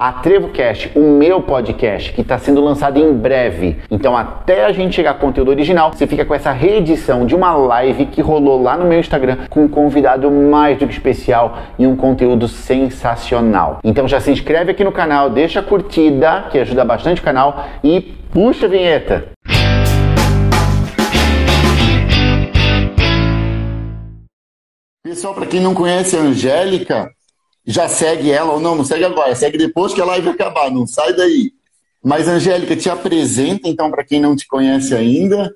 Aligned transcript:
a 0.00 0.12
TrevoCast, 0.12 0.92
o 0.96 1.02
meu 1.02 1.42
podcast, 1.42 2.14
que 2.14 2.22
está 2.22 2.38
sendo 2.38 2.64
lançado 2.64 2.98
em 2.98 3.12
breve. 3.12 3.76
Então, 3.90 4.16
até 4.16 4.64
a 4.64 4.72
gente 4.72 4.96
chegar 4.96 5.10
a 5.10 5.14
conteúdo 5.14 5.50
original, 5.50 5.92
você 5.92 6.06
fica 6.06 6.24
com 6.24 6.34
essa 6.34 6.52
reedição 6.52 7.26
de 7.26 7.34
uma 7.34 7.52
live 7.52 8.06
que 8.06 8.22
rolou 8.22 8.62
lá 8.62 8.78
no 8.78 8.86
meu 8.86 8.98
Instagram 8.98 9.36
com 9.50 9.64
um 9.64 9.68
convidado 9.68 10.30
mais 10.30 10.78
do 10.78 10.86
que 10.86 10.94
especial 10.94 11.58
e 11.78 11.86
um 11.86 11.94
conteúdo 11.94 12.48
sensacional. 12.48 13.80
Então, 13.84 14.08
já 14.08 14.18
se 14.20 14.30
inscreve 14.30 14.70
aqui 14.70 14.82
no 14.82 14.90
canal, 14.90 15.28
deixa 15.28 15.60
a 15.60 15.62
curtida, 15.62 16.46
que 16.50 16.58
ajuda 16.58 16.82
bastante 16.82 17.20
o 17.20 17.24
canal, 17.24 17.66
e 17.84 18.00
puxa 18.00 18.64
a 18.64 18.68
vinheta. 18.70 19.28
Pessoal, 25.04 25.34
para 25.34 25.44
quem 25.44 25.60
não 25.60 25.74
conhece 25.74 26.16
a 26.16 26.20
Angélica, 26.20 27.10
já 27.64 27.88
segue 27.88 28.30
ela 28.30 28.52
ou 28.52 28.60
não, 28.60 28.74
não 28.74 28.84
segue 28.84 29.04
agora, 29.04 29.34
segue 29.34 29.58
depois 29.58 29.92
que 29.92 30.00
a 30.00 30.04
live 30.04 30.28
acabar, 30.28 30.70
não 30.70 30.86
sai 30.86 31.14
daí. 31.14 31.52
Mas, 32.02 32.26
Angélica, 32.26 32.74
te 32.74 32.88
apresenta 32.88 33.68
então 33.68 33.90
para 33.90 34.04
quem 34.04 34.20
não 34.20 34.34
te 34.34 34.46
conhece 34.48 34.94
ainda. 34.94 35.54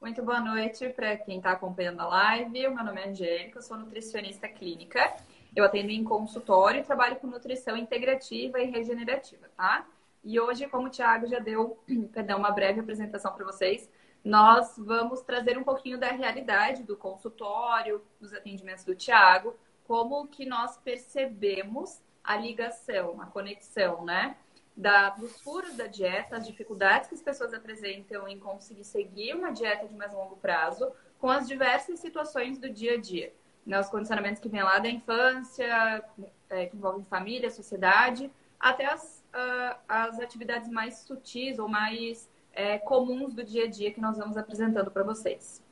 Muito 0.00 0.22
boa 0.22 0.40
noite 0.40 0.88
para 0.88 1.16
quem 1.16 1.36
está 1.36 1.52
acompanhando 1.52 2.00
a 2.00 2.06
live. 2.06 2.50
Meu 2.50 2.74
nome 2.74 3.00
é 3.00 3.08
Angélica, 3.10 3.60
sou 3.60 3.76
nutricionista 3.76 4.48
clínica. 4.48 5.14
Eu 5.54 5.64
atendo 5.64 5.90
em 5.90 6.02
consultório 6.02 6.80
e 6.80 6.84
trabalho 6.84 7.16
com 7.16 7.26
nutrição 7.26 7.76
integrativa 7.76 8.58
e 8.60 8.70
regenerativa, 8.70 9.46
tá? 9.56 9.86
E 10.24 10.40
hoje, 10.40 10.66
como 10.66 10.86
o 10.86 10.90
Thiago 10.90 11.26
já 11.26 11.38
deu, 11.38 11.78
perdão, 12.12 12.38
uma 12.38 12.50
breve 12.50 12.80
apresentação 12.80 13.32
para 13.32 13.44
vocês, 13.44 13.88
nós 14.24 14.74
vamos 14.78 15.20
trazer 15.20 15.58
um 15.58 15.64
pouquinho 15.64 15.98
da 15.98 16.08
realidade 16.08 16.82
do 16.82 16.96
consultório, 16.96 18.00
dos 18.20 18.32
atendimentos 18.32 18.84
do 18.84 18.94
Thiago, 18.94 19.54
como 19.92 20.26
que 20.26 20.46
nós 20.46 20.78
percebemos 20.78 22.00
a 22.24 22.34
ligação, 22.34 23.20
a 23.20 23.26
conexão, 23.26 24.02
né? 24.06 24.36
Da, 24.74 25.10
dos 25.10 25.38
furos 25.42 25.76
da 25.76 25.86
dieta, 25.86 26.34
as 26.34 26.46
dificuldades 26.46 27.10
que 27.10 27.14
as 27.14 27.20
pessoas 27.20 27.52
apresentam 27.52 28.26
em 28.26 28.38
conseguir 28.38 28.84
seguir 28.84 29.34
uma 29.34 29.50
dieta 29.50 29.86
de 29.86 29.94
mais 29.94 30.14
longo 30.14 30.36
prazo, 30.36 30.90
com 31.18 31.28
as 31.28 31.46
diversas 31.46 32.00
situações 32.00 32.56
do 32.56 32.70
dia 32.70 32.94
a 32.94 32.96
dia. 32.96 33.34
Né? 33.66 33.78
Os 33.78 33.90
condicionamentos 33.90 34.40
que 34.40 34.48
vêm 34.48 34.62
lá 34.62 34.78
da 34.78 34.88
infância, 34.88 36.02
é, 36.48 36.64
que 36.64 36.74
envolvem 36.74 37.04
família, 37.04 37.50
sociedade, 37.50 38.30
até 38.58 38.86
as, 38.86 39.22
uh, 39.34 39.76
as 39.86 40.18
atividades 40.18 40.70
mais 40.70 41.00
sutis 41.00 41.58
ou 41.58 41.68
mais 41.68 42.30
é, 42.54 42.78
comuns 42.78 43.34
do 43.34 43.44
dia 43.44 43.64
a 43.64 43.68
dia 43.68 43.92
que 43.92 44.00
nós 44.00 44.16
vamos 44.16 44.38
apresentando 44.38 44.90
para 44.90 45.02
vocês. 45.02 45.62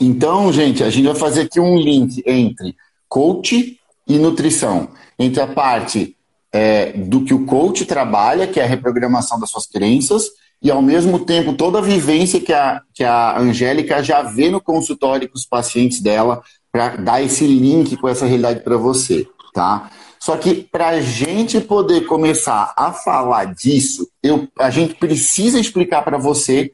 Então, 0.00 0.52
gente, 0.52 0.84
a 0.84 0.90
gente 0.90 1.06
vai 1.06 1.16
fazer 1.16 1.40
aqui 1.40 1.58
um 1.58 1.76
link 1.76 2.22
entre 2.24 2.76
coach 3.08 3.78
e 4.06 4.18
nutrição. 4.18 4.88
Entre 5.18 5.40
a 5.40 5.46
parte 5.46 6.16
é, 6.52 6.92
do 6.92 7.24
que 7.24 7.34
o 7.34 7.44
coach 7.44 7.84
trabalha, 7.84 8.46
que 8.46 8.60
é 8.60 8.64
a 8.64 8.68
reprogramação 8.68 9.38
das 9.38 9.50
suas 9.50 9.66
crenças, 9.66 10.26
e 10.60 10.70
ao 10.70 10.82
mesmo 10.82 11.20
tempo 11.20 11.52
toda 11.52 11.78
a 11.78 11.82
vivência 11.82 12.40
que 12.40 12.52
a, 12.52 12.82
que 12.92 13.04
a 13.04 13.38
Angélica 13.38 14.02
já 14.02 14.22
vê 14.22 14.50
no 14.50 14.60
consultório 14.60 15.28
com 15.28 15.36
os 15.36 15.46
pacientes 15.46 16.00
dela, 16.00 16.42
para 16.70 16.96
dar 16.96 17.22
esse 17.22 17.46
link 17.46 17.96
com 17.96 18.08
essa 18.08 18.26
realidade 18.26 18.60
para 18.60 18.76
você, 18.76 19.26
tá? 19.54 19.90
Só 20.20 20.36
que 20.36 20.54
para 20.54 20.88
a 20.88 21.00
gente 21.00 21.60
poder 21.60 22.06
começar 22.06 22.74
a 22.76 22.92
falar 22.92 23.54
disso, 23.54 24.08
eu, 24.22 24.48
a 24.58 24.68
gente 24.68 24.94
precisa 24.94 25.58
explicar 25.60 26.02
para 26.02 26.18
você 26.18 26.72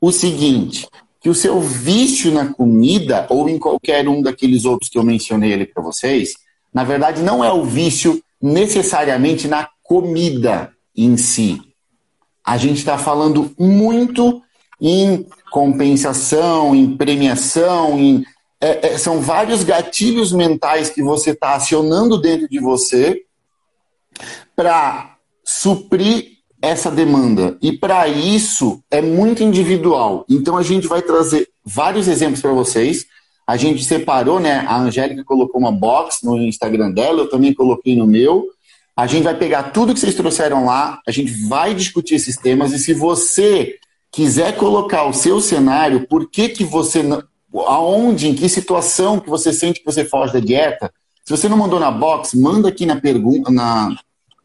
o 0.00 0.10
seguinte: 0.10 0.88
que 1.20 1.28
o 1.28 1.34
seu 1.34 1.60
vício 1.60 2.32
na 2.32 2.52
comida, 2.52 3.26
ou 3.28 3.48
em 3.48 3.58
qualquer 3.58 4.08
um 4.08 4.22
daqueles 4.22 4.64
outros 4.64 4.88
que 4.88 4.96
eu 4.96 5.02
mencionei 5.02 5.52
ali 5.52 5.66
para 5.66 5.82
vocês, 5.82 6.34
na 6.72 6.82
verdade 6.82 7.22
não 7.22 7.44
é 7.44 7.52
o 7.52 7.64
vício 7.64 8.22
necessariamente 8.40 9.46
na 9.46 9.68
comida 9.82 10.72
em 10.96 11.16
si. 11.16 11.60
A 12.44 12.56
gente 12.56 12.78
está 12.78 12.96
falando 12.96 13.52
muito 13.58 14.42
em 14.80 15.26
compensação, 15.50 16.74
em 16.74 16.96
premiação, 16.96 17.98
em, 17.98 18.24
é, 18.60 18.92
é, 18.92 18.98
são 18.98 19.20
vários 19.20 19.62
gatilhos 19.62 20.32
mentais 20.32 20.88
que 20.88 21.02
você 21.02 21.30
está 21.30 21.54
acionando 21.54 22.18
dentro 22.18 22.48
de 22.48 22.58
você 22.58 23.22
para 24.56 25.16
suprir 25.44 26.39
essa 26.62 26.90
demanda. 26.90 27.56
E 27.62 27.72
para 27.72 28.06
isso 28.08 28.82
é 28.90 29.00
muito 29.00 29.42
individual. 29.42 30.24
Então 30.28 30.56
a 30.56 30.62
gente 30.62 30.86
vai 30.86 31.02
trazer 31.02 31.48
vários 31.64 32.08
exemplos 32.08 32.40
para 32.40 32.52
vocês. 32.52 33.06
A 33.46 33.56
gente 33.56 33.84
separou, 33.84 34.38
né? 34.38 34.64
A 34.68 34.78
Angélica 34.78 35.24
colocou 35.24 35.60
uma 35.60 35.72
box 35.72 36.24
no 36.24 36.36
Instagram 36.38 36.92
dela, 36.92 37.22
eu 37.22 37.30
também 37.30 37.54
coloquei 37.54 37.96
no 37.96 38.06
meu. 38.06 38.46
A 38.96 39.06
gente 39.06 39.24
vai 39.24 39.36
pegar 39.36 39.64
tudo 39.64 39.94
que 39.94 40.00
vocês 40.00 40.14
trouxeram 40.14 40.64
lá, 40.64 41.00
a 41.06 41.10
gente 41.10 41.32
vai 41.48 41.74
discutir 41.74 42.16
esses 42.16 42.36
temas 42.36 42.72
e 42.72 42.78
se 42.78 42.92
você 42.92 43.76
quiser 44.12 44.56
colocar 44.56 45.04
o 45.04 45.14
seu 45.14 45.40
cenário, 45.40 46.06
por 46.06 46.28
que 46.28 46.48
que 46.48 46.64
você 46.64 47.02
aonde, 47.66 48.28
em 48.28 48.34
que 48.34 48.48
situação 48.48 49.18
que 49.18 49.30
você 49.30 49.52
sente 49.52 49.80
que 49.80 49.86
você 49.86 50.04
foge 50.04 50.32
da 50.32 50.40
dieta? 50.40 50.92
Se 51.24 51.36
você 51.36 51.48
não 51.48 51.56
mandou 51.56 51.80
na 51.80 51.90
box, 51.90 52.36
manda 52.38 52.68
aqui 52.68 52.84
na 52.84 52.96
pergunta, 52.96 53.50
na, 53.50 53.96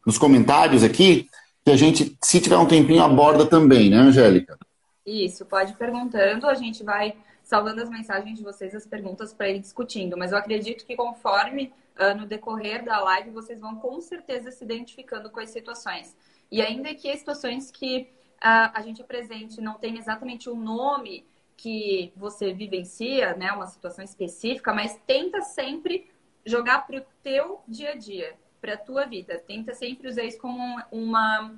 nos 0.06 0.18
comentários 0.18 0.84
aqui, 0.84 1.28
que 1.66 1.72
a 1.72 1.76
gente, 1.76 2.16
se 2.22 2.40
tiver 2.40 2.58
um 2.58 2.68
tempinho, 2.68 3.04
aborda 3.04 3.44
também, 3.44 3.90
né, 3.90 3.98
Angélica? 3.98 4.56
Isso, 5.04 5.44
pode 5.48 5.72
ir 5.72 5.76
perguntando, 5.76 6.46
a 6.48 6.54
gente 6.54 6.84
vai 6.84 7.16
salvando 7.42 7.82
as 7.82 7.90
mensagens 7.90 8.38
de 8.38 8.44
vocês, 8.44 8.76
as 8.76 8.86
perguntas 8.86 9.34
para 9.34 9.50
ir 9.50 9.60
discutindo. 9.60 10.16
Mas 10.16 10.32
eu 10.32 10.38
acredito 10.38 10.86
que 10.86 10.96
conforme 10.96 11.74
uh, 12.00 12.16
no 12.16 12.28
decorrer 12.28 12.86
da 12.86 13.00
live, 13.00 13.32
vocês 13.32 13.60
vão 13.60 13.76
com 13.78 14.00
certeza 14.00 14.52
se 14.52 14.64
identificando 14.64 15.30
com 15.32 15.40
as 15.40 15.50
situações. 15.50 16.16
E 16.52 16.62
ainda 16.62 16.94
que 16.94 17.10
as 17.10 17.20
situações 17.20 17.72
que 17.72 18.10
uh, 18.36 18.70
a 18.72 18.82
gente 18.82 19.02
apresente 19.02 19.60
não 19.60 19.74
tenha 19.74 19.98
exatamente 19.98 20.48
o 20.48 20.54
um 20.54 20.62
nome 20.62 21.26
que 21.58 22.14
você 22.16 22.54
vivencia, 22.54 23.36
né, 23.36 23.52
uma 23.52 23.66
situação 23.66 24.04
específica, 24.06 24.72
mas 24.72 25.00
tenta 25.08 25.42
sempre 25.42 26.12
jogar 26.46 26.86
para 26.86 26.98
o 26.98 27.06
teu 27.24 27.62
dia 27.68 27.92
a 27.92 27.96
dia 27.96 28.36
para 28.66 28.74
a 28.74 28.78
tua 28.78 29.06
vida. 29.06 29.38
Tenta 29.38 29.76
sempre 29.76 30.10
usar 30.10 30.24
isso 30.24 30.40
como 30.40 30.82
uma 30.92 31.54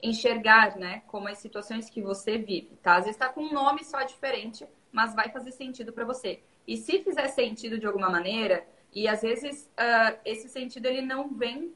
enxergar, 0.00 0.76
né, 0.76 1.02
como 1.06 1.28
as 1.28 1.38
situações 1.38 1.88
que 1.88 2.02
você 2.02 2.36
vive, 2.36 2.76
tá? 2.82 2.96
Às 2.96 3.04
vezes 3.04 3.14
está 3.14 3.28
com 3.28 3.42
um 3.42 3.52
nome 3.52 3.84
só 3.84 4.02
diferente, 4.02 4.66
mas 4.90 5.14
vai 5.14 5.28
fazer 5.28 5.52
sentido 5.52 5.92
para 5.92 6.04
você. 6.04 6.40
E 6.66 6.76
se 6.76 7.02
fizer 7.04 7.28
sentido 7.28 7.78
de 7.78 7.86
alguma 7.86 8.10
maneira, 8.10 8.66
e 8.92 9.06
às 9.06 9.22
vezes 9.22 9.70
uh, 9.78 10.18
esse 10.24 10.48
sentido 10.48 10.86
ele 10.86 11.02
não 11.02 11.28
vem 11.28 11.72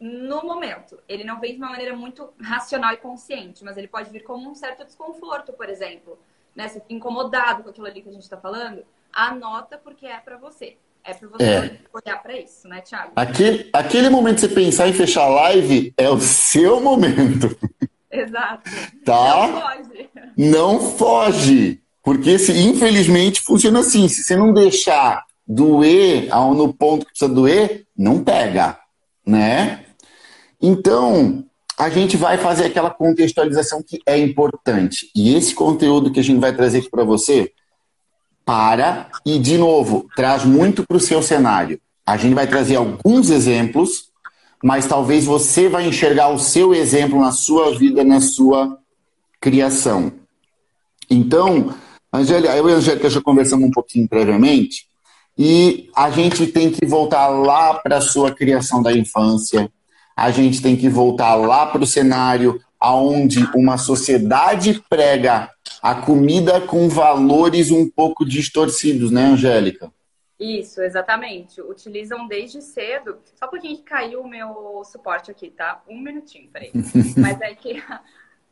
no 0.00 0.42
momento, 0.42 0.98
ele 1.06 1.24
não 1.24 1.38
vem 1.40 1.52
de 1.52 1.58
uma 1.58 1.70
maneira 1.70 1.94
muito 1.94 2.32
racional 2.40 2.92
e 2.94 2.96
consciente, 2.96 3.62
mas 3.62 3.76
ele 3.76 3.88
pode 3.88 4.10
vir 4.10 4.24
como 4.24 4.50
um 4.50 4.54
certo 4.54 4.84
desconforto, 4.84 5.52
por 5.52 5.68
exemplo, 5.68 6.18
né? 6.54 6.68
Se 6.68 6.82
incomodado 6.88 7.64
com 7.64 7.70
aquilo 7.70 7.86
ali 7.86 8.00
que 8.00 8.08
a 8.08 8.12
gente 8.12 8.22
está 8.22 8.38
falando, 8.38 8.84
anota 9.12 9.76
porque 9.76 10.06
é 10.06 10.18
para 10.18 10.38
você. 10.38 10.78
É 11.04 11.14
para 11.14 11.28
você 11.28 11.44
é. 11.44 11.78
olhar 11.92 12.22
para 12.22 12.38
isso, 12.38 12.68
né, 12.68 12.80
Thiago? 12.80 13.12
Aquele, 13.16 13.68
aquele 13.72 14.08
momento 14.08 14.36
de 14.36 14.40
você 14.42 14.48
pensar 14.48 14.88
em 14.88 14.92
fechar 14.92 15.24
a 15.24 15.28
live 15.28 15.92
é 15.96 16.08
o 16.08 16.20
seu 16.20 16.80
momento. 16.80 17.56
Exato. 18.10 18.70
Tá? 19.04 19.46
Não 19.46 19.60
foge. 19.60 20.10
Não 20.36 20.80
foge. 20.80 21.80
Porque 22.02 22.38
se, 22.38 22.52
infelizmente 22.52 23.40
funciona 23.40 23.80
assim. 23.80 24.06
Se 24.06 24.22
você 24.22 24.36
não 24.36 24.52
deixar 24.52 25.24
doer 25.46 26.28
no 26.54 26.72
ponto 26.72 27.04
que 27.04 27.12
precisa 27.12 27.32
doer, 27.32 27.84
não 27.96 28.22
pega, 28.22 28.78
né? 29.26 29.84
Então, 30.60 31.44
a 31.78 31.90
gente 31.90 32.16
vai 32.16 32.38
fazer 32.38 32.66
aquela 32.66 32.90
contextualização 32.90 33.82
que 33.82 34.00
é 34.06 34.16
importante. 34.16 35.10
E 35.16 35.34
esse 35.34 35.54
conteúdo 35.54 36.12
que 36.12 36.20
a 36.20 36.24
gente 36.24 36.40
vai 36.40 36.54
trazer 36.54 36.78
aqui 36.78 36.90
para 36.90 37.04
você 37.04 37.52
para 38.44 39.08
e, 39.24 39.38
de 39.38 39.56
novo, 39.56 40.06
traz 40.16 40.44
muito 40.44 40.84
para 40.86 40.96
o 40.96 41.00
seu 41.00 41.22
cenário. 41.22 41.80
A 42.04 42.16
gente 42.16 42.34
vai 42.34 42.46
trazer 42.46 42.76
alguns 42.76 43.30
exemplos, 43.30 44.10
mas 44.62 44.86
talvez 44.86 45.24
você 45.24 45.68
vai 45.68 45.86
enxergar 45.86 46.28
o 46.28 46.38
seu 46.38 46.74
exemplo 46.74 47.20
na 47.20 47.32
sua 47.32 47.76
vida, 47.76 48.02
na 48.04 48.20
sua 48.20 48.78
criação. 49.40 50.12
Então, 51.08 51.74
Angélica, 52.12 52.56
eu 52.56 52.68
e 52.68 52.72
a 52.72 52.76
Angélica 52.76 53.10
já 53.10 53.20
conversamos 53.20 53.68
um 53.68 53.70
pouquinho 53.70 54.08
previamente, 54.08 54.86
e 55.36 55.88
a 55.96 56.10
gente 56.10 56.46
tem 56.46 56.70
que 56.70 56.84
voltar 56.84 57.28
lá 57.28 57.74
para 57.74 57.98
a 57.98 58.00
sua 58.00 58.32
criação 58.34 58.82
da 58.82 58.92
infância, 58.92 59.70
a 60.14 60.30
gente 60.30 60.60
tem 60.60 60.76
que 60.76 60.88
voltar 60.88 61.34
lá 61.34 61.66
para 61.66 61.82
o 61.82 61.86
cenário 61.86 62.60
aonde 62.82 63.48
uma 63.54 63.78
sociedade 63.78 64.82
prega 64.90 65.48
a 65.80 65.94
comida 65.94 66.60
com 66.60 66.88
valores 66.88 67.70
um 67.70 67.88
pouco 67.88 68.24
distorcidos, 68.24 69.12
né, 69.12 69.26
Angélica? 69.26 69.92
Isso, 70.38 70.82
exatamente. 70.82 71.62
Utilizam 71.62 72.26
desde 72.26 72.60
cedo. 72.60 73.18
Só 73.36 73.46
um 73.46 73.50
pouquinho 73.50 73.76
que 73.76 73.84
caiu 73.84 74.22
o 74.22 74.28
meu 74.28 74.82
suporte 74.84 75.30
aqui, 75.30 75.50
tá? 75.50 75.80
Um 75.88 76.00
minutinho, 76.00 76.50
peraí. 76.50 76.72
Mas 77.16 77.40
é 77.40 77.54
que, 77.54 77.80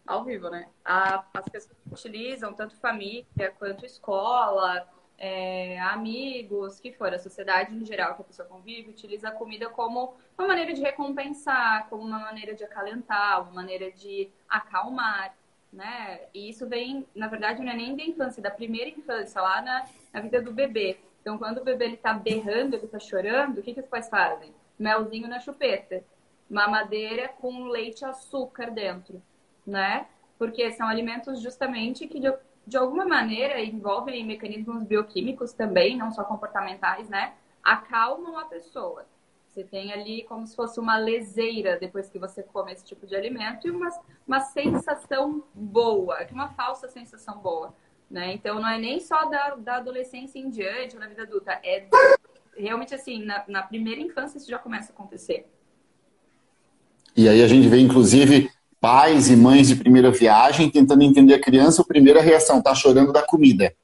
ao 0.07 0.25
vivo, 0.25 0.49
né? 0.49 0.67
As 0.85 1.49
pessoas 1.51 1.77
utilizam, 1.91 2.53
tanto 2.53 2.77
família 2.77 3.53
quanto 3.59 3.85
escola, 3.85 4.87
é, 5.21 5.79
amigos, 5.81 6.81
que 6.81 6.91
for, 6.93 7.13
a 7.13 7.19
sociedade 7.19 7.75
em 7.75 7.85
geral 7.85 8.15
que 8.15 8.23
a 8.23 8.25
pessoa 8.25 8.49
convive, 8.49 8.89
utiliza 8.89 9.29
a 9.29 9.33
comida 9.33 9.69
como 9.69 10.15
uma 10.37 10.49
maneira 10.49 10.73
de 10.73 10.81
recompensar, 10.81 11.87
como 11.91 12.03
uma 12.03 12.19
maneira 12.19 12.55
de 12.55 12.65
acalentar, 12.65 13.43
uma 13.43 13.53
maneira 13.53 13.93
de 13.93 14.31
acalmar, 14.49 15.37
né? 15.71 16.23
E 16.33 16.49
isso 16.49 16.67
vem, 16.67 17.07
na 17.15 17.29
verdade, 17.29 17.63
não 17.63 17.71
é 17.71 17.77
nem 17.77 17.95
da 17.95 18.03
infância, 18.03 18.43
da 18.43 18.51
primeira 18.51 18.89
infância, 18.89 19.43
lá 19.43 19.61
na, 19.61 19.87
na 20.11 20.21
vida 20.23 20.41
do 20.41 20.53
bebê. 20.53 20.99
Então, 21.21 21.37
quando 21.37 21.59
o 21.59 21.65
bebê 21.65 21.85
ele 21.85 21.97
tá 21.99 22.15
berrando, 22.15 22.75
ele 22.75 22.87
tá 22.87 22.99
chorando, 22.99 23.59
o 23.59 23.63
que, 23.63 23.75
que 23.75 23.81
os 23.81 23.87
pais 23.87 24.09
fazem? 24.09 24.55
Melzinho 24.79 25.29
na 25.29 25.39
chupeta, 25.39 26.03
mamadeira 26.49 27.29
com 27.29 27.65
leite 27.65 28.01
e 28.01 28.05
açúcar 28.07 28.71
dentro, 28.71 29.23
né? 29.67 30.07
Porque 30.39 30.73
são 30.73 30.89
alimentos 30.89 31.43
justamente 31.43 32.09
que 32.09 32.19
de, 32.19 32.33
de 32.71 32.77
alguma 32.77 33.05
maneira 33.05 33.61
envolvem 33.61 34.25
mecanismos 34.25 34.85
bioquímicos 34.85 35.53
também, 35.53 35.97
não 35.97 36.13
só 36.13 36.23
comportamentais, 36.23 37.09
né? 37.09 37.33
Acalmam 37.65 38.39
a 38.39 38.45
pessoa. 38.45 39.05
Você 39.49 39.65
tem 39.65 39.93
ali 39.93 40.23
como 40.23 40.47
se 40.47 40.55
fosse 40.55 40.79
uma 40.79 40.97
leseira 40.97 41.77
depois 41.81 42.09
que 42.09 42.17
você 42.17 42.45
come 42.45 42.73
esse 42.73 42.85
tipo 42.85 43.09
de 43.09 43.17
alimento 43.17 43.67
e 43.67 43.73
uma, 43.73 43.89
uma 44.25 44.39
sensação 44.39 45.43
boa, 45.53 46.25
uma 46.31 46.51
falsa 46.51 46.87
sensação 46.87 47.39
boa. 47.39 47.75
Né? 48.09 48.35
Então, 48.35 48.61
não 48.61 48.69
é 48.69 48.79
nem 48.79 49.01
só 49.01 49.25
da, 49.25 49.57
da 49.57 49.77
adolescência 49.79 50.39
em 50.39 50.49
diante, 50.49 50.95
ou 50.95 51.01
na 51.01 51.09
vida 51.09 51.23
adulta, 51.23 51.59
é 51.65 51.89
realmente 52.57 52.95
assim, 52.95 53.25
na, 53.25 53.45
na 53.49 53.63
primeira 53.65 54.01
infância 54.01 54.39
isso 54.39 54.49
já 54.49 54.59
começa 54.59 54.93
a 54.93 54.95
acontecer. 54.95 55.45
E 57.17 57.29
aí 57.29 57.43
a 57.43 57.49
gente 57.49 57.67
vê, 57.67 57.81
inclusive, 57.81 58.49
pais 58.81 59.29
e 59.29 59.37
mães 59.37 59.69
de 59.69 59.77
primeira 59.77 60.11
viagem 60.11 60.71
tentando 60.71 61.03
entender 61.03 61.35
a 61.35 61.41
criança, 61.41 61.83
a 61.83 61.85
primeira 61.85 62.21
reação, 62.21 62.63
tá 62.63 62.75
chorando 62.75 63.13
da 63.13 63.23
comida. 63.23 63.75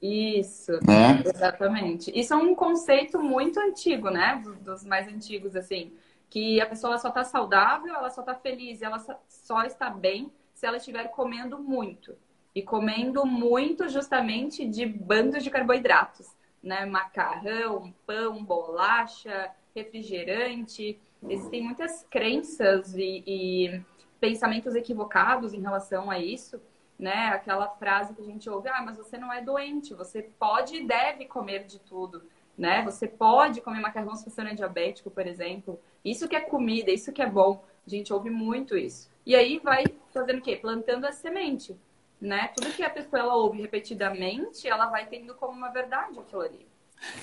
Isso, 0.00 0.72
né? 0.86 1.22
exatamente. 1.24 2.10
Isso 2.14 2.34
é 2.34 2.36
um 2.36 2.54
conceito 2.54 3.22
muito 3.22 3.58
antigo, 3.60 4.10
né? 4.10 4.42
Dos 4.60 4.84
mais 4.84 5.06
antigos, 5.06 5.54
assim. 5.54 5.92
Que 6.28 6.60
a 6.60 6.66
pessoa 6.66 6.98
só 6.98 7.10
tá 7.10 7.22
saudável, 7.22 7.94
ela 7.94 8.10
só 8.10 8.20
tá 8.22 8.34
feliz, 8.34 8.82
ela 8.82 8.98
só 9.28 9.62
está 9.62 9.88
bem 9.88 10.30
se 10.52 10.66
ela 10.66 10.76
estiver 10.76 11.04
comendo 11.08 11.58
muito. 11.58 12.14
E 12.54 12.62
comendo 12.62 13.24
muito 13.24 13.88
justamente 13.88 14.66
de 14.66 14.84
bandos 14.84 15.42
de 15.42 15.50
carboidratos, 15.50 16.26
né? 16.62 16.84
Macarrão, 16.84 17.94
pão, 18.04 18.44
bolacha, 18.44 19.50
refrigerante. 19.74 20.98
Existem 21.28 21.62
muitas 21.62 22.04
crenças 22.10 22.94
e, 22.96 23.22
e 23.24 23.82
pensamentos 24.22 24.76
equivocados 24.76 25.52
em 25.52 25.60
relação 25.60 26.08
a 26.08 26.16
isso, 26.16 26.60
né? 26.96 27.30
Aquela 27.30 27.66
frase 27.66 28.14
que 28.14 28.22
a 28.22 28.24
gente 28.24 28.48
ouve, 28.48 28.68
ah, 28.68 28.80
mas 28.80 28.96
você 28.96 29.18
não 29.18 29.32
é 29.32 29.42
doente, 29.42 29.94
você 29.94 30.22
pode 30.38 30.76
e 30.76 30.86
deve 30.86 31.24
comer 31.24 31.64
de 31.64 31.80
tudo, 31.80 32.22
né? 32.56 32.84
Você 32.84 33.08
pode 33.08 33.60
comer 33.60 33.80
macarrão 33.80 34.14
se 34.14 34.30
você 34.30 34.44
não 34.44 34.52
é 34.52 34.54
diabético, 34.54 35.10
por 35.10 35.26
exemplo. 35.26 35.76
Isso 36.04 36.28
que 36.28 36.36
é 36.36 36.40
comida, 36.40 36.92
isso 36.92 37.10
que 37.10 37.20
é 37.20 37.28
bom. 37.28 37.64
A 37.84 37.90
gente 37.90 38.12
ouve 38.12 38.30
muito 38.30 38.76
isso. 38.76 39.10
E 39.26 39.34
aí 39.34 39.58
vai 39.58 39.82
fazendo 40.14 40.38
o 40.38 40.42
quê? 40.42 40.54
Plantando 40.54 41.04
a 41.04 41.10
semente, 41.10 41.76
né? 42.20 42.52
Tudo 42.54 42.72
que 42.72 42.84
a 42.84 42.90
pessoa 42.90 43.22
ela 43.22 43.34
ouve 43.34 43.60
repetidamente, 43.60 44.68
ela 44.68 44.86
vai 44.86 45.04
tendo 45.06 45.34
como 45.34 45.52
uma 45.58 45.70
verdade 45.70 46.20
aquilo 46.20 46.42
ali. 46.42 46.64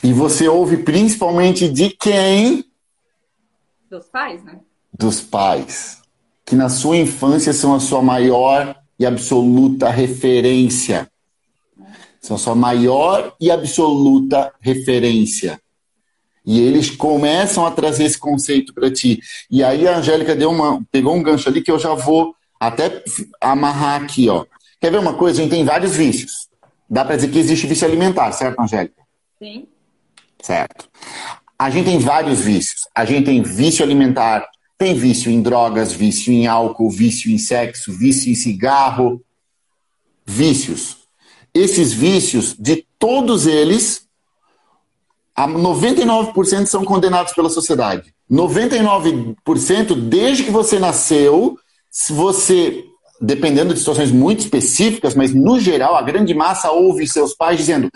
E 0.04 0.12
você 0.12 0.50
ouve 0.50 0.84
principalmente 0.84 1.70
de 1.70 1.92
quem? 1.92 2.70
Dos 3.90 4.10
pais, 4.10 4.44
né? 4.44 4.60
Dos 4.94 5.22
pais. 5.22 6.00
Que 6.50 6.56
na 6.56 6.68
sua 6.68 6.98
infância 6.98 7.54
são 7.54 7.76
a 7.76 7.80
sua 7.80 8.02
maior 8.02 8.76
e 8.98 9.06
absoluta 9.06 9.90
referência. 9.90 11.08
São 12.20 12.36
a 12.36 12.40
sua 12.40 12.56
maior 12.56 13.34
e 13.40 13.50
absoluta 13.50 14.52
referência. 14.60 15.62
E 16.46 16.60
eles 16.60 16.90
começam 16.90 17.66
a 17.66 17.72
trazer 17.72 18.06
esse 18.06 18.18
conceito 18.18 18.74
para 18.74 18.92
ti. 18.92 19.20
E 19.50 19.64
aí 19.64 19.88
a 19.88 19.98
Angélica 19.98 20.36
deu 20.36 20.50
uma, 20.50 20.84
pegou 20.92 21.16
um 21.16 21.22
gancho 21.22 21.48
ali 21.48 21.62
que 21.62 21.72
eu 21.72 21.78
já 21.78 21.94
vou 21.94 22.34
até 22.60 23.04
amarrar 23.40 24.02
aqui, 24.02 24.28
ó. 24.28 24.46
Quer 24.82 24.92
ver 24.92 25.00
uma 25.00 25.14
coisa? 25.14 25.40
A 25.40 25.44
gente 25.44 25.52
tem 25.52 25.64
vários 25.64 25.96
vícios. 25.96 26.50
Dá 26.90 27.06
para 27.06 27.16
dizer 27.16 27.30
que 27.30 27.38
existe 27.38 27.68
vício 27.68 27.88
alimentar, 27.88 28.32
certo, 28.32 28.60
Angélica? 28.60 29.04
Sim. 29.38 29.68
Certo. 30.42 30.90
A 31.58 31.70
gente 31.70 31.86
tem 31.86 32.00
vários 32.00 32.40
vícios. 32.40 32.88
A 32.96 33.06
gente 33.06 33.26
tem 33.26 33.44
vício 33.44 33.86
alimentar, 33.86 34.50
tem 34.80 34.96
vício 34.96 35.30
em 35.30 35.42
drogas, 35.42 35.92
vício 35.92 36.32
em 36.32 36.48
álcool, 36.48 36.90
vício 36.90 37.30
em 37.30 37.38
sexo, 37.38 37.92
vício 37.92 38.32
em 38.32 38.36
cigarro. 38.36 39.22
Vícios. 40.26 41.00
Esses 41.54 41.92
vícios, 41.92 42.56
de 42.58 42.88
todos 42.98 43.46
eles, 43.46 44.08
99% 45.38 46.66
são 46.68 46.86
condenados 46.86 47.34
pela 47.34 47.50
sociedade. 47.50 48.14
99% 48.32 49.96
desde 50.08 50.46
que 50.46 50.52
você 50.52 50.80
nasceu, 50.80 51.60
se 51.92 52.14
você, 52.14 52.86
dependendo 53.20 53.74
de 53.74 53.80
situações 53.80 54.14
muito 54.14 54.40
específicas, 54.40 55.14
mas 55.14 55.34
no 55.34 55.60
geral, 55.60 55.96
a 55.96 56.02
grande 56.02 56.34
massa 56.34 56.72
ouve 56.72 57.06
seus 57.06 57.36
pais 57.36 57.58
dizendo 57.58 57.90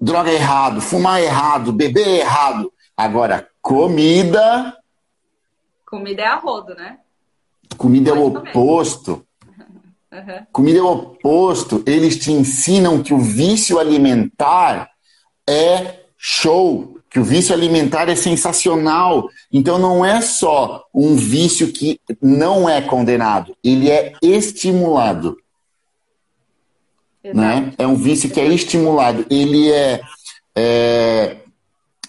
droga 0.00 0.30
é 0.30 0.34
errado, 0.34 0.80
fumar 0.80 1.20
é 1.20 1.24
errado, 1.24 1.72
beber 1.72 2.06
é 2.06 2.20
errado. 2.20 2.72
Agora, 2.96 3.48
comida. 3.60 4.76
Comida 5.92 6.22
é 6.22 6.26
a 6.26 6.36
rodo, 6.36 6.74
né? 6.74 7.00
Comida 7.76 8.08
é 8.08 8.14
o 8.14 8.26
oposto. 8.28 9.26
Uhum. 10.12 10.46
Comida 10.52 10.78
é 10.78 10.82
o 10.82 10.92
oposto. 10.92 11.82
Eles 11.86 12.18
te 12.18 12.30
ensinam 12.30 13.02
que 13.02 13.14
o 13.14 13.18
vício 13.18 13.78
alimentar 13.78 14.90
é 15.48 16.00
show, 16.18 16.98
que 17.08 17.18
o 17.18 17.24
vício 17.24 17.54
alimentar 17.54 18.10
é 18.10 18.14
sensacional. 18.14 19.26
Então 19.50 19.78
não 19.78 20.04
é 20.04 20.20
só 20.20 20.84
um 20.92 21.16
vício 21.16 21.72
que 21.72 21.98
não 22.20 22.68
é 22.68 22.82
condenado, 22.82 23.56
ele 23.64 23.90
é 23.90 24.12
estimulado. 24.20 25.38
Né? 27.24 27.72
É 27.78 27.86
um 27.86 27.96
vício 27.96 28.28
que 28.28 28.38
é 28.38 28.48
estimulado. 28.48 29.24
Ele 29.30 29.72
é, 29.72 30.02
é 30.54 31.41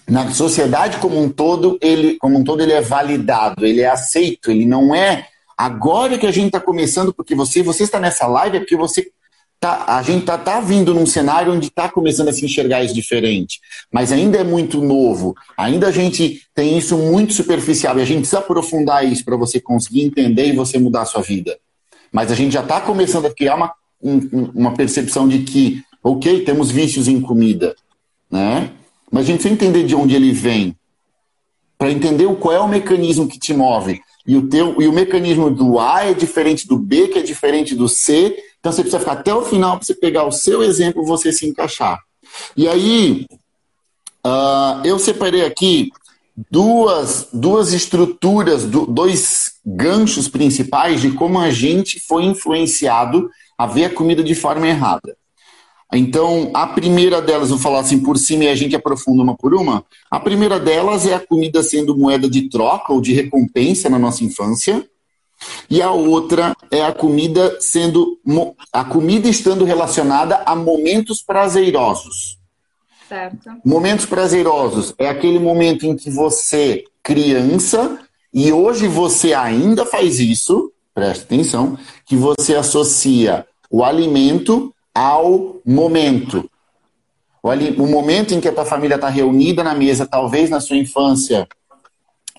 na 0.08 0.30
sociedade 0.32 0.98
como 0.98 1.20
um 1.20 1.28
todo, 1.28 1.78
ele, 1.80 2.16
como 2.18 2.38
um 2.38 2.44
todo, 2.44 2.62
ele 2.62 2.72
é 2.72 2.80
validado, 2.80 3.64
ele 3.64 3.80
é 3.80 3.88
aceito, 3.88 4.50
ele 4.50 4.66
não 4.66 4.94
é 4.94 5.26
agora 5.56 6.18
que 6.18 6.26
a 6.26 6.30
gente 6.30 6.46
está 6.46 6.60
começando, 6.60 7.12
porque 7.12 7.34
você, 7.34 7.62
você 7.62 7.84
está 7.84 7.98
nessa 7.98 8.26
live, 8.26 8.56
é 8.56 8.60
porque 8.60 8.76
você 8.76 9.10
tá, 9.58 9.84
a 9.86 10.02
gente 10.02 10.20
está 10.20 10.36
tá 10.36 10.60
vindo 10.60 10.92
num 10.92 11.06
cenário 11.06 11.52
onde 11.52 11.68
está 11.68 11.88
começando 11.88 12.28
a 12.28 12.32
se 12.32 12.44
enxergar 12.44 12.84
isso 12.84 12.94
diferente, 12.94 13.60
mas 13.90 14.12
ainda 14.12 14.38
é 14.38 14.44
muito 14.44 14.82
novo, 14.82 15.34
ainda 15.56 15.88
a 15.88 15.92
gente 15.92 16.42
tem 16.54 16.76
isso 16.76 16.98
muito 16.98 17.32
superficial 17.32 17.98
e 17.98 18.02
a 18.02 18.04
gente 18.04 18.18
precisa 18.18 18.40
aprofundar 18.40 19.06
isso 19.06 19.24
para 19.24 19.36
você 19.36 19.58
conseguir 19.58 20.02
entender 20.02 20.48
e 20.48 20.56
você 20.56 20.78
mudar 20.78 21.02
a 21.02 21.06
sua 21.06 21.22
vida. 21.22 21.56
Mas 22.12 22.30
a 22.30 22.34
gente 22.34 22.52
já 22.52 22.60
está 22.60 22.80
começando 22.80 23.26
a 23.26 23.34
criar 23.34 23.54
uma, 23.54 23.72
um, 24.02 24.50
uma 24.54 24.74
percepção 24.74 25.26
de 25.26 25.40
que, 25.40 25.82
ok, 26.02 26.44
temos 26.44 26.70
vícios 26.70 27.08
em 27.08 27.20
comida, 27.20 27.74
né? 28.30 28.70
Mas 29.14 29.22
a 29.22 29.26
gente 29.26 29.42
precisa 29.42 29.54
entender 29.54 29.84
de 29.84 29.94
onde 29.94 30.16
ele 30.16 30.32
vem. 30.32 30.76
Para 31.78 31.92
entender 31.92 32.26
qual 32.34 32.52
é 32.52 32.58
o 32.58 32.66
mecanismo 32.66 33.28
que 33.28 33.38
te 33.38 33.54
move. 33.54 34.02
E 34.26 34.36
o, 34.36 34.48
teu, 34.48 34.82
e 34.82 34.88
o 34.88 34.92
mecanismo 34.92 35.48
do 35.48 35.78
A 35.78 36.06
é 36.06 36.12
diferente 36.12 36.66
do 36.66 36.76
B, 36.76 37.06
que 37.06 37.20
é 37.20 37.22
diferente 37.22 37.76
do 37.76 37.88
C. 37.88 38.36
Então 38.58 38.72
você 38.72 38.82
precisa 38.82 38.98
ficar 38.98 39.12
até 39.12 39.32
o 39.32 39.42
final 39.42 39.76
para 39.76 39.86
você 39.86 39.94
pegar 39.94 40.24
o 40.24 40.32
seu 40.32 40.64
exemplo 40.64 41.06
você 41.06 41.30
se 41.30 41.46
encaixar. 41.46 42.00
E 42.56 42.66
aí, 42.66 43.24
uh, 44.26 44.84
eu 44.84 44.98
separei 44.98 45.44
aqui 45.44 45.92
duas, 46.50 47.28
duas 47.32 47.72
estruturas, 47.72 48.64
dois 48.64 49.52
ganchos 49.64 50.26
principais 50.26 51.00
de 51.00 51.12
como 51.12 51.38
a 51.38 51.52
gente 51.52 52.00
foi 52.00 52.24
influenciado 52.24 53.30
a 53.56 53.64
ver 53.64 53.84
a 53.84 53.94
comida 53.94 54.24
de 54.24 54.34
forma 54.34 54.66
errada. 54.66 55.16
Então, 55.96 56.50
a 56.54 56.66
primeira 56.66 57.22
delas, 57.22 57.50
vou 57.50 57.58
falar 57.58 57.80
assim 57.80 58.00
por 58.00 58.18
cima 58.18 58.44
e 58.44 58.48
a 58.48 58.54
gente 58.54 58.74
aprofunda 58.74 59.22
uma 59.22 59.36
por 59.36 59.54
uma. 59.54 59.84
A 60.10 60.18
primeira 60.18 60.58
delas 60.58 61.06
é 61.06 61.14
a 61.14 61.20
comida 61.20 61.62
sendo 61.62 61.96
moeda 61.96 62.28
de 62.28 62.48
troca 62.48 62.92
ou 62.92 63.00
de 63.00 63.12
recompensa 63.12 63.88
na 63.88 63.98
nossa 63.98 64.24
infância. 64.24 64.84
E 65.68 65.82
a 65.82 65.90
outra 65.90 66.56
é 66.70 66.82
a 66.82 66.92
comida 66.92 67.58
sendo 67.60 68.18
a 68.72 68.84
comida 68.84 69.28
estando 69.28 69.64
relacionada 69.64 70.42
a 70.46 70.56
momentos 70.56 71.22
prazerosos. 71.22 72.38
Certo. 73.08 73.50
Momentos 73.64 74.06
prazerosos 74.06 74.94
é 74.98 75.08
aquele 75.08 75.38
momento 75.38 75.84
em 75.84 75.94
que 75.94 76.10
você, 76.10 76.84
criança, 77.02 77.98
e 78.32 78.52
hoje 78.52 78.88
você 78.88 79.34
ainda 79.34 79.84
faz 79.84 80.18
isso, 80.18 80.72
preste 80.94 81.24
atenção, 81.24 81.78
que 82.06 82.16
você 82.16 82.56
associa 82.56 83.46
o 83.70 83.84
alimento 83.84 84.74
ao 84.94 85.60
momento. 85.66 86.48
O 87.42 87.86
momento 87.86 88.32
em 88.32 88.40
que 88.40 88.48
a 88.48 88.52
tua 88.52 88.64
família 88.64 88.94
está 88.94 89.08
reunida 89.08 89.62
na 89.62 89.74
mesa, 89.74 90.06
talvez 90.06 90.48
na 90.48 90.60
sua 90.60 90.76
infância, 90.76 91.46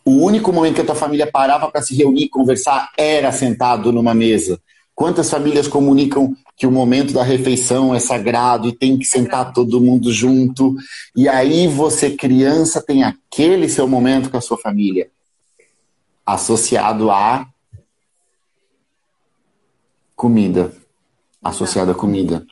o 0.03 0.23
único 0.23 0.53
momento 0.53 0.75
que 0.75 0.81
a 0.81 0.85
tua 0.85 0.95
família 0.95 1.29
parava 1.31 1.69
para 1.69 1.81
se 1.81 1.95
reunir 1.95 2.23
e 2.23 2.29
conversar 2.29 2.91
era 2.97 3.31
sentado 3.31 3.91
numa 3.91 4.13
mesa. 4.13 4.59
Quantas 4.95 5.29
famílias 5.29 5.67
comunicam 5.67 6.33
que 6.55 6.65
o 6.65 6.71
momento 6.71 7.11
da 7.11 7.21
refeição 7.21 7.93
é 7.93 7.99
sagrado 7.99 8.67
e 8.67 8.71
tem 8.71 8.97
que 8.97 9.05
sentar 9.05 9.51
todo 9.51 9.81
mundo 9.81 10.11
junto? 10.11 10.75
E 11.15 11.27
aí 11.27 11.67
você, 11.67 12.11
criança, 12.11 12.81
tem 12.81 13.03
aquele 13.03 13.67
seu 13.67 13.87
momento 13.87 14.29
com 14.29 14.37
a 14.37 14.41
sua 14.41 14.57
família, 14.57 15.09
associado 16.25 17.11
a 17.11 17.45
comida. 20.15 20.71
Associado 21.45 21.91
a 21.91 21.95
comida. 21.95 22.45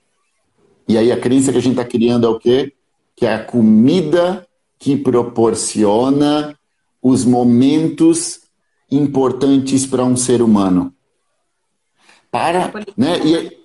E 0.88 0.98
aí 0.98 1.12
a 1.12 1.20
crença 1.20 1.52
que 1.52 1.58
a 1.58 1.62
gente 1.62 1.80
está 1.80 1.84
criando 1.84 2.28
é 2.28 2.30
o 2.30 2.40
quê? 2.40 2.74
Que 3.16 3.26
é 3.26 3.34
a 3.34 3.44
comida 3.44 4.48
que 4.78 4.96
proporciona 4.96 6.58
os 7.02 7.26
momentos 7.26 8.42
importantes 8.92 9.86
para 9.86 10.04
um 10.04 10.16
ser 10.16 10.42
humano. 10.42 10.94
Para, 12.30 12.72
né? 12.96 13.20
E 13.24 13.36
é, 13.36 13.58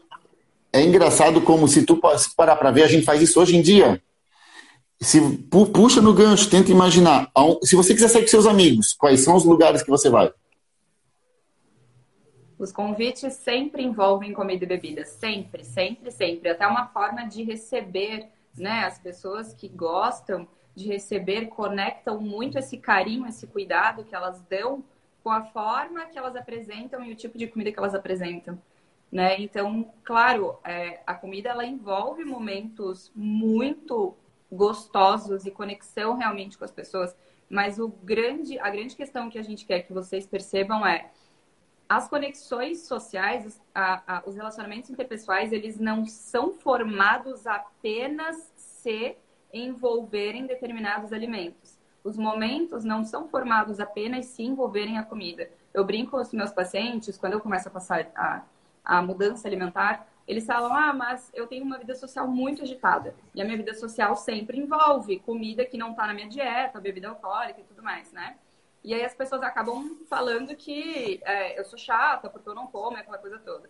é 0.72 0.82
engraçado 0.82 1.40
como 1.40 1.68
se 1.68 1.82
tu 1.84 2.00
parar 2.36 2.56
para 2.56 2.70
ver, 2.70 2.84
a 2.84 2.88
gente 2.88 3.04
faz 3.04 3.20
isso 3.20 3.40
hoje 3.40 3.56
em 3.56 3.62
dia. 3.62 4.02
Se 5.00 5.20
puxa 5.50 6.00
no 6.00 6.12
gancho, 6.14 6.50
tenta 6.50 6.70
imaginar. 6.70 7.30
Se 7.62 7.76
você 7.76 7.94
quiser 7.94 8.08
sair 8.08 8.22
com 8.22 8.28
seus 8.28 8.46
amigos, 8.46 8.94
quais 8.98 9.20
são 9.20 9.36
os 9.36 9.44
lugares 9.44 9.82
que 9.82 9.90
você 9.90 10.08
vai? 10.08 10.32
Os 12.58 12.72
convites 12.72 13.34
sempre 13.34 13.82
envolvem 13.84 14.32
comida 14.32 14.64
e 14.64 14.68
bebida, 14.68 15.04
sempre, 15.04 15.64
sempre, 15.64 16.10
sempre. 16.10 16.48
Até 16.48 16.66
uma 16.66 16.88
forma 16.88 17.24
de 17.24 17.44
receber, 17.44 18.28
né? 18.56 18.84
As 18.84 18.98
pessoas 18.98 19.54
que 19.54 19.68
gostam 19.68 20.48
de 20.74 20.88
receber 20.88 21.46
conectam 21.46 22.20
muito 22.20 22.58
esse 22.58 22.78
carinho, 22.78 23.26
esse 23.26 23.46
cuidado 23.46 24.04
que 24.04 24.14
elas 24.14 24.40
dão 24.42 24.84
com 25.22 25.30
a 25.30 25.42
forma 25.42 26.06
que 26.06 26.18
elas 26.18 26.34
apresentam 26.34 27.04
e 27.04 27.12
o 27.12 27.16
tipo 27.16 27.38
de 27.38 27.46
comida 27.46 27.70
que 27.70 27.78
elas 27.78 27.94
apresentam. 27.94 28.60
Né? 29.10 29.40
Então, 29.40 29.90
claro, 30.04 30.58
é, 30.64 31.00
a 31.06 31.14
comida 31.14 31.50
ela 31.50 31.64
envolve 31.64 32.24
momentos 32.24 33.10
muito 33.14 34.16
gostosos 34.50 35.46
e 35.46 35.50
conexão 35.50 36.16
realmente 36.16 36.56
com 36.58 36.64
as 36.64 36.70
pessoas, 36.70 37.14
mas 37.48 37.78
o 37.78 37.88
grande, 37.88 38.58
a 38.58 38.68
grande 38.68 38.96
questão 38.96 39.30
que 39.30 39.38
a 39.38 39.42
gente 39.42 39.64
quer 39.64 39.82
que 39.82 39.92
vocês 39.92 40.26
percebam 40.26 40.86
é 40.86 41.10
as 41.88 42.08
conexões 42.08 42.80
sociais, 42.80 43.60
a, 43.74 44.18
a, 44.18 44.22
os 44.26 44.36
relacionamentos 44.36 44.90
interpessoais, 44.90 45.52
eles 45.52 45.78
não 45.78 46.04
são 46.04 46.52
formados 46.52 47.46
apenas 47.46 48.52
se 48.56 49.16
envolverem 49.52 50.46
determinados 50.46 51.12
alimentos 51.12 51.78
os 52.08 52.16
momentos 52.16 52.84
não 52.84 53.04
são 53.04 53.28
formados 53.28 53.80
apenas 53.80 54.26
se 54.26 54.42
envolverem 54.42 54.98
a 54.98 55.02
comida. 55.02 55.50
Eu 55.74 55.84
brinco 55.84 56.12
com 56.12 56.16
os 56.16 56.32
meus 56.32 56.50
pacientes, 56.50 57.18
quando 57.18 57.34
eu 57.34 57.40
começo 57.40 57.68
a 57.68 57.70
passar 57.70 58.10
a, 58.14 58.42
a 58.84 59.02
mudança 59.02 59.46
alimentar, 59.46 60.06
eles 60.26 60.46
falam: 60.46 60.72
Ah, 60.72 60.92
mas 60.92 61.30
eu 61.34 61.46
tenho 61.46 61.64
uma 61.64 61.78
vida 61.78 61.94
social 61.94 62.26
muito 62.26 62.62
agitada. 62.62 63.14
E 63.34 63.42
a 63.42 63.44
minha 63.44 63.56
vida 63.56 63.74
social 63.74 64.16
sempre 64.16 64.58
envolve 64.58 65.18
comida 65.20 65.64
que 65.64 65.76
não 65.76 65.90
está 65.90 66.06
na 66.06 66.14
minha 66.14 66.28
dieta, 66.28 66.80
bebida 66.80 67.08
alcoólica 67.08 67.60
e 67.60 67.64
tudo 67.64 67.82
mais, 67.82 68.12
né? 68.12 68.36
E 68.82 68.94
aí 68.94 69.04
as 69.04 69.14
pessoas 69.14 69.42
acabam 69.42 69.98
falando 70.08 70.54
que 70.54 71.20
é, 71.24 71.58
eu 71.58 71.64
sou 71.64 71.78
chata 71.78 72.30
porque 72.30 72.48
eu 72.48 72.54
não 72.54 72.66
como, 72.66 72.96
aquela 72.96 73.18
coisa 73.18 73.38
toda. 73.38 73.68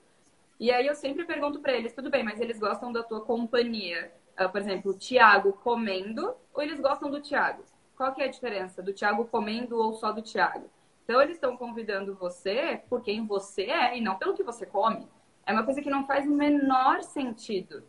E 0.60 0.70
aí 0.70 0.86
eu 0.86 0.94
sempre 0.94 1.24
pergunto 1.24 1.60
para 1.60 1.72
eles: 1.72 1.92
tudo 1.92 2.10
bem, 2.10 2.22
mas 2.22 2.40
eles 2.40 2.58
gostam 2.58 2.92
da 2.92 3.02
tua 3.02 3.20
companhia? 3.20 4.12
Uh, 4.38 4.48
por 4.50 4.60
exemplo, 4.60 4.92
o 4.92 4.98
Tiago 4.98 5.52
comendo 5.52 6.34
ou 6.52 6.62
eles 6.62 6.80
gostam 6.80 7.10
do 7.10 7.20
Tiago? 7.20 7.64
Qual 7.96 8.14
que 8.14 8.22
é 8.22 8.26
a 8.26 8.30
diferença 8.30 8.80
do 8.80 8.92
Tiago 8.92 9.24
comendo 9.24 9.76
ou 9.76 9.94
só 9.94 10.12
do 10.12 10.22
Tiago? 10.22 10.70
Então, 11.02 11.22
eles 11.22 11.36
estão 11.36 11.56
convidando 11.56 12.14
você 12.14 12.82
por 12.88 13.02
quem 13.02 13.26
você 13.26 13.62
é 13.62 13.96
e 13.96 14.00
não 14.00 14.16
pelo 14.16 14.34
que 14.34 14.42
você 14.42 14.66
come. 14.66 15.08
É 15.46 15.52
uma 15.52 15.64
coisa 15.64 15.80
que 15.80 15.88
não 15.88 16.06
faz 16.06 16.26
o 16.26 16.30
menor 16.30 17.02
sentido. 17.02 17.82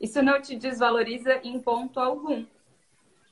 Isso 0.00 0.20
não 0.20 0.42
te 0.42 0.56
desvaloriza 0.56 1.36
em 1.44 1.60
ponto 1.60 2.00
algum, 2.00 2.44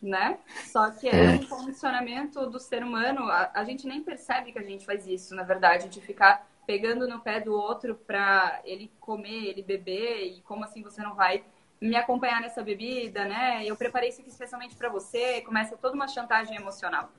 né? 0.02 0.38
Só 0.66 0.90
que 0.90 1.08
é, 1.08 1.24
é. 1.24 1.28
um 1.30 1.46
condicionamento 1.46 2.46
do 2.46 2.58
ser 2.58 2.82
humano. 2.82 3.22
A, 3.30 3.50
a, 3.54 3.64
gente 3.64 3.86
nem 3.86 4.02
percebe 4.02 4.52
que 4.52 4.58
a 4.58 4.62
gente 4.62 4.84
faz 4.84 5.06
isso, 5.06 5.34
na 5.34 5.44
verdade, 5.44 5.88
de 5.88 6.00
ficar 6.00 6.46
pegando 6.66 7.06
no 7.08 7.20
pé 7.20 7.40
do 7.40 7.54
outro 7.54 7.94
para 7.94 8.60
ele 8.64 8.90
comer, 9.00 9.46
ele 9.46 9.62
beber 9.62 10.26
e 10.26 10.40
como 10.42 10.64
assim 10.64 10.82
você 10.82 11.02
não 11.02 11.14
vai 11.14 11.42
me 11.80 11.96
acompanhar 11.96 12.40
nessa 12.40 12.62
bebida, 12.62 13.24
né? 13.24 13.64
Eu 13.64 13.76
preparei 13.76 14.08
isso 14.08 14.20
aqui 14.20 14.30
especialmente 14.30 14.76
para 14.76 14.88
você. 14.88 15.40
Começa 15.40 15.76
toda 15.76 15.94
uma 15.94 16.06
chantagem 16.06 16.56
emocional. 16.56 17.10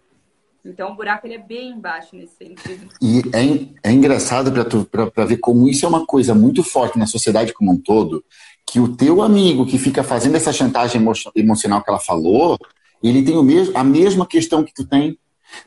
Então, 0.65 0.91
o 0.91 0.95
buraco 0.95 1.27
ele 1.27 1.33
é 1.33 1.39
bem 1.39 1.77
baixo 1.77 2.15
nesse 2.15 2.37
sentido. 2.37 2.87
E 3.01 3.19
é, 3.33 3.89
é 3.89 3.91
engraçado 3.91 4.49
para 4.89 5.25
ver 5.25 5.37
como 5.37 5.67
isso 5.67 5.85
é 5.85 5.89
uma 5.89 6.05
coisa 6.05 6.33
muito 6.33 6.63
forte 6.63 6.97
na 6.97 7.05
sociedade 7.05 7.51
como 7.51 7.73
um 7.73 7.77
todo, 7.77 8.23
que 8.65 8.79
o 8.79 8.95
teu 8.95 9.21
amigo 9.21 9.65
que 9.65 9.77
fica 9.77 10.03
fazendo 10.03 10.37
essa 10.37 10.53
chantagem 10.53 11.01
emo 11.01 11.11
emocional 11.35 11.83
que 11.83 11.89
ela 11.89 11.99
falou, 11.99 12.57
ele 13.09 13.23
tem 13.23 13.37
o 13.37 13.43
mesmo, 13.43 13.77
a 13.77 13.83
mesma 13.83 14.25
questão 14.25 14.63
que 14.63 14.73
tu 14.73 14.85
tem. 14.85 15.17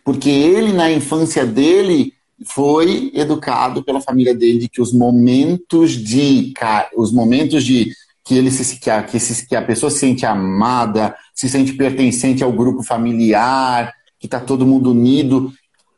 Porque 0.04 0.30
ele, 0.30 0.72
na 0.72 0.90
infância 0.90 1.46
dele, 1.46 2.12
foi 2.44 3.12
educado 3.14 3.82
pela 3.82 4.00
família 4.00 4.34
dele 4.34 4.58
de 4.58 4.68
que 4.68 4.80
os 4.80 4.92
momentos 4.92 5.92
de 5.92 6.52
os 6.96 7.12
momentos 7.12 7.64
de 7.64 7.92
que 8.24 8.34
ele 8.34 8.50
se, 8.50 8.80
que, 8.80 8.90
a, 8.90 9.02
que, 9.04 9.20
se, 9.20 9.46
que 9.46 9.54
a 9.54 9.62
pessoa 9.62 9.88
se 9.88 10.00
sente 10.00 10.26
amada, 10.26 11.14
se 11.32 11.48
sente 11.48 11.72
pertencente 11.74 12.42
ao 12.42 12.52
grupo 12.52 12.82
familiar, 12.82 13.94
que 14.18 14.26
está 14.26 14.40
todo 14.40 14.66
mundo 14.66 14.90
unido. 14.90 15.52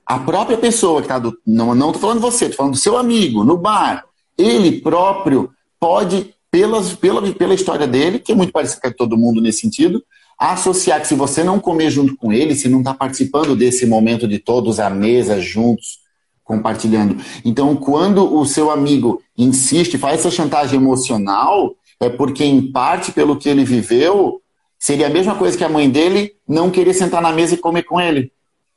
A 0.04 0.18
própria 0.18 0.58
pessoa 0.58 1.00
que 1.00 1.06
está 1.06 1.18
do. 1.18 1.36
Não, 1.46 1.74
não 1.74 1.90
tô 1.90 1.98
falando 1.98 2.20
você, 2.20 2.50
tô 2.50 2.56
falando 2.56 2.72
do 2.72 2.78
seu 2.78 2.98
amigo, 2.98 3.44
no 3.44 3.56
bar. 3.56 4.04
Ele 4.36 4.80
próprio 4.80 5.50
pode, 5.80 6.34
pelas, 6.50 6.94
pela, 6.94 7.22
pela 7.32 7.54
história 7.54 7.86
dele, 7.86 8.18
que 8.18 8.32
é 8.32 8.34
muito 8.34 8.52
parecido 8.52 8.82
com 8.82 8.92
todo 8.92 9.16
mundo 9.16 9.40
nesse 9.40 9.60
sentido, 9.60 10.02
associar 10.38 11.00
que 11.00 11.08
se 11.08 11.14
você 11.14 11.42
não 11.42 11.58
comer 11.58 11.90
junto 11.90 12.16
com 12.16 12.32
ele, 12.32 12.54
se 12.54 12.68
não 12.68 12.78
está 12.78 12.94
participando 12.94 13.56
desse 13.56 13.84
momento 13.86 14.28
de 14.28 14.38
todos 14.38 14.78
à 14.78 14.88
mesa 14.88 15.40
juntos, 15.40 15.98
compartilhando. 16.44 17.16
Então, 17.44 17.74
quando 17.76 18.34
o 18.34 18.46
seu 18.46 18.70
amigo 18.70 19.22
insiste, 19.36 19.98
faz 19.98 20.20
essa 20.20 20.30
chantagem 20.30 20.78
emocional, 20.78 21.74
é 22.00 22.08
porque, 22.08 22.44
em 22.44 22.70
parte, 22.72 23.12
pelo 23.12 23.36
que 23.36 23.48
ele 23.48 23.64
viveu, 23.64 24.40
seria 24.78 25.08
a 25.08 25.10
mesma 25.10 25.34
coisa 25.34 25.58
que 25.58 25.64
a 25.64 25.68
mãe 25.68 25.90
dele 25.90 26.32
não 26.48 26.70
querer 26.70 26.94
sentar 26.94 27.20
na 27.20 27.32
mesa 27.32 27.54
e 27.54 27.58
comer 27.58 27.82
com 27.82 28.00
ele. 28.00 28.32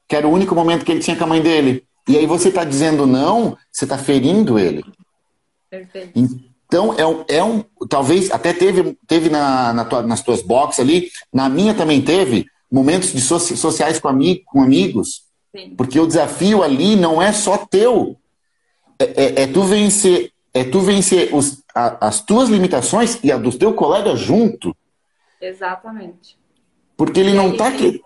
Que 0.07 0.15
era 0.15 0.27
o 0.27 0.31
único 0.31 0.55
momento 0.55 0.83
que 0.83 0.91
ele 0.91 0.99
tinha 0.99 1.15
com 1.15 1.23
a 1.23 1.27
mãe 1.27 1.41
dele. 1.41 1.85
E 2.09 2.17
aí 2.17 2.25
você 2.25 2.49
está 2.49 2.63
dizendo 2.63 3.05
não, 3.05 3.55
você 3.71 3.85
está 3.85 3.97
ferindo 3.97 4.57
ele. 4.57 4.83
Perfeito. 5.69 6.50
Então, 6.71 6.93
é 6.97 7.05
um, 7.05 7.25
é 7.27 7.43
um. 7.43 7.65
Talvez 7.89 8.31
até 8.31 8.53
teve, 8.53 8.97
teve 9.05 9.29
na, 9.29 9.73
na 9.73 9.83
tua, 9.83 10.01
nas 10.03 10.23
tuas 10.23 10.41
boxes 10.41 10.79
ali, 10.79 11.11
na 11.33 11.49
minha 11.49 11.73
também 11.73 12.01
teve, 12.01 12.45
momentos 12.71 13.11
de 13.11 13.19
soci, 13.19 13.57
sociais 13.57 13.99
com, 13.99 14.07
ami, 14.07 14.41
com 14.45 14.61
amigos. 14.61 15.25
Sim. 15.53 15.75
Porque 15.75 15.99
o 15.99 16.07
desafio 16.07 16.63
ali 16.63 16.95
não 16.95 17.21
é 17.21 17.33
só 17.33 17.57
teu. 17.57 18.15
É, 18.97 19.03
é, 19.03 19.41
é 19.41 19.47
tu 19.47 19.63
vencer 19.63 20.31
é 20.53 20.63
tu 20.63 20.79
vencer 20.79 21.35
os, 21.35 21.61
a, 21.75 22.07
as 22.07 22.23
tuas 22.23 22.47
limitações 22.47 23.21
e 23.21 23.33
a 23.33 23.37
dos 23.37 23.57
teus 23.57 23.75
colegas 23.75 24.17
junto. 24.17 24.73
Exatamente. 25.41 26.39
Porque 26.95 27.19
ele 27.19 27.31
e 27.31 27.33
não 27.33 27.51
está 27.51 27.67
aqui. 27.67 28.01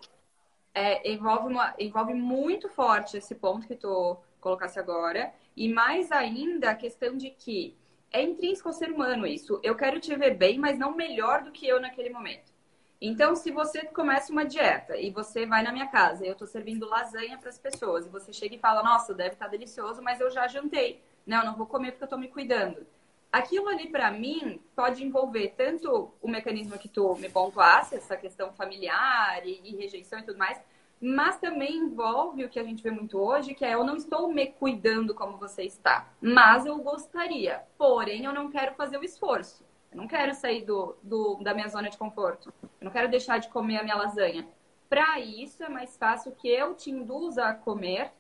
É, 0.74 1.12
envolve, 1.12 1.53
uma, 1.53 1.75
envolve 1.77 2.15
muito 2.15 2.67
forte 2.67 3.15
esse 3.15 3.36
ponto 3.36 3.67
que 3.67 3.75
tu 3.75 4.17
colocasse 4.41 4.79
agora. 4.79 5.31
E 5.55 5.72
mais 5.72 6.12
ainda 6.12 6.72
a 6.72 6.75
questão 6.75 7.15
de 7.15 7.29
que 7.29 7.75
é 8.15 8.24
intrínseco 8.24 8.69
ao 8.69 8.74
ser 8.74 8.91
humano 8.91 9.27
isso. 9.27 9.60
Eu 9.62 9.75
quero 9.75 10.00
te 10.00 10.15
ver 10.15 10.36
bem, 10.36 10.57
mas 10.57 10.79
não 10.79 10.95
melhor 10.95 11.43
do 11.43 11.51
que 11.51 11.67
eu 11.67 11.81
naquele 11.81 12.10
momento. 12.10 12.53
Então, 13.01 13.36
se 13.36 13.51
você 13.51 13.84
começa 13.86 14.31
uma 14.31 14.45
dieta 14.45 14.95
e 14.95 15.12
você 15.12 15.45
vai 15.45 15.62
na 15.62 15.72
minha 15.72 15.88
casa 15.88 16.24
e 16.24 16.27
eu 16.27 16.31
estou 16.31 16.48
servindo 16.48 16.88
lasanha 16.88 17.38
para 17.38 17.50
as 17.50 17.57
pessoas, 17.57 18.05
e 18.05 18.10
você 18.10 18.31
chega 18.31 18.55
e 18.55 18.60
fala, 18.60 18.81
nossa, 18.81 19.13
deve 19.13 19.34
estar 19.34 19.45
tá 19.45 19.51
delicioso, 19.51 20.01
mas 20.01 20.22
eu 20.22 20.31
já 20.31 20.48
jantei. 20.48 21.03
Não, 21.27 21.45
não 21.45 21.55
vou 21.55 21.65
comer 21.65 21.91
porque 21.91 22.03
eu 22.03 22.07
estou 22.07 22.19
me 22.19 22.29
cuidando. 22.29 22.88
Aquilo 23.29 23.67
ali, 23.67 23.88
para 23.88 24.10
mim, 24.12 24.62
pode 24.74 25.03
envolver 25.03 25.53
tanto 25.57 26.13
o 26.22 26.27
mecanismo 26.29 26.79
que 26.79 26.88
tu 26.88 27.15
me 27.15 27.27
pontuasse, 27.27 27.95
essa 27.95 28.15
questão 28.15 28.53
familiar 28.53 29.45
e, 29.45 29.60
e 29.62 29.75
rejeição 29.75 30.19
e 30.19 30.24
tudo 30.24 30.39
mais, 30.39 30.57
mas 31.02 31.40
também 31.40 31.75
envolve 31.75 32.46
o 32.46 32.50
que 32.50 32.60
a 32.60 32.64
gente 32.64 32.82
vê 32.82 32.92
muito 32.92 33.18
hoje, 33.20 33.54
que 33.54 33.66
é 33.66 33.74
eu 33.74 33.84
não 33.84 33.96
estou 33.96 34.32
me 34.32 34.48
cuidando 34.48 35.14
como 35.14 35.38
você 35.38 35.64
está, 35.64 36.10
mas 36.22 36.66
eu 36.66 36.78
gostaria, 36.80 37.64
porém 37.78 38.25
eu 38.25 38.34
não 38.34 38.50
quero 38.50 38.74
fazer 38.75 38.98
o 38.98 39.04
esforço. 39.04 39.64
Eu 39.92 39.98
não 39.98 40.08
quero 40.08 40.34
sair 40.34 40.66
do, 40.66 40.98
do, 41.02 41.36
da 41.42 41.54
minha 41.54 41.70
zona 41.70 41.90
de 41.90 41.98
conforto. 41.98 42.54
Eu 42.62 42.86
não 42.86 42.92
quero 42.92 43.10
deixar 43.10 43.38
de 43.38 43.48
comer 43.48 43.78
a 43.78 43.84
minha 43.84 43.96
lasanha. 43.96 44.46
Para 44.90 45.22
isso, 45.22 45.64
é 45.64 45.70
mais 45.70 45.96
fácil 45.98 46.34
que 46.34 46.50
eu 46.50 46.75
te 46.75 46.92
induza 46.92 47.46
a 47.46 47.54
comer 47.54 48.12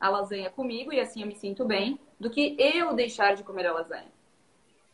a 0.00 0.08
lasanha 0.08 0.50
comigo 0.50 0.92
e 0.92 0.98
assim 0.98 1.20
eu 1.20 1.28
me 1.28 1.34
sinto 1.36 1.64
bem, 1.64 2.00
do 2.18 2.30
que 2.30 2.56
eu 2.58 2.94
deixar 2.94 3.36
de 3.36 3.44
comer 3.44 3.66
a 3.66 3.72
lasanha. 3.72 4.10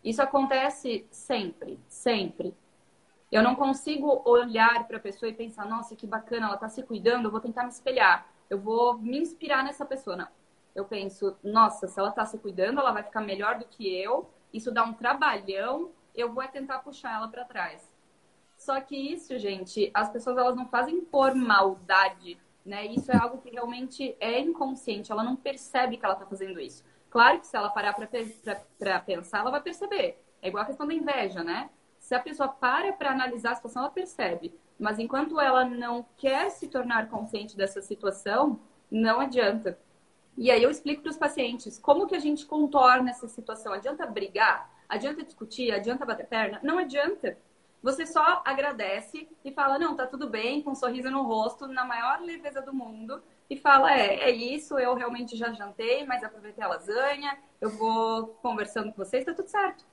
Isso 0.04 0.20
acontece 0.20 1.06
sempre, 1.10 1.78
sempre. 1.88 2.54
Eu 3.36 3.42
não 3.42 3.54
consigo 3.54 4.22
olhar 4.24 4.88
para 4.88 4.96
a 4.96 5.00
pessoa 5.00 5.28
e 5.28 5.34
pensar, 5.34 5.66
nossa, 5.66 5.94
que 5.94 6.06
bacana, 6.06 6.46
ela 6.46 6.54
está 6.54 6.70
se 6.70 6.82
cuidando, 6.82 7.26
eu 7.26 7.30
vou 7.30 7.38
tentar 7.38 7.64
me 7.64 7.68
espelhar, 7.68 8.26
eu 8.48 8.58
vou 8.58 8.96
me 8.96 9.18
inspirar 9.18 9.62
nessa 9.62 9.84
pessoa. 9.84 10.16
Não. 10.16 10.28
eu 10.74 10.86
penso, 10.86 11.36
nossa, 11.44 11.86
se 11.86 12.00
ela 12.00 12.08
está 12.08 12.24
se 12.24 12.38
cuidando, 12.38 12.80
ela 12.80 12.92
vai 12.92 13.02
ficar 13.02 13.20
melhor 13.20 13.58
do 13.58 13.66
que 13.66 13.94
eu. 13.94 14.30
Isso 14.54 14.72
dá 14.72 14.84
um 14.84 14.94
trabalhão, 14.94 15.90
eu 16.14 16.32
vou 16.32 16.48
tentar 16.48 16.78
puxar 16.78 17.12
ela 17.16 17.28
para 17.28 17.44
trás. 17.44 17.94
Só 18.56 18.80
que 18.80 18.96
isso, 18.96 19.38
gente, 19.38 19.90
as 19.92 20.08
pessoas 20.08 20.38
elas 20.38 20.56
não 20.56 20.66
fazem 20.68 21.02
por 21.02 21.34
maldade, 21.34 22.38
né? 22.64 22.86
Isso 22.86 23.12
é 23.12 23.18
algo 23.18 23.36
que 23.42 23.50
realmente 23.50 24.16
é 24.18 24.40
inconsciente, 24.40 25.12
ela 25.12 25.22
não 25.22 25.36
percebe 25.36 25.98
que 25.98 26.06
ela 26.06 26.14
está 26.14 26.24
fazendo 26.24 26.58
isso. 26.58 26.82
Claro 27.10 27.38
que 27.38 27.46
se 27.46 27.54
ela 27.54 27.68
parar 27.68 27.92
para 27.92 28.06
pensar, 29.00 29.40
ela 29.40 29.50
vai 29.50 29.60
perceber. 29.60 30.24
É 30.40 30.48
igual 30.48 30.62
a 30.62 30.66
questão 30.66 30.86
da 30.86 30.94
inveja, 30.94 31.44
né? 31.44 31.68
Se 32.06 32.14
a 32.14 32.20
pessoa 32.20 32.48
para 32.48 32.92
para 32.92 33.10
analisar 33.10 33.50
a 33.50 33.54
situação, 33.56 33.82
ela 33.82 33.90
percebe. 33.90 34.54
Mas 34.78 35.00
enquanto 35.00 35.40
ela 35.40 35.64
não 35.64 36.06
quer 36.16 36.50
se 36.50 36.68
tornar 36.68 37.08
consciente 37.08 37.56
dessa 37.56 37.82
situação, 37.82 38.60
não 38.88 39.18
adianta. 39.18 39.76
E 40.36 40.48
aí 40.48 40.62
eu 40.62 40.70
explico 40.70 41.02
para 41.02 41.10
os 41.10 41.16
pacientes 41.16 41.80
como 41.80 42.06
que 42.06 42.14
a 42.14 42.20
gente 42.20 42.46
contorna 42.46 43.10
essa 43.10 43.26
situação. 43.26 43.72
Adianta 43.72 44.06
brigar? 44.06 44.70
Adianta 44.88 45.24
discutir? 45.24 45.72
Adianta 45.72 46.06
bater 46.06 46.28
perna? 46.28 46.60
Não 46.62 46.78
adianta. 46.78 47.36
Você 47.82 48.06
só 48.06 48.40
agradece 48.44 49.28
e 49.44 49.50
fala, 49.50 49.76
não, 49.76 49.96
tá 49.96 50.06
tudo 50.06 50.30
bem, 50.30 50.62
com 50.62 50.70
um 50.70 50.74
sorriso 50.76 51.10
no 51.10 51.22
rosto, 51.24 51.66
na 51.66 51.84
maior 51.84 52.20
leveza 52.20 52.62
do 52.62 52.72
mundo, 52.72 53.20
e 53.50 53.56
fala, 53.56 53.92
é, 53.92 54.20
é 54.20 54.30
isso, 54.30 54.78
eu 54.78 54.94
realmente 54.94 55.36
já 55.36 55.52
jantei, 55.52 56.04
mas 56.04 56.22
aproveitei 56.22 56.62
a 56.62 56.68
lasanha, 56.68 57.36
eu 57.60 57.70
vou 57.70 58.28
conversando 58.42 58.92
com 58.92 59.04
vocês, 59.04 59.24
tá 59.24 59.34
tudo 59.34 59.48
certo. 59.48 59.84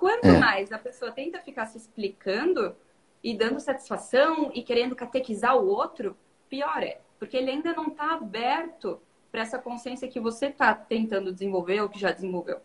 Quanto 0.00 0.24
é. 0.24 0.38
mais 0.38 0.72
a 0.72 0.78
pessoa 0.78 1.12
tenta 1.12 1.38
ficar 1.40 1.66
se 1.66 1.76
explicando 1.76 2.74
e 3.22 3.36
dando 3.36 3.60
satisfação 3.60 4.50
e 4.54 4.62
querendo 4.62 4.96
catequizar 4.96 5.54
o 5.54 5.68
outro, 5.68 6.16
pior 6.48 6.82
é. 6.82 7.00
Porque 7.18 7.36
ele 7.36 7.50
ainda 7.50 7.74
não 7.74 7.88
está 7.88 8.14
aberto 8.14 8.98
para 9.30 9.42
essa 9.42 9.58
consciência 9.58 10.08
que 10.08 10.18
você 10.18 10.46
está 10.46 10.72
tentando 10.72 11.30
desenvolver 11.30 11.82
ou 11.82 11.88
que 11.90 12.00
já 12.00 12.12
desenvolveu. 12.12 12.56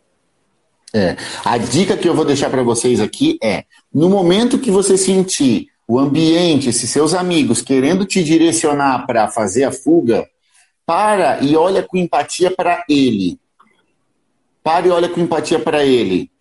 É. 0.94 1.18
A 1.44 1.58
dica 1.58 1.98
que 1.98 2.08
eu 2.08 2.16
vou 2.16 2.24
deixar 2.24 2.50
para 2.50 2.64
vocês 2.64 3.02
aqui 3.02 3.38
é: 3.44 3.66
no 3.94 4.10
momento 4.10 4.58
que 4.58 4.72
você 4.72 4.98
sentir 4.98 5.68
o 5.86 6.00
ambiente, 6.00 6.70
esses 6.70 6.90
seus 6.90 7.14
amigos 7.14 7.62
querendo 7.62 8.06
te 8.06 8.24
direcionar 8.24 9.06
para 9.06 9.28
fazer 9.28 9.66
a 9.66 9.74
fuga, 9.74 10.26
para 10.86 11.44
e 11.44 11.58
olha 11.58 11.84
com 11.84 11.98
empatia 11.98 12.50
para 12.50 12.82
ele. 12.88 13.38
Para 14.64 14.88
e 14.88 14.90
olha 14.90 15.10
com 15.10 15.20
empatia 15.20 15.60
para 15.60 15.84
ele. 15.84 16.32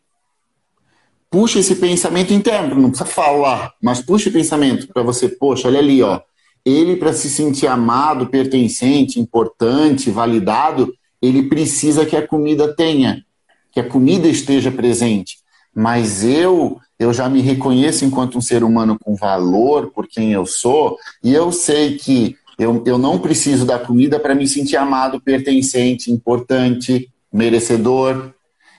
Puxa 1.34 1.58
esse 1.58 1.74
pensamento 1.74 2.32
interno, 2.32 2.76
não 2.76 2.90
precisa 2.90 3.10
falar, 3.10 3.72
mas 3.82 4.00
puxa 4.00 4.28
o 4.28 4.32
pensamento 4.32 4.86
para 4.86 5.02
você, 5.02 5.28
poxa, 5.28 5.66
olha 5.66 5.80
ali, 5.80 6.00
ó 6.00 6.20
ele, 6.64 6.96
para 6.96 7.12
se 7.12 7.28
sentir 7.28 7.66
amado, 7.66 8.28
pertencente, 8.28 9.20
importante, 9.20 10.10
validado, 10.10 10.94
ele 11.20 11.42
precisa 11.42 12.06
que 12.06 12.16
a 12.16 12.26
comida 12.26 12.74
tenha, 12.74 13.22
que 13.70 13.80
a 13.80 13.88
comida 13.88 14.28
esteja 14.28 14.70
presente. 14.70 15.38
Mas 15.74 16.24
eu, 16.24 16.78
eu 16.98 17.12
já 17.12 17.28
me 17.28 17.40
reconheço 17.40 18.04
enquanto 18.04 18.38
um 18.38 18.40
ser 18.40 18.64
humano 18.64 18.98
com 18.98 19.14
valor 19.14 19.90
por 19.90 20.06
quem 20.08 20.32
eu 20.32 20.46
sou, 20.46 20.96
e 21.22 21.34
eu 21.34 21.52
sei 21.52 21.98
que 21.98 22.36
eu, 22.58 22.82
eu 22.86 22.96
não 22.96 23.18
preciso 23.18 23.66
da 23.66 23.78
comida 23.78 24.18
para 24.18 24.34
me 24.34 24.46
sentir 24.46 24.76
amado, 24.76 25.20
pertencente, 25.20 26.10
importante, 26.10 27.10
merecedor. 27.32 28.32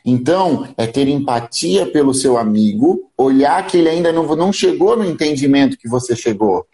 Então, 0.05 0.67
é 0.77 0.85
ter 0.85 1.07
empatia 1.07 1.87
pelo 1.87 2.13
seu 2.13 2.37
amigo, 2.37 3.09
olhar 3.17 3.65
que 3.65 3.77
ele 3.77 3.89
ainda 3.89 4.13
não, 4.13 4.35
não 4.35 4.53
chegou 4.53 4.95
no 4.95 5.03
entendimento 5.03 5.77
que 5.77 5.89
você 5.89 6.15
chegou. 6.15 6.67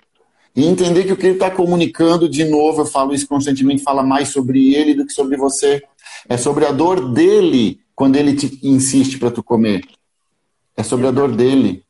E 0.53 0.65
entender 0.65 1.05
que 1.05 1.13
o 1.13 1.15
que 1.17 1.27
ele 1.27 1.35
está 1.35 1.50
comunicando, 1.50 2.27
de 2.27 2.43
novo, 2.43 2.81
eu 2.81 2.85
falo 2.85 3.13
isso 3.13 3.25
constantemente, 3.25 3.83
fala 3.83 4.03
mais 4.03 4.27
sobre 4.27 4.75
ele 4.75 4.93
do 4.93 5.05
que 5.05 5.13
sobre 5.13 5.38
você. 5.38 5.81
É 6.27 6.35
sobre 6.35 6.65
a 6.65 6.73
dor 6.73 7.13
dele 7.13 7.79
quando 7.95 8.17
ele 8.17 8.35
te 8.35 8.59
insiste 8.61 9.17
para 9.17 9.31
tu 9.31 9.41
comer. 9.41 9.81
É 10.75 10.83
sobre 10.83 11.07
a 11.07 11.11
dor 11.11 11.31
dele. 11.31 11.85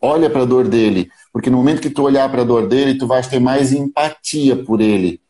Olha 0.00 0.30
para 0.30 0.42
a 0.42 0.46
dor 0.46 0.66
dele, 0.66 1.10
porque 1.32 1.50
no 1.50 1.58
momento 1.58 1.82
que 1.82 1.90
tu 1.90 2.02
olhar 2.02 2.28
para 2.30 2.42
a 2.42 2.46
dor 2.46 2.66
dele, 2.66 2.98
tu 2.98 3.06
vais 3.06 3.26
ter 3.26 3.38
mais 3.38 3.72
empatia 3.72 4.56
por 4.56 4.80
ele. 4.80 5.20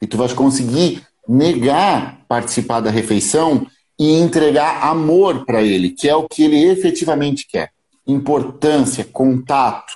E 0.00 0.06
tu 0.06 0.18
vais 0.18 0.34
conseguir 0.34 1.02
negar 1.26 2.20
participar 2.28 2.80
da 2.80 2.90
refeição 2.90 3.66
e 3.98 4.12
entregar 4.12 4.82
amor 4.84 5.44
para 5.44 5.62
ele, 5.62 5.90
que 5.90 6.08
é 6.08 6.14
o 6.14 6.28
que 6.28 6.44
ele 6.44 6.64
efetivamente 6.64 7.46
quer. 7.46 7.70
Importância, 8.06 9.04
contato, 9.04 9.92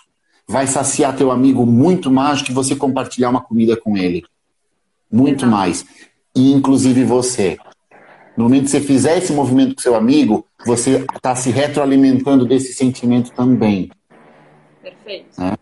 vai 0.46 0.66
saciar 0.66 1.16
teu 1.16 1.30
amigo 1.30 1.66
muito 1.66 2.10
mais 2.10 2.40
que 2.40 2.52
você 2.52 2.74
compartilhar 2.74 3.30
uma 3.30 3.42
comida 3.42 3.76
com 3.76 3.96
ele. 3.96 4.24
Muito 5.10 5.44
Exato. 5.44 5.50
mais. 5.50 5.86
E 6.34 6.52
inclusive 6.52 7.04
você. 7.04 7.58
No 8.36 8.44
momento 8.44 8.64
que 8.64 8.70
você 8.70 8.80
fizer 8.80 9.18
esse 9.18 9.32
movimento 9.32 9.74
com 9.74 9.82
seu 9.82 9.96
amigo, 9.96 10.46
você 10.64 11.04
está 11.14 11.34
se 11.34 11.50
retroalimentando 11.50 12.46
desse 12.46 12.72
sentimento 12.72 13.32
também. 13.32 13.90
Perfeito. 14.80 15.42
É? 15.42 15.56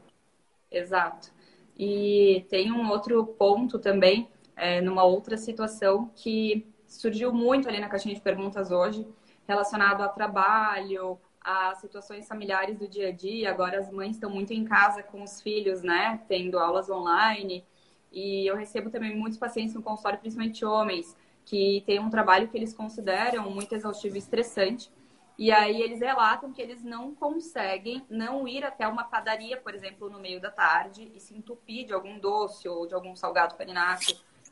Exato. 0.71 1.31
E 1.79 2.45
tem 2.51 2.71
um 2.71 2.89
outro 2.91 3.25
ponto 3.25 3.79
também, 3.79 4.29
é, 4.55 4.81
numa 4.81 5.05
outra 5.05 5.37
situação 5.37 6.11
que 6.15 6.67
surgiu 6.97 7.33
muito 7.33 7.69
ali 7.69 7.81
na 7.81 7.89
caixinha 7.89 8.15
de 8.15 8.21
perguntas 8.21 8.71
hoje, 8.71 9.07
relacionado 9.47 10.03
a 10.03 10.09
trabalho, 10.09 11.19
as 11.41 11.79
situações 11.79 12.27
familiares 12.27 12.77
do 12.77 12.89
dia 12.89 13.09
a 13.09 13.13
dia. 13.13 13.51
Agora 13.51 13.79
as 13.79 13.91
mães 13.91 14.17
estão 14.17 14.29
muito 14.29 14.53
em 14.53 14.65
casa 14.65 15.03
com 15.03 15.23
os 15.23 15.41
filhos, 15.41 15.83
né? 15.83 16.21
Tendo 16.29 16.59
aulas 16.59 16.91
online. 16.91 17.65
E 18.11 18.47
eu 18.47 18.57
recebo 18.57 18.91
também 18.91 19.17
muitos 19.17 19.39
pacientes 19.39 19.75
no 19.75 19.83
consultório, 19.83 20.19
principalmente 20.19 20.65
homens, 20.65 21.17
que 21.45 21.85
têm 21.87 22.01
um 22.01 22.11
trabalho 22.11 22.49
que 22.49 22.57
eles 22.57 22.75
consideram 22.75 23.49
muito 23.51 23.73
exaustivo 23.75 24.17
e 24.17 24.19
estressante. 24.19 24.91
E 25.39 25.53
aí 25.53 25.83
eles 25.83 26.01
relatam 26.01 26.51
que 26.53 26.63
eles 26.63 26.83
não 26.83 27.15
conseguem 27.15 28.03
não 28.09 28.49
ir 28.49 28.65
até 28.65 28.89
uma 28.89 29.05
padaria, 29.05 29.57
por 29.59 29.75
exemplo, 29.75 30.09
no 30.09 30.19
meio 30.19 30.41
da 30.41 30.51
tarde 30.51 31.13
e 31.15 31.21
se 31.21 31.37
entupir 31.37 31.87
de 31.87 31.93
algum 31.93 32.19
doce 32.19 32.67
ou 32.69 32.87
de 32.87 32.95
algum 32.95 33.15
salgado 33.15 33.55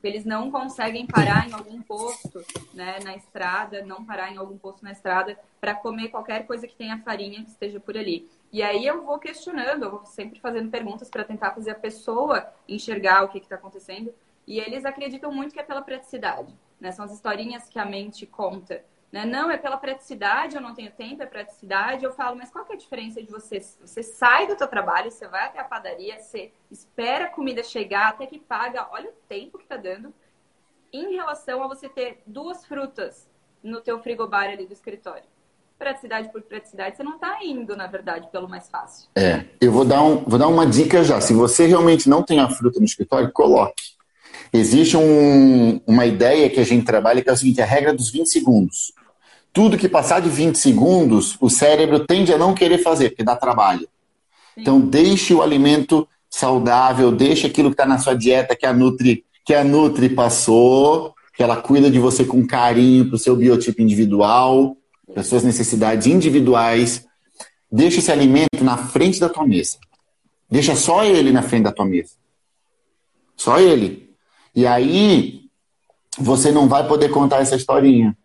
panináceo 0.05 0.09
eles 0.09 0.25
não 0.25 0.51
conseguem 0.51 1.07
parar 1.07 1.49
em 1.49 1.53
algum 1.53 1.81
posto, 1.83 2.45
né, 2.75 2.99
na 3.03 3.17
estrada, 3.17 3.85
não 3.85 4.05
parar 4.05 4.31
em 4.31 4.37
algum 4.37 4.59
posto 4.59 4.85
na 4.85 4.93
estrada 4.93 5.39
para 5.61 5.75
comer 5.75 6.09
qualquer 6.09 6.47
coisa 6.47 6.67
que 6.67 6.77
tenha 6.77 6.99
farinha 6.99 7.43
que 7.43 7.51
esteja 7.51 7.81
por 7.81 7.97
ali. 7.97 8.29
E 8.53 8.63
aí 8.63 8.87
eu 8.87 9.05
vou 9.05 9.19
questionando, 9.19 9.85
eu 9.85 9.91
vou 9.91 10.07
sempre 10.07 10.39
fazendo 10.41 10.71
perguntas 10.71 11.09
para 11.09 11.25
tentar 11.25 11.53
fazer 11.53 11.71
a 11.71 11.75
pessoa 11.75 12.47
enxergar 12.69 13.25
o 13.25 13.29
que 13.29 13.39
está 13.39 13.57
acontecendo. 13.57 14.15
E 14.47 14.61
eles 14.61 14.85
acreditam 14.85 15.33
muito 15.33 15.55
que 15.55 15.61
é 15.61 15.63
pela 15.63 15.81
praticidade, 15.81 16.55
né? 16.79 16.93
São 16.93 17.05
as 17.05 17.13
historinhas 17.13 17.69
que 17.69 17.79
a 17.79 17.85
mente 17.85 18.27
conta. 18.27 18.85
Né? 19.15 19.25
Não, 19.25 19.49
é 19.49 19.57
pela 19.57 19.77
praticidade, 19.77 20.57
eu 20.57 20.61
não 20.61 20.75
tenho 20.75 20.91
tempo, 20.91 21.23
é 21.23 21.27
praticidade. 21.27 22.05
Eu 22.05 22.13
falo, 22.13 22.35
mas 22.35 22.51
qual 22.51 22.65
que 22.65 22.73
é 22.73 22.75
a 22.75 22.79
diferença 22.79 23.23
de 23.23 23.31
você? 23.31 23.61
Você 23.61 24.03
sai 24.03 24.49
do 24.49 24.57
teu 24.57 24.67
trabalho, 24.67 25.09
você 25.09 25.29
vai 25.29 25.45
até 25.45 25.61
a 25.61 25.65
padaria, 25.65 26.19
você 26.19 26.51
espera 26.69 27.27
a 27.27 27.29
comida 27.29 27.63
chegar, 27.63 28.09
até 28.09 28.27
que 28.27 28.41
paga, 28.41 28.89
olha 28.91 29.11
o 29.11 29.15
tempo 29.29 29.57
que 29.57 29.67
tá 29.67 29.77
dando, 29.77 30.13
em 30.93 31.15
relação 31.15 31.63
a 31.63 31.69
você 31.69 31.89
ter 31.89 32.25
duas 32.27 32.67
frutas 32.67 33.29
no 33.63 33.81
teu 33.81 34.01
frigobar 34.01 34.51
ali 34.51 34.67
do 34.67 34.73
escritório. 34.73 35.23
Praticidade 35.79 36.33
por 36.33 36.43
praticidade, 36.43 36.97
você 36.97 37.05
não 37.05 37.15
está 37.15 37.39
indo, 37.45 37.77
na 37.77 37.87
verdade, 37.87 38.29
pelo 38.33 38.49
mais 38.49 38.69
fácil. 38.69 39.09
É, 39.15 39.45
eu 39.61 39.71
vou 39.71 39.85
dar, 39.85 40.03
um, 40.03 40.25
vou 40.25 40.41
dar 40.41 40.49
uma 40.49 40.67
dica 40.67 41.05
já. 41.05 41.21
Se 41.21 41.33
você 41.33 41.67
realmente 41.67 42.09
não 42.09 42.25
tem 42.25 42.41
a 42.41 42.51
fruta 42.51 42.81
no 42.81 42.85
escritório, 42.85 43.31
coloque. 43.31 43.95
Existe 44.53 44.97
um, 44.97 45.81
uma 45.87 46.05
ideia 46.05 46.51
que 46.51 46.59
a 46.59 46.65
gente 46.65 46.85
trabalha 46.85 47.23
que 47.23 47.31
é 47.31 47.33
o 47.33 47.37
seguinte, 47.37 47.63
a 47.63 47.65
regra 47.65 47.95
dos 47.95 48.11
20 48.11 48.27
segundos 48.27 48.93
tudo 49.55 49.79
que 49.79 49.89
passar 49.89 50.21
de 50.21 50.29
20 50.29 50.59
segundos, 50.59 51.37
o 51.41 51.49
cérebro 51.49 52.01
tende 52.01 52.33
a 52.33 52.37
não 52.37 52.53
querer 52.53 52.79
fazer, 52.79 53.11
porque 53.11 53.23
dá 53.23 53.37
trabalho. 53.37 53.89
Sim. 54.53 54.61
Então, 54.61 54.81
deixe 54.81 55.33
o 55.33 55.41
alimento 55.41 56.09
saudável, 56.29 57.13
deixe 57.13 57.47
aquilo 57.47 57.71
que 57.71 57.75
está 57.75 57.87
na 57.87 57.99
sua 57.99 58.15
dieta 58.15 58.57
que 58.57 58.67
a 58.67 58.73
Nutri, 58.73 59.25
que 59.45 59.55
a 59.55 59.63
Nutri 59.63 60.09
passou, 60.09 61.15
que 61.37 61.43
ela 61.43 61.57
cuida 61.57 61.89
de 61.89 62.01
você 62.01 62.25
com 62.25 62.45
carinho 62.45 63.07
para 63.07 63.15
o 63.15 63.19
seu 63.19 63.37
biotipo 63.37 63.81
individual, 63.81 64.77
para 65.07 65.21
as 65.21 65.29
suas 65.29 65.45
necessidades 65.45 66.09
individuais. 66.09 67.07
Deixe 67.71 68.01
esse 68.01 68.11
alimento 68.11 68.63
na 68.63 68.77
frente 68.77 69.21
da 69.21 69.29
tua 69.29 69.47
mesa. 69.47 69.79
Deixa 70.51 70.75
só 70.75 71.05
ele 71.05 71.31
na 71.31 71.43
frente 71.43 71.63
da 71.63 71.73
tua 71.73 71.85
mesa. 71.85 72.15
Só 73.37 73.61
ele. 73.61 74.11
E 74.53 74.67
aí, 74.67 75.43
você 76.19 76.51
não 76.51 76.67
vai 76.67 76.89
poder 76.89 77.09
contar 77.11 77.41
essa 77.41 77.55
historinha. 77.55 78.17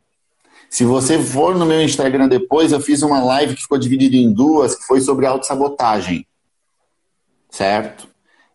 Se 0.70 0.86
você 0.86 1.22
for 1.22 1.56
no 1.56 1.66
meu 1.66 1.82
Instagram 1.82 2.28
depois, 2.28 2.72
eu 2.72 2.80
fiz 2.80 3.02
uma 3.02 3.24
live 3.24 3.56
que 3.56 3.64
ficou 3.64 3.78
dividida 3.78 4.16
em 4.16 4.32
duas, 4.32 4.76
que 4.76 4.84
foi 4.84 5.02
sobre 5.02 5.26
autossabotagem. 5.26 6.28
Certo? 7.50 8.08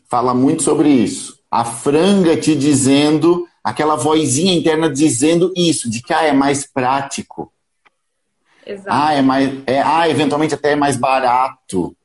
Fala 0.08 0.32
muito 0.32 0.62
sobre 0.62 0.88
isso. 0.88 1.40
A 1.50 1.64
franga 1.64 2.36
te 2.36 2.54
dizendo, 2.54 3.48
aquela 3.64 3.96
vozinha 3.96 4.54
interna 4.54 4.88
dizendo 4.88 5.52
isso, 5.56 5.90
de 5.90 6.00
que 6.00 6.12
ah, 6.12 6.22
é 6.22 6.32
mais 6.32 6.64
prático. 6.64 7.52
Exato. 8.64 8.88
Ah, 8.88 9.12
é 9.12 9.20
mais, 9.20 9.52
é, 9.66 9.82
ah, 9.82 10.08
eventualmente 10.08 10.54
até 10.54 10.72
é 10.72 10.76
mais 10.76 10.96
barato. 10.96 11.96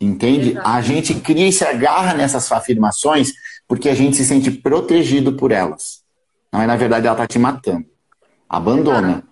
Entende? 0.00 0.50
Exato. 0.50 0.68
A 0.68 0.80
gente 0.80 1.14
cria 1.14 1.48
e 1.48 1.52
se 1.52 1.64
agarra 1.64 2.14
nessas 2.14 2.50
afirmações 2.52 3.32
porque 3.66 3.88
a 3.88 3.94
gente 3.94 4.16
se 4.16 4.24
sente 4.24 4.50
protegido 4.50 5.32
por 5.32 5.50
elas. 5.50 6.04
Mas 6.52 6.68
na 6.68 6.76
verdade 6.76 7.06
ela 7.06 7.16
está 7.16 7.26
te 7.26 7.38
matando. 7.38 7.95
Abandona. 8.48 9.22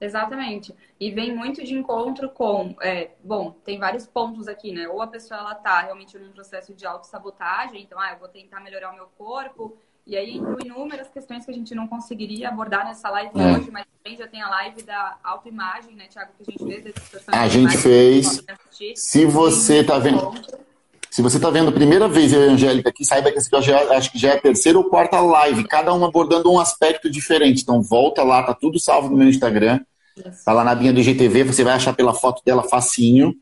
Exatamente. 0.00 0.74
E 1.00 1.10
vem 1.10 1.34
muito 1.34 1.64
de 1.64 1.74
encontro 1.74 2.28
com, 2.28 2.74
é, 2.82 3.12
bom, 3.24 3.52
tem 3.64 3.78
vários 3.78 4.06
pontos 4.06 4.46
aqui, 4.46 4.72
né? 4.72 4.88
Ou 4.88 5.00
a 5.00 5.06
pessoa 5.06 5.40
ela 5.40 5.54
tá 5.54 5.80
realmente 5.80 6.18
num 6.18 6.32
processo 6.32 6.74
de 6.74 6.86
autossabotagem, 6.86 7.82
então, 7.82 7.98
ah, 7.98 8.12
eu 8.12 8.18
vou 8.18 8.28
tentar 8.28 8.60
melhorar 8.60 8.92
o 8.92 8.94
meu 8.94 9.06
corpo, 9.16 9.76
e 10.06 10.16
aí 10.16 10.40
inúmeras 10.64 11.08
questões 11.08 11.44
que 11.44 11.50
a 11.50 11.54
gente 11.54 11.74
não 11.74 11.88
conseguiria 11.88 12.48
abordar 12.48 12.84
nessa 12.84 13.10
live 13.10 13.32
é. 13.34 13.56
hoje, 13.56 13.70
mas 13.72 13.84
também 14.02 14.16
já 14.16 14.28
tem 14.28 14.40
a 14.40 14.48
live 14.48 14.82
da 14.82 15.18
autoimagem, 15.24 15.96
né, 15.96 16.06
Tiago, 16.06 16.30
que 16.36 16.42
a 16.42 16.52
gente 16.52 16.64
fez. 16.64 17.26
A 17.26 17.48
gente 17.48 17.78
fez. 17.78 18.44
Se 18.94 19.24
você 19.26 19.82
tá 19.82 19.98
vendo. 19.98 20.32
Se 21.16 21.22
você 21.22 21.38
está 21.38 21.48
vendo 21.48 21.70
a 21.70 21.72
primeira 21.72 22.06
vez 22.06 22.34
a 22.34 22.36
Angélica 22.36 22.90
aqui, 22.90 23.02
saiba 23.02 23.32
que 23.32 23.38
essa 23.38 23.62
já, 23.62 23.96
acho 23.96 24.12
que 24.12 24.18
já 24.18 24.32
é 24.32 24.36
a 24.36 24.40
terceira 24.42 24.76
ou 24.76 24.84
quarta 24.84 25.18
live, 25.18 25.66
cada 25.66 25.90
uma 25.94 26.08
abordando 26.08 26.52
um 26.52 26.60
aspecto 26.60 27.08
diferente. 27.08 27.62
Então 27.62 27.80
volta 27.80 28.22
lá, 28.22 28.42
tá 28.42 28.52
tudo 28.52 28.78
salvo 28.78 29.08
no 29.08 29.16
meu 29.16 29.26
Instagram. 29.26 29.80
Tá 30.44 30.52
lá 30.52 30.62
na 30.62 30.74
binha 30.74 30.92
do 30.92 31.00
IGTV, 31.00 31.44
você 31.44 31.64
vai 31.64 31.72
achar 31.72 31.94
pela 31.94 32.12
foto 32.12 32.42
dela 32.44 32.62
facinho. 32.62 33.34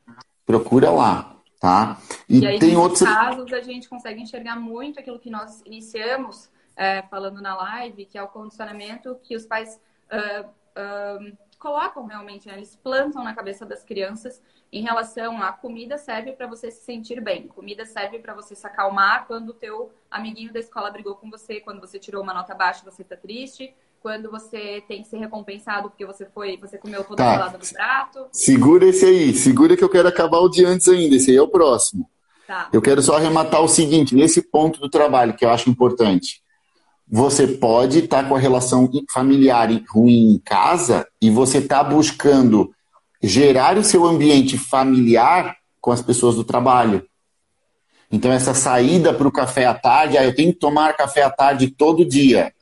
Procura 0.47 0.89
lá, 0.93 1.35
tá? 1.59 1.99
E, 2.29 2.39
e 2.39 2.47
aí, 2.47 2.59
tem 2.61 2.77
outros 2.77 3.03
casos 3.03 3.53
a 3.53 3.61
gente 3.61 3.89
consegue 3.89 4.23
enxergar 4.23 4.55
muito 4.55 5.01
aquilo 5.01 5.19
que 5.19 5.29
nós 5.29 5.61
iniciamos 5.67 6.49
é, 6.77 7.03
falando 7.03 7.43
na 7.43 7.57
live, 7.57 8.05
que 8.05 8.17
é 8.17 8.23
o 8.23 8.29
condicionamento 8.29 9.19
que 9.21 9.35
os 9.35 9.47
pais 9.47 9.81
uh, 10.13 10.47
uh, 10.47 11.37
colocam 11.59 12.07
realmente, 12.07 12.47
né? 12.47 12.55
eles 12.55 12.77
plantam 12.77 13.25
na 13.25 13.35
cabeça 13.35 13.67
das 13.67 13.83
crianças 13.83 14.41
em 14.75 14.83
relação 14.83 15.41
a 15.41 15.53
comida 15.53 15.97
serve 15.97 16.33
para 16.33 16.49
você 16.49 16.69
se 16.69 16.85
sentir 16.85 17.21
bem, 17.21 17.47
comida 17.47 17.87
serve 17.87 18.19
para 18.19 18.35
você 18.35 18.57
se 18.57 18.67
acalmar 18.67 19.25
quando 19.29 19.51
o 19.51 19.55
teu 19.55 19.93
amiguinho 20.11 20.53
da 20.53 20.59
escola 20.59 20.91
brigou 20.91 21.15
com 21.15 21.31
você, 21.31 21.61
quando 21.61 21.81
você 21.81 21.97
tirou 21.97 22.25
uma 22.25 22.35
nota 22.35 22.57
baixa, 22.57 22.83
você 22.85 23.03
está 23.03 23.17
triste, 23.17 23.73
quando 24.03 24.29
você 24.29 24.83
tem 24.89 25.03
que 25.03 25.09
ser 25.09 25.19
recompensado 25.19 25.89
porque 25.89 26.05
você 26.05 26.27
foi, 26.27 26.57
você 26.57 26.77
comeu 26.77 27.05
toda 27.05 27.23
tá. 27.23 27.31
a 27.31 27.39
salada 27.39 27.59
do 27.59 27.67
prato. 27.69 28.27
Segura 28.33 28.87
esse 28.87 29.07
aí, 29.07 29.33
segura 29.33 29.77
que 29.77 29.85
eu 29.85 29.89
quero 29.89 30.09
acabar 30.09 30.39
o 30.39 30.49
de 30.49 30.65
antes 30.65 30.89
ainda, 30.89 31.15
esse 31.15 31.31
aí 31.31 31.37
é 31.37 31.43
o 31.43 31.47
próximo. 31.47 32.11
Tá. 32.45 32.69
Eu 32.73 32.83
quero 32.83 33.01
só 33.01 33.17
arrematar 33.17 33.63
o 33.63 33.69
seguinte, 33.69 34.13
nesse 34.17 34.43
ponto 34.43 34.81
do 34.81 34.91
trabalho 34.91 35.35
que 35.35 35.45
eu 35.45 35.51
acho 35.51 35.71
importante. 35.71 36.43
Você 37.07 37.47
pode 37.47 38.01
estar 38.01 38.25
tá 38.25 38.29
com 38.29 38.35
a 38.35 38.41
relação 38.41 38.91
familiar 39.13 39.69
ruim 39.89 40.35
em 40.35 40.39
casa 40.39 41.07
e 41.23 41.31
você 41.31 41.59
está 41.59 41.85
buscando 41.85 42.75
gerar 43.27 43.79
o 43.79 43.85
seu 43.85 44.05
ambiente 44.05 44.59
familiar 44.59 45.57
com 45.81 45.91
as 45.91 46.03
pessoas 46.03 46.37
do 46.37 46.45
trabalho. 46.45 47.05
Então, 48.11 48.31
essa 48.31 48.55
saída 48.55 49.13
para 49.13 49.27
o 49.27 49.33
café 49.33 49.67
à 49.67 49.75
tarde, 49.75 50.17
ah, 50.17 50.25
eu 50.25 50.35
tenho 50.35 50.53
que 50.53 50.59
tomar 50.59 50.97
café 50.97 51.23
à 51.23 51.31
tarde 51.31 51.69
todo 51.69 52.05
dia. 52.05 52.53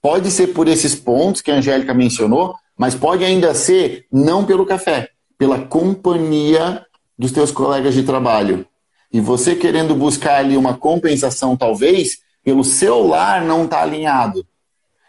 Pode 0.00 0.30
ser 0.30 0.48
por 0.48 0.68
esses 0.68 0.94
pontos 0.94 1.40
que 1.40 1.50
a 1.50 1.56
Angélica 1.56 1.92
mencionou, 1.92 2.54
mas 2.76 2.94
pode 2.94 3.24
ainda 3.24 3.54
ser 3.54 4.06
não 4.10 4.44
pelo 4.44 4.66
café, 4.66 5.10
pela 5.38 5.58
companhia 5.58 6.84
dos 7.18 7.32
teus 7.32 7.50
colegas 7.50 7.94
de 7.94 8.02
trabalho. 8.02 8.66
E 9.12 9.20
você 9.20 9.54
querendo 9.54 9.94
buscar 9.94 10.38
ali 10.38 10.56
uma 10.56 10.76
compensação, 10.76 11.56
talvez, 11.56 12.18
pelo 12.42 12.64
celular 12.64 13.42
não 13.42 13.64
está 13.64 13.82
alinhado. 13.82 14.44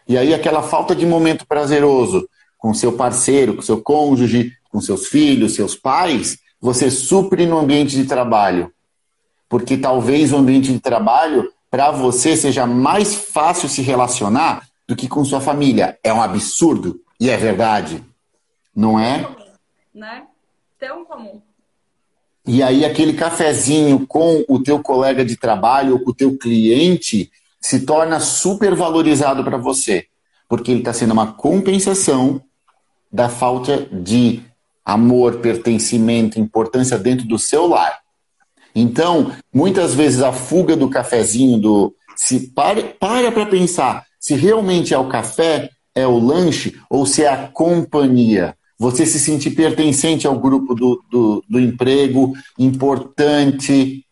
E 0.08 0.16
aí 0.16 0.32
aquela 0.32 0.62
falta 0.62 0.94
de 0.94 1.04
momento 1.04 1.46
prazeroso 1.46 2.28
com 2.58 2.72
seu 2.72 2.92
parceiro, 2.92 3.56
com 3.56 3.62
seu 3.62 3.80
cônjuge, 3.82 4.52
com 4.70 4.80
seus 4.80 5.06
filhos, 5.08 5.54
seus 5.54 5.74
pais, 5.74 6.38
você 6.60 6.90
supre 6.90 7.46
no 7.46 7.58
ambiente 7.58 7.96
de 7.96 8.04
trabalho. 8.04 8.72
Porque 9.48 9.76
talvez 9.76 10.32
o 10.32 10.36
ambiente 10.36 10.72
de 10.72 10.80
trabalho, 10.80 11.52
para 11.70 11.90
você, 11.90 12.36
seja 12.36 12.66
mais 12.66 13.14
fácil 13.14 13.68
se 13.68 13.82
relacionar 13.82 14.66
do 14.86 14.96
que 14.96 15.08
com 15.08 15.24
sua 15.24 15.40
família. 15.40 15.98
É 16.02 16.12
um 16.12 16.22
absurdo. 16.22 17.00
E 17.18 17.30
é 17.30 17.36
verdade. 17.36 18.02
Não 18.74 18.98
é? 18.98 19.26
Né? 19.94 20.24
Tão 20.78 21.04
comum. 21.04 21.40
E 22.46 22.62
aí 22.62 22.84
aquele 22.84 23.14
cafezinho 23.14 24.06
com 24.06 24.44
o 24.48 24.62
teu 24.62 24.80
colega 24.80 25.24
de 25.24 25.36
trabalho 25.36 25.94
ou 25.94 26.00
com 26.00 26.10
o 26.10 26.14
teu 26.14 26.38
cliente 26.38 27.30
se 27.60 27.84
torna 27.84 28.20
super 28.20 28.76
valorizado 28.76 29.42
para 29.42 29.56
você, 29.56 30.06
porque 30.48 30.70
ele 30.70 30.78
está 30.78 30.92
sendo 30.92 31.12
uma 31.12 31.32
compensação 31.32 32.40
da 33.10 33.28
falta 33.28 33.88
de 33.90 34.44
amor, 34.86 35.40
pertencimento, 35.40 36.38
importância 36.38 36.96
dentro 36.96 37.26
do 37.26 37.40
seu 37.40 37.66
lar. 37.66 37.98
Então, 38.72 39.32
muitas 39.52 39.94
vezes 39.94 40.22
a 40.22 40.32
fuga 40.32 40.76
do 40.76 40.88
cafezinho, 40.88 41.58
do 41.58 41.94
se 42.14 42.52
para 42.54 42.82
para 43.32 43.46
pensar 43.46 44.06
se 44.18 44.34
realmente 44.34 44.94
é 44.94 44.98
o 44.98 45.08
café, 45.08 45.70
é 45.94 46.06
o 46.06 46.18
lanche 46.18 46.78
ou 46.90 47.06
se 47.06 47.22
é 47.22 47.28
a 47.28 47.48
companhia. 47.48 48.56
Você 48.78 49.06
se 49.06 49.18
sentir 49.18 49.52
pertencente 49.52 50.26
ao 50.26 50.38
grupo 50.38 50.74
do, 50.74 51.02
do, 51.10 51.44
do 51.48 51.60
emprego, 51.60 52.32
importante. 52.58 54.04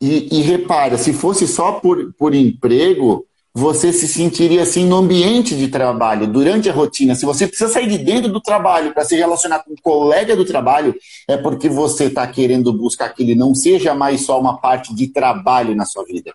E, 0.00 0.38
e 0.38 0.42
repara, 0.42 0.96
se 0.96 1.12
fosse 1.12 1.46
só 1.48 1.72
por, 1.72 2.12
por 2.14 2.34
emprego, 2.34 3.25
você 3.58 3.90
se 3.90 4.06
sentiria 4.06 4.64
assim 4.64 4.84
no 4.84 4.96
ambiente 4.96 5.56
de 5.56 5.68
trabalho, 5.68 6.26
durante 6.26 6.68
a 6.68 6.72
rotina. 6.74 7.14
Se 7.14 7.24
você 7.24 7.46
precisa 7.46 7.72
sair 7.72 7.88
de 7.88 7.96
dentro 7.96 8.30
do 8.30 8.38
trabalho 8.38 8.92
para 8.92 9.02
se 9.02 9.16
relacionar 9.16 9.60
com 9.60 9.72
um 9.72 9.76
colega 9.82 10.36
do 10.36 10.44
trabalho, 10.44 10.94
é 11.26 11.38
porque 11.38 11.66
você 11.66 12.04
está 12.04 12.26
querendo 12.26 12.70
buscar 12.70 13.08
que 13.14 13.22
ele 13.22 13.34
não 13.34 13.54
seja 13.54 13.94
mais 13.94 14.26
só 14.26 14.38
uma 14.38 14.58
parte 14.58 14.94
de 14.94 15.08
trabalho 15.08 15.74
na 15.74 15.86
sua 15.86 16.04
vida. 16.04 16.34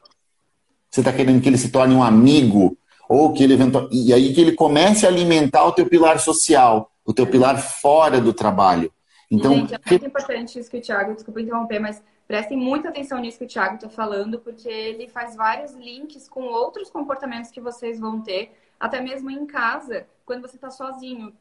Você 0.89 1.01
está 1.01 1.13
querendo 1.13 1.39
que 1.39 1.47
ele 1.47 1.59
se 1.59 1.69
torne 1.69 1.93
um 1.93 2.01
amigo, 2.01 2.75
ou 3.07 3.31
que 3.33 3.43
ele 3.43 3.53
eventualmente. 3.53 3.95
E 3.95 4.11
aí 4.11 4.33
que 4.33 4.41
ele 4.41 4.53
comece 4.53 5.05
a 5.05 5.09
alimentar 5.09 5.63
o 5.65 5.73
teu 5.73 5.85
pilar 5.85 6.19
social, 6.19 6.89
o 7.05 7.13
teu 7.13 7.27
pilar 7.27 7.61
fora 7.61 8.19
do 8.19 8.33
trabalho. 8.33 8.91
Então, 9.29 9.53
Gente, 9.53 9.75
é 9.75 9.79
muito 9.87 10.05
importante 10.07 10.57
isso 10.57 10.71
que 10.71 10.77
o 10.77 10.81
Thiago, 10.81 11.13
desculpa 11.13 11.39
interromper, 11.39 11.77
mas 11.77 12.01
Prestem 12.31 12.57
muita 12.57 12.87
atenção 12.87 13.19
nisso 13.19 13.39
que 13.39 13.43
o 13.43 13.47
Thiago 13.47 13.75
está 13.75 13.89
falando, 13.89 14.39
porque 14.39 14.69
ele 14.69 15.09
faz 15.09 15.35
vários 15.35 15.73
links 15.73 16.29
com 16.29 16.43
outros 16.43 16.89
comportamentos 16.89 17.51
que 17.51 17.59
vocês 17.59 17.99
vão 17.99 18.21
ter, 18.21 18.57
até 18.79 19.01
mesmo 19.01 19.29
em 19.29 19.45
casa, 19.45 20.07
quando 20.25 20.41
você 20.41 20.55
está 20.55 20.69
sozinho. 20.69 21.35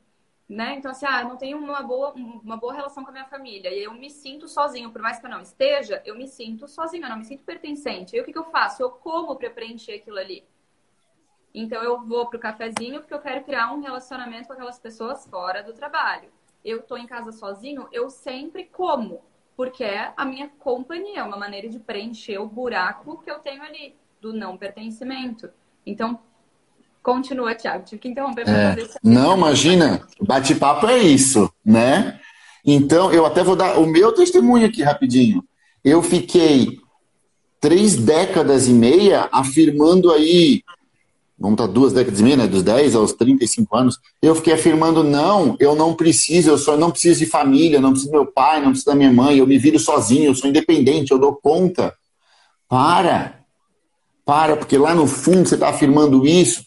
Né? 0.48 0.74
Então, 0.74 0.90
assim, 0.90 1.06
ah, 1.08 1.20
eu 1.22 1.28
não 1.28 1.36
tenho 1.36 1.58
uma 1.58 1.80
boa, 1.80 2.12
uma 2.14 2.56
boa 2.56 2.74
relação 2.74 3.04
com 3.04 3.10
a 3.10 3.12
minha 3.12 3.26
família, 3.26 3.72
e 3.72 3.84
eu 3.84 3.94
me 3.94 4.10
sinto 4.10 4.48
sozinho, 4.48 4.90
por 4.90 5.00
mais 5.00 5.20
que 5.20 5.26
eu 5.26 5.30
não 5.30 5.40
esteja, 5.40 6.02
eu 6.04 6.16
me 6.16 6.26
sinto 6.26 6.66
sozinho, 6.66 7.04
eu 7.04 7.10
não 7.10 7.18
me 7.18 7.24
sinto 7.24 7.44
pertencente. 7.44 8.16
E 8.16 8.20
o 8.20 8.24
que, 8.24 8.32
que 8.32 8.38
eu 8.38 8.50
faço? 8.50 8.82
Eu 8.82 8.90
como 8.90 9.36
para 9.36 9.48
preencher 9.48 9.92
aquilo 9.92 10.18
ali. 10.18 10.44
Então, 11.54 11.84
eu 11.84 12.00
vou 12.00 12.26
pro 12.26 12.40
cafezinho 12.40 12.98
porque 12.98 13.14
eu 13.14 13.20
quero 13.20 13.44
criar 13.44 13.72
um 13.72 13.80
relacionamento 13.80 14.48
com 14.48 14.54
aquelas 14.54 14.80
pessoas 14.80 15.24
fora 15.24 15.62
do 15.62 15.72
trabalho. 15.72 16.32
Eu 16.64 16.80
estou 16.80 16.98
em 16.98 17.06
casa 17.06 17.30
sozinho, 17.30 17.86
eu 17.92 18.10
sempre 18.10 18.64
como 18.64 19.29
porque 19.60 19.84
é 19.84 20.10
a 20.16 20.24
minha 20.24 20.48
companhia, 20.58 21.18
é 21.18 21.22
uma 21.22 21.36
maneira 21.36 21.68
de 21.68 21.78
preencher 21.78 22.38
o 22.38 22.46
buraco 22.46 23.22
que 23.22 23.30
eu 23.30 23.40
tenho 23.40 23.62
ali 23.62 23.94
do 24.18 24.32
não 24.32 24.56
pertencimento. 24.56 25.50
Então, 25.84 26.18
continua, 27.02 27.54
Thiago. 27.54 27.84
Tive 27.84 28.00
que 28.00 28.08
interromper 28.08 28.46
para 28.46 28.54
é, 28.54 28.74
fazer 28.74 28.98
Não, 29.04 29.36
imagina, 29.36 30.08
bate-papo 30.18 30.86
é 30.86 30.96
isso, 30.96 31.52
né? 31.62 32.18
Então, 32.64 33.12
eu 33.12 33.26
até 33.26 33.42
vou 33.44 33.54
dar 33.54 33.78
o 33.78 33.84
meu 33.84 34.14
testemunho 34.14 34.66
aqui 34.66 34.82
rapidinho. 34.82 35.44
Eu 35.84 36.02
fiquei 36.02 36.78
três 37.60 37.96
décadas 37.96 38.66
e 38.66 38.72
meia 38.72 39.28
afirmando 39.30 40.10
aí 40.10 40.62
vamos 41.40 41.58
estar 41.58 41.72
duas 41.72 41.94
décadas 41.94 42.20
e 42.20 42.22
meia, 42.22 42.36
né, 42.36 42.46
dos 42.46 42.62
10 42.62 42.94
aos 42.94 43.14
35 43.14 43.74
anos, 43.74 43.98
eu 44.20 44.34
fiquei 44.34 44.52
afirmando, 44.52 45.02
não, 45.02 45.56
eu 45.58 45.74
não 45.74 45.94
preciso, 45.94 46.50
eu 46.50 46.58
só 46.58 46.76
não 46.76 46.90
preciso 46.90 47.20
de 47.20 47.26
família, 47.26 47.80
não 47.80 47.92
preciso 47.92 48.12
do 48.12 48.16
meu 48.16 48.26
pai, 48.26 48.60
não 48.60 48.68
preciso 48.68 48.90
da 48.90 48.94
minha 48.94 49.10
mãe, 49.10 49.38
eu 49.38 49.46
me 49.46 49.56
viro 49.56 49.78
sozinho, 49.78 50.26
eu 50.26 50.34
sou 50.34 50.50
independente, 50.50 51.10
eu 51.10 51.18
dou 51.18 51.34
conta. 51.34 51.94
Para, 52.68 53.40
para, 54.24 54.54
porque 54.54 54.76
lá 54.76 54.94
no 54.94 55.06
fundo 55.06 55.48
você 55.48 55.54
está 55.54 55.70
afirmando 55.70 56.26
isso 56.26 56.62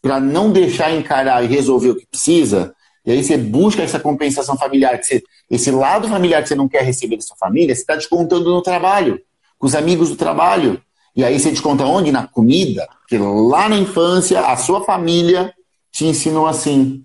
para 0.00 0.20
não 0.20 0.52
deixar 0.52 0.94
encarar 0.94 1.44
e 1.44 1.48
resolver 1.48 1.90
o 1.90 1.96
que 1.96 2.06
precisa, 2.06 2.72
e 3.04 3.10
aí 3.10 3.24
você 3.24 3.36
busca 3.36 3.82
essa 3.82 3.98
compensação 3.98 4.56
familiar, 4.56 4.96
que 4.98 5.04
você, 5.04 5.22
esse 5.50 5.70
lado 5.72 6.08
familiar 6.08 6.42
que 6.42 6.48
você 6.48 6.54
não 6.54 6.68
quer 6.68 6.84
receber 6.84 7.16
da 7.16 7.22
sua 7.22 7.36
família, 7.36 7.74
você 7.74 7.80
está 7.80 7.96
descontando 7.96 8.48
no 8.48 8.62
trabalho, 8.62 9.20
com 9.58 9.66
os 9.66 9.74
amigos 9.74 10.10
do 10.10 10.16
trabalho, 10.16 10.80
e 11.14 11.24
aí 11.24 11.38
você 11.38 11.50
desconta 11.50 11.84
onde? 11.84 12.10
Na 12.10 12.26
comida. 12.26 12.88
Porque 13.00 13.18
lá 13.18 13.68
na 13.68 13.76
infância, 13.76 14.40
a 14.40 14.56
sua 14.56 14.84
família 14.84 15.52
te 15.90 16.06
ensinou 16.06 16.46
assim. 16.46 17.04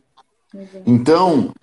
Uhum. 0.53 0.83
Então, 0.85 1.53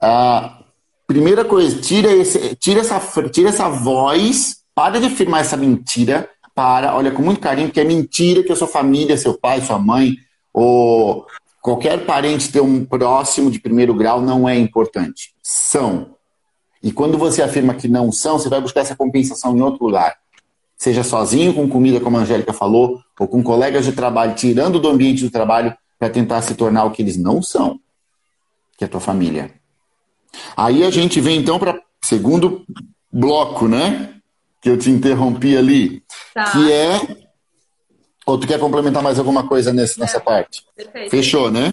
a 0.00 0.60
primeira 1.06 1.44
coisa, 1.44 1.80
tira, 1.80 2.10
esse, 2.12 2.54
tira, 2.56 2.80
essa, 2.80 3.00
tira 3.28 3.48
essa 3.48 3.68
voz, 3.68 4.58
para 4.74 5.00
de 5.00 5.06
afirmar 5.06 5.40
essa 5.40 5.56
mentira, 5.56 6.28
para, 6.54 6.94
olha 6.94 7.10
com 7.10 7.22
muito 7.22 7.40
carinho, 7.40 7.70
que 7.70 7.80
é 7.80 7.84
mentira 7.84 8.42
que 8.42 8.52
a 8.52 8.56
sua 8.56 8.68
família, 8.68 9.16
seu 9.16 9.36
pai, 9.36 9.60
sua 9.60 9.78
mãe, 9.78 10.14
ou 10.52 11.26
qualquer 11.60 12.04
parente 12.06 12.52
ter 12.52 12.60
um 12.60 12.84
próximo 12.84 13.50
de 13.50 13.60
primeiro 13.60 13.94
grau 13.94 14.20
não 14.20 14.48
é 14.48 14.56
importante. 14.56 15.34
São. 15.42 16.14
E 16.80 16.92
quando 16.92 17.18
você 17.18 17.42
afirma 17.42 17.74
que 17.74 17.88
não 17.88 18.12
são, 18.12 18.38
você 18.38 18.48
vai 18.48 18.60
buscar 18.60 18.82
essa 18.82 18.94
compensação 18.94 19.56
em 19.56 19.60
outro 19.60 19.84
lugar. 19.84 20.16
Seja 20.78 21.02
sozinho 21.02 21.52
com 21.52 21.68
comida, 21.68 22.00
como 22.00 22.16
a 22.16 22.20
Angélica 22.20 22.52
falou, 22.52 23.00
ou 23.18 23.26
com 23.26 23.42
colegas 23.42 23.84
de 23.84 23.92
trabalho, 23.92 24.36
tirando 24.36 24.78
do 24.78 24.88
ambiente 24.88 25.24
do 25.24 25.30
trabalho 25.30 25.76
para 25.98 26.08
tentar 26.08 26.40
se 26.40 26.54
tornar 26.54 26.84
o 26.84 26.92
que 26.92 27.02
eles 27.02 27.16
não 27.16 27.42
são, 27.42 27.80
que 28.76 28.84
é 28.84 28.86
a 28.86 28.90
tua 28.90 29.00
família. 29.00 29.52
Aí 30.56 30.84
a 30.84 30.90
gente 30.90 31.20
vem 31.20 31.40
então 31.40 31.58
para 31.58 31.80
segundo 32.00 32.64
bloco, 33.12 33.66
né? 33.66 34.14
Que 34.60 34.70
eu 34.70 34.78
te 34.78 34.88
interrompi 34.90 35.56
ali, 35.56 36.02
tá. 36.32 36.52
que 36.52 36.72
é 36.72 37.28
ou 38.28 38.36
tu 38.36 38.46
quer 38.46 38.60
complementar 38.60 39.02
mais 39.02 39.18
alguma 39.18 39.48
coisa 39.48 39.72
nesse, 39.72 39.98
nessa 39.98 40.18
é, 40.18 40.20
parte? 40.20 40.62
Perfeito. 40.76 41.10
Fechou, 41.10 41.50
né? 41.50 41.72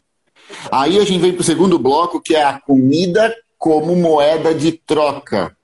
Aí 0.72 0.98
a 0.98 1.04
gente 1.04 1.20
vem 1.20 1.34
para 1.34 1.42
o 1.42 1.44
segundo 1.44 1.78
bloco, 1.78 2.22
que 2.22 2.34
é 2.34 2.44
a 2.44 2.60
comida 2.60 3.36
como 3.58 3.94
moeda 3.94 4.56
de 4.56 4.72
troca, 4.72 5.56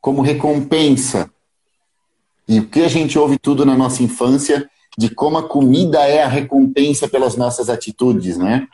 como 0.00 0.22
recompensa. 0.22 1.28
E 2.50 2.58
o 2.58 2.68
que 2.68 2.80
a 2.80 2.88
gente 2.88 3.16
ouve 3.16 3.38
tudo 3.38 3.64
na 3.64 3.76
nossa 3.76 4.02
infância 4.02 4.68
de 4.98 5.14
como 5.14 5.38
a 5.38 5.48
comida 5.48 6.00
é 6.00 6.20
a 6.20 6.26
recompensa 6.26 7.08
pelas 7.08 7.36
nossas 7.36 7.70
atitudes, 7.70 8.36
né? 8.36 8.66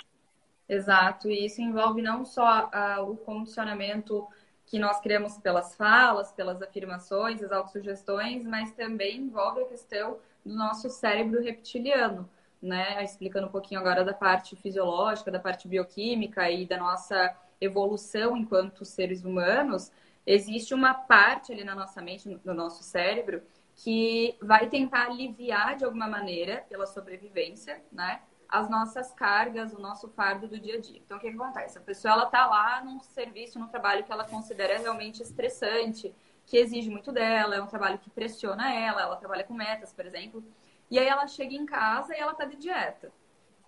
Exato, 0.66 1.28
e 1.28 1.44
isso 1.44 1.60
envolve 1.60 2.00
não 2.00 2.24
só 2.24 2.70
uh, 2.72 3.02
o 3.02 3.18
condicionamento 3.18 4.26
que 4.64 4.78
nós 4.78 4.98
criamos 5.00 5.36
pelas 5.36 5.74
falas, 5.74 6.32
pelas 6.32 6.62
afirmações, 6.62 7.42
as 7.42 7.52
autossugestões, 7.52 8.44
mas 8.44 8.72
também 8.72 9.18
envolve 9.18 9.60
a 9.60 9.66
questão 9.66 10.16
do 10.42 10.54
nosso 10.54 10.88
cérebro 10.88 11.42
reptiliano, 11.42 12.26
né? 12.62 13.04
Explicando 13.04 13.46
um 13.46 13.50
pouquinho 13.50 13.78
agora 13.78 14.02
da 14.02 14.14
parte 14.14 14.56
fisiológica, 14.56 15.30
da 15.30 15.38
parte 15.38 15.68
bioquímica 15.68 16.50
e 16.50 16.64
da 16.64 16.78
nossa 16.78 17.36
evolução 17.60 18.38
enquanto 18.38 18.86
seres 18.86 19.22
humanos, 19.22 19.92
existe 20.26 20.72
uma 20.72 20.94
parte 20.94 21.52
ali 21.52 21.62
na 21.62 21.74
nossa 21.74 22.00
mente, 22.00 22.40
no 22.42 22.54
nosso 22.54 22.82
cérebro, 22.82 23.42
que 23.76 24.36
vai 24.40 24.68
tentar 24.68 25.06
aliviar 25.06 25.76
de 25.76 25.84
alguma 25.84 26.08
maneira, 26.08 26.64
pela 26.68 26.86
sobrevivência, 26.86 27.82
né? 27.92 28.22
As 28.48 28.70
nossas 28.70 29.12
cargas, 29.12 29.74
o 29.74 29.80
nosso 29.80 30.08
fardo 30.08 30.48
do 30.48 30.58
dia 30.58 30.76
a 30.76 30.80
dia. 30.80 30.98
Então, 31.04 31.18
o 31.18 31.20
que, 31.20 31.30
que 31.30 31.36
acontece? 31.36 31.76
A 31.76 31.80
pessoa, 31.80 32.14
ela 32.14 32.26
tá 32.26 32.46
lá 32.46 32.82
num 32.82 33.00
serviço, 33.00 33.58
num 33.58 33.68
trabalho 33.68 34.04
que 34.04 34.12
ela 34.12 34.24
considera 34.24 34.78
realmente 34.78 35.22
estressante, 35.22 36.14
que 36.46 36.56
exige 36.56 36.88
muito 36.88 37.12
dela, 37.12 37.56
é 37.56 37.60
um 37.60 37.66
trabalho 37.66 37.98
que 37.98 38.08
pressiona 38.08 38.72
ela, 38.72 39.02
ela 39.02 39.16
trabalha 39.16 39.44
com 39.44 39.52
metas, 39.52 39.92
por 39.92 40.06
exemplo. 40.06 40.42
E 40.90 40.98
aí 40.98 41.06
ela 41.06 41.26
chega 41.26 41.54
em 41.54 41.66
casa 41.66 42.14
e 42.14 42.20
ela 42.20 42.34
tá 42.34 42.44
de 42.44 42.56
dieta. 42.56 43.12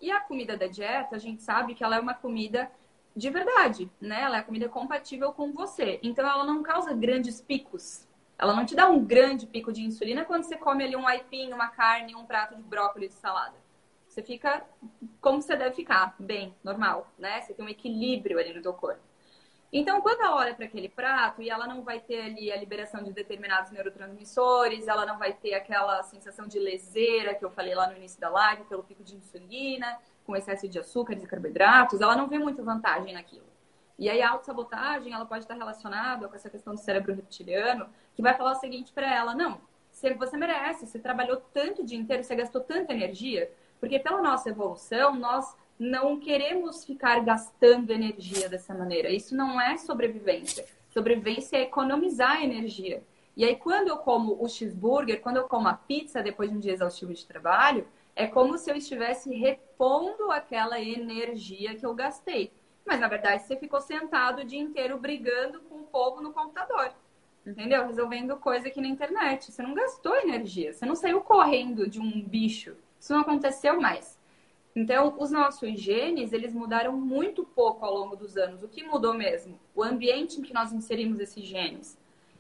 E 0.00 0.10
a 0.12 0.20
comida 0.20 0.56
da 0.56 0.68
dieta, 0.68 1.16
a 1.16 1.18
gente 1.18 1.42
sabe 1.42 1.74
que 1.74 1.82
ela 1.82 1.96
é 1.96 2.00
uma 2.00 2.14
comida 2.14 2.70
de 3.16 3.28
verdade, 3.30 3.90
né? 4.00 4.22
Ela 4.22 4.38
é 4.38 4.42
comida 4.42 4.68
compatível 4.68 5.32
com 5.32 5.52
você. 5.52 5.98
Então 6.04 6.26
ela 6.26 6.44
não 6.44 6.62
causa 6.62 6.94
grandes 6.94 7.40
picos. 7.40 8.06
Ela 8.38 8.54
não 8.54 8.64
te 8.64 8.74
dá 8.74 8.88
um 8.88 9.04
grande 9.04 9.46
pico 9.46 9.72
de 9.72 9.82
insulina 9.82 10.24
quando 10.24 10.44
você 10.44 10.56
come 10.56 10.84
ali 10.84 10.94
um 10.94 11.08
aipim, 11.08 11.52
uma 11.52 11.68
carne, 11.68 12.14
um 12.14 12.24
prato 12.24 12.54
de 12.54 12.62
brócolis 12.62 13.10
de 13.10 13.16
salada. 13.16 13.56
Você 14.06 14.22
fica 14.22 14.64
como 15.20 15.42
você 15.42 15.56
deve 15.56 15.74
ficar, 15.74 16.14
bem, 16.18 16.54
normal, 16.62 17.12
né? 17.18 17.40
Você 17.40 17.52
tem 17.52 17.64
um 17.64 17.68
equilíbrio 17.68 18.38
ali 18.38 18.54
no 18.54 18.62
teu 18.62 18.72
corpo. 18.72 19.00
Então, 19.70 20.00
quando 20.00 20.22
ela 20.22 20.36
olha 20.36 20.54
para 20.54 20.64
aquele 20.64 20.88
prato 20.88 21.42
e 21.42 21.50
ela 21.50 21.66
não 21.66 21.82
vai 21.82 22.00
ter 22.00 22.22
ali 22.22 22.50
a 22.50 22.56
liberação 22.56 23.02
de 23.02 23.12
determinados 23.12 23.70
neurotransmissores, 23.70 24.88
ela 24.88 25.04
não 25.04 25.18
vai 25.18 25.34
ter 25.34 25.52
aquela 25.54 26.02
sensação 26.04 26.46
de 26.46 26.58
leseira 26.58 27.34
que 27.34 27.44
eu 27.44 27.50
falei 27.50 27.74
lá 27.74 27.86
no 27.86 27.96
início 27.96 28.18
da 28.18 28.30
live, 28.30 28.64
pelo 28.64 28.82
pico 28.82 29.04
de 29.04 29.14
insulina, 29.14 29.98
com 30.24 30.34
excesso 30.34 30.66
de 30.68 30.78
açúcares 30.78 31.22
e 31.22 31.26
carboidratos, 31.26 32.00
ela 32.00 32.16
não 32.16 32.28
vê 32.28 32.38
muita 32.38 32.62
vantagem 32.62 33.12
naquilo. 33.12 33.46
E 33.98 34.08
aí 34.08 34.22
a 34.22 34.30
autossabotagem, 34.30 35.12
ela 35.12 35.26
pode 35.26 35.44
estar 35.44 35.54
relacionada 35.54 36.28
com 36.28 36.36
essa 36.36 36.48
questão 36.48 36.74
do 36.74 36.80
cérebro 36.80 37.14
reptiliano, 37.14 37.88
que 38.14 38.22
vai 38.22 38.34
falar 38.34 38.52
o 38.52 38.60
seguinte 38.60 38.92
para 38.92 39.12
ela, 39.12 39.34
não, 39.34 39.60
você 39.90 40.36
merece, 40.36 40.86
você 40.86 40.98
trabalhou 40.98 41.42
tanto 41.52 41.82
o 41.82 41.84
dia 41.84 41.98
inteiro, 41.98 42.22
você 42.22 42.36
gastou 42.36 42.60
tanta 42.60 42.92
energia, 42.92 43.50
porque 43.80 43.98
pela 43.98 44.22
nossa 44.22 44.48
evolução, 44.48 45.14
nós 45.14 45.56
não 45.78 46.18
queremos 46.18 46.84
ficar 46.84 47.20
gastando 47.24 47.92
energia 47.92 48.48
dessa 48.48 48.74
maneira. 48.74 49.10
Isso 49.10 49.34
não 49.36 49.60
é 49.60 49.76
sobrevivência. 49.76 50.66
Sobrevivência 50.90 51.56
é 51.56 51.62
economizar 51.62 52.42
energia. 52.42 53.02
E 53.36 53.44
aí, 53.44 53.54
quando 53.54 53.88
eu 53.88 53.98
como 53.98 54.42
o 54.42 54.48
cheeseburger, 54.48 55.20
quando 55.20 55.36
eu 55.36 55.44
como 55.44 55.68
a 55.68 55.74
pizza 55.74 56.22
depois 56.22 56.50
de 56.50 56.56
um 56.56 56.60
dia 56.60 56.72
exaustivo 56.72 57.14
de 57.14 57.24
trabalho, 57.24 57.86
é 58.16 58.26
como 58.26 58.58
se 58.58 58.68
eu 58.68 58.74
estivesse 58.74 59.32
repondo 59.32 60.32
aquela 60.32 60.80
energia 60.80 61.76
que 61.76 61.86
eu 61.86 61.94
gastei. 61.94 62.52
Mas, 62.88 63.00
na 63.00 63.06
verdade, 63.06 63.42
você 63.42 63.54
ficou 63.54 63.82
sentado 63.82 64.40
o 64.40 64.44
dia 64.46 64.58
inteiro 64.58 64.96
brigando 64.96 65.60
com 65.60 65.74
o 65.74 65.84
povo 65.84 66.22
no 66.22 66.32
computador. 66.32 66.90
Entendeu? 67.46 67.86
Resolvendo 67.86 68.34
coisa 68.38 68.68
aqui 68.68 68.80
na 68.80 68.88
internet. 68.88 69.52
Você 69.52 69.62
não 69.62 69.74
gastou 69.74 70.16
energia. 70.16 70.72
Você 70.72 70.86
não 70.86 70.94
saiu 70.94 71.20
correndo 71.20 71.86
de 71.86 72.00
um 72.00 72.22
bicho. 72.22 72.74
Isso 72.98 73.12
não 73.12 73.20
aconteceu 73.20 73.78
mais. 73.78 74.18
Então, 74.74 75.14
os 75.18 75.30
nossos 75.30 75.78
genes, 75.78 76.32
eles 76.32 76.54
mudaram 76.54 76.96
muito 76.96 77.44
pouco 77.44 77.84
ao 77.84 77.94
longo 77.94 78.16
dos 78.16 78.38
anos. 78.38 78.62
O 78.62 78.68
que 78.68 78.82
mudou 78.82 79.12
mesmo? 79.12 79.60
O 79.74 79.82
ambiente 79.82 80.40
em 80.40 80.42
que 80.42 80.54
nós 80.54 80.72
inserimos 80.72 81.20
esses 81.20 81.44
genes. 81.44 81.98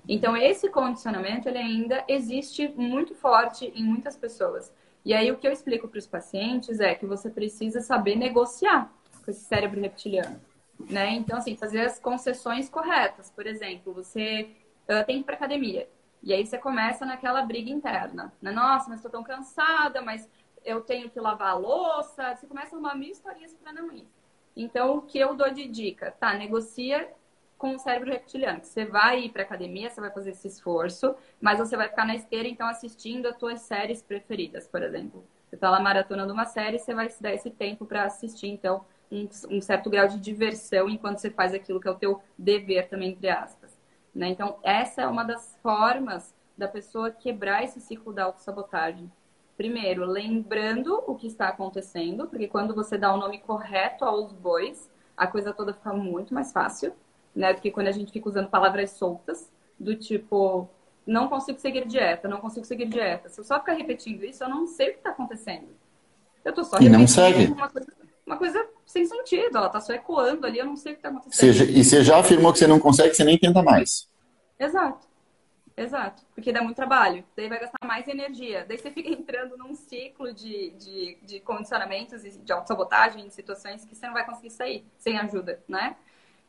Então, 0.08 0.34
esse 0.34 0.70
condicionamento, 0.70 1.46
ele 1.46 1.58
ainda 1.58 2.02
existe 2.08 2.68
muito 2.68 3.14
forte 3.14 3.70
em 3.76 3.84
muitas 3.84 4.16
pessoas. 4.16 4.72
E 5.04 5.12
aí, 5.12 5.30
o 5.30 5.36
que 5.36 5.46
eu 5.46 5.52
explico 5.52 5.88
para 5.88 5.98
os 5.98 6.06
pacientes 6.06 6.80
é 6.80 6.94
que 6.94 7.04
você 7.04 7.28
precisa 7.28 7.82
saber 7.82 8.16
negociar 8.16 8.90
com 9.28 9.30
esse 9.30 9.44
cérebro 9.44 9.78
reptiliano. 9.78 10.40
Né? 10.88 11.10
Então, 11.10 11.36
assim, 11.36 11.54
fazer 11.54 11.80
as 11.80 11.98
concessões 11.98 12.70
corretas. 12.70 13.30
Por 13.30 13.46
exemplo, 13.46 13.92
você 13.92 14.48
tem 15.06 15.16
que 15.16 15.20
ir 15.20 15.24
para 15.24 15.34
academia. 15.34 15.86
E 16.22 16.32
aí 16.32 16.46
você 16.46 16.56
começa 16.56 17.04
naquela 17.04 17.42
briga 17.42 17.70
interna. 17.70 18.32
Né? 18.40 18.50
Nossa, 18.50 18.88
mas 18.88 19.00
estou 19.00 19.10
tão 19.10 19.22
cansada, 19.22 20.00
mas 20.00 20.28
eu 20.64 20.80
tenho 20.80 21.10
que 21.10 21.20
lavar 21.20 21.50
a 21.50 21.54
louça, 21.54 22.34
você 22.34 22.46
começa 22.46 22.74
a 22.74 22.78
arrumar 22.78 22.94
mil 22.94 23.10
historias 23.10 23.52
para 23.54 23.70
não 23.70 23.92
ir. 23.92 24.08
Então, 24.56 24.96
o 24.96 25.02
que 25.02 25.18
eu 25.18 25.34
dou 25.34 25.50
de 25.50 25.68
dica? 25.68 26.10
Tá, 26.10 26.32
negocia 26.34 27.12
com 27.58 27.74
o 27.74 27.78
cérebro 27.78 28.10
reptiliano. 28.10 28.64
Você 28.64 28.86
vai 28.86 29.24
ir 29.24 29.30
para 29.30 29.42
academia, 29.42 29.90
você 29.90 30.00
vai 30.00 30.10
fazer 30.10 30.30
esse 30.30 30.48
esforço, 30.48 31.14
mas 31.40 31.58
você 31.58 31.76
vai 31.76 31.88
ficar 31.88 32.06
na 32.06 32.14
esteira, 32.14 32.48
então, 32.48 32.66
assistindo 32.66 33.26
as 33.26 33.38
suas 33.38 33.60
séries 33.60 34.00
preferidas, 34.00 34.66
por 34.66 34.82
exemplo. 34.82 35.24
Você 35.48 35.54
está 35.54 35.70
lá 35.70 35.80
maratonando 35.80 36.32
uma 36.32 36.44
série, 36.44 36.78
você 36.78 36.94
vai 36.94 37.08
se 37.08 37.22
dar 37.22 37.32
esse 37.32 37.50
tempo 37.50 37.84
para 37.84 38.04
assistir, 38.04 38.48
então, 38.48 38.84
um, 39.10 39.28
um, 39.50 39.60
certo 39.60 39.88
grau 39.88 40.06
de 40.08 40.18
diversão 40.18 40.88
enquanto 40.88 41.18
você 41.18 41.30
faz 41.30 41.54
aquilo 41.54 41.80
que 41.80 41.88
é 41.88 41.90
o 41.90 41.96
teu 41.96 42.20
dever 42.36 42.88
também, 42.88 43.10
entre 43.10 43.28
aspas. 43.28 43.76
Né? 44.14 44.28
Então, 44.28 44.58
essa 44.62 45.02
é 45.02 45.06
uma 45.06 45.24
das 45.24 45.56
formas 45.62 46.34
da 46.56 46.66
pessoa 46.66 47.10
quebrar 47.10 47.62
esse 47.64 47.80
ciclo 47.80 48.12
da 48.12 48.24
autossabotagem 48.24 49.10
primeiro, 49.58 50.04
lembrando 50.04 51.02
o 51.04 51.16
que 51.16 51.26
está 51.26 51.48
acontecendo, 51.48 52.28
porque 52.28 52.46
quando 52.46 52.72
você 52.76 52.96
dá 52.96 53.12
o 53.12 53.16
nome 53.16 53.40
correto 53.40 54.04
aos 54.04 54.32
bois, 54.32 54.88
a 55.16 55.26
coisa 55.26 55.52
toda 55.52 55.74
fica 55.74 55.92
muito 55.92 56.32
mais 56.32 56.52
fácil, 56.52 56.92
né? 57.34 57.52
Do 57.52 57.60
que 57.60 57.72
quando 57.72 57.88
a 57.88 57.92
gente 57.92 58.12
fica 58.12 58.28
usando 58.28 58.48
palavras 58.48 58.92
soltas, 58.92 59.50
do 59.76 59.96
tipo, 59.96 60.70
não 61.04 61.28
consigo 61.28 61.58
seguir 61.58 61.86
dieta, 61.88 62.28
não 62.28 62.38
consigo 62.40 62.64
seguir 62.64 62.86
dieta. 62.86 63.28
Se 63.28 63.40
eu 63.40 63.44
só 63.44 63.58
ficar 63.58 63.72
repetindo 63.72 64.24
isso, 64.24 64.44
eu 64.44 64.48
não 64.48 64.64
sei 64.68 64.90
o 64.90 64.92
que 64.92 64.98
está 64.98 65.10
acontecendo. 65.10 65.68
Eu 66.44 66.52
tô 66.52 66.62
só 66.62 66.78
e 66.78 66.88
não 66.88 67.04
segue. 67.04 67.46
Uma 67.46 67.68
coisa, 67.68 67.92
uma 68.24 68.36
coisa 68.36 68.68
sem 68.88 69.04
sentido, 69.04 69.58
ela 69.58 69.68
tá 69.68 69.80
só 69.80 69.92
ecoando 69.92 70.46
ali, 70.46 70.58
eu 70.58 70.64
não 70.64 70.74
sei 70.74 70.92
o 70.92 70.94
que 70.94 71.00
está 71.00 71.10
acontecendo. 71.10 71.52
Seja, 71.52 71.64
e 71.64 71.84
você 71.84 72.02
já 72.02 72.18
afirmou 72.18 72.52
que 72.52 72.58
você 72.58 72.66
não 72.66 72.80
consegue, 72.80 73.14
você 73.14 73.22
nem 73.22 73.38
tenta 73.38 73.62
mais. 73.62 74.08
Exato. 74.58 75.06
Exato, 75.76 76.24
porque 76.34 76.52
dá 76.52 76.60
muito 76.60 76.74
trabalho, 76.74 77.24
daí 77.36 77.48
vai 77.48 77.60
gastar 77.60 77.86
mais 77.86 78.08
energia. 78.08 78.64
Daí 78.66 78.76
você 78.76 78.90
fica 78.90 79.10
entrando 79.12 79.56
num 79.56 79.76
ciclo 79.76 80.32
de, 80.32 80.70
de, 80.70 81.18
de 81.22 81.38
condicionamentos 81.40 82.24
e 82.24 82.30
de 82.30 82.50
autossabotagem 82.50 83.24
em 83.24 83.30
situações 83.30 83.84
que 83.84 83.94
você 83.94 84.06
não 84.06 84.14
vai 84.14 84.26
conseguir 84.26 84.50
sair 84.50 84.84
sem 84.98 85.16
ajuda, 85.18 85.62
né? 85.68 85.94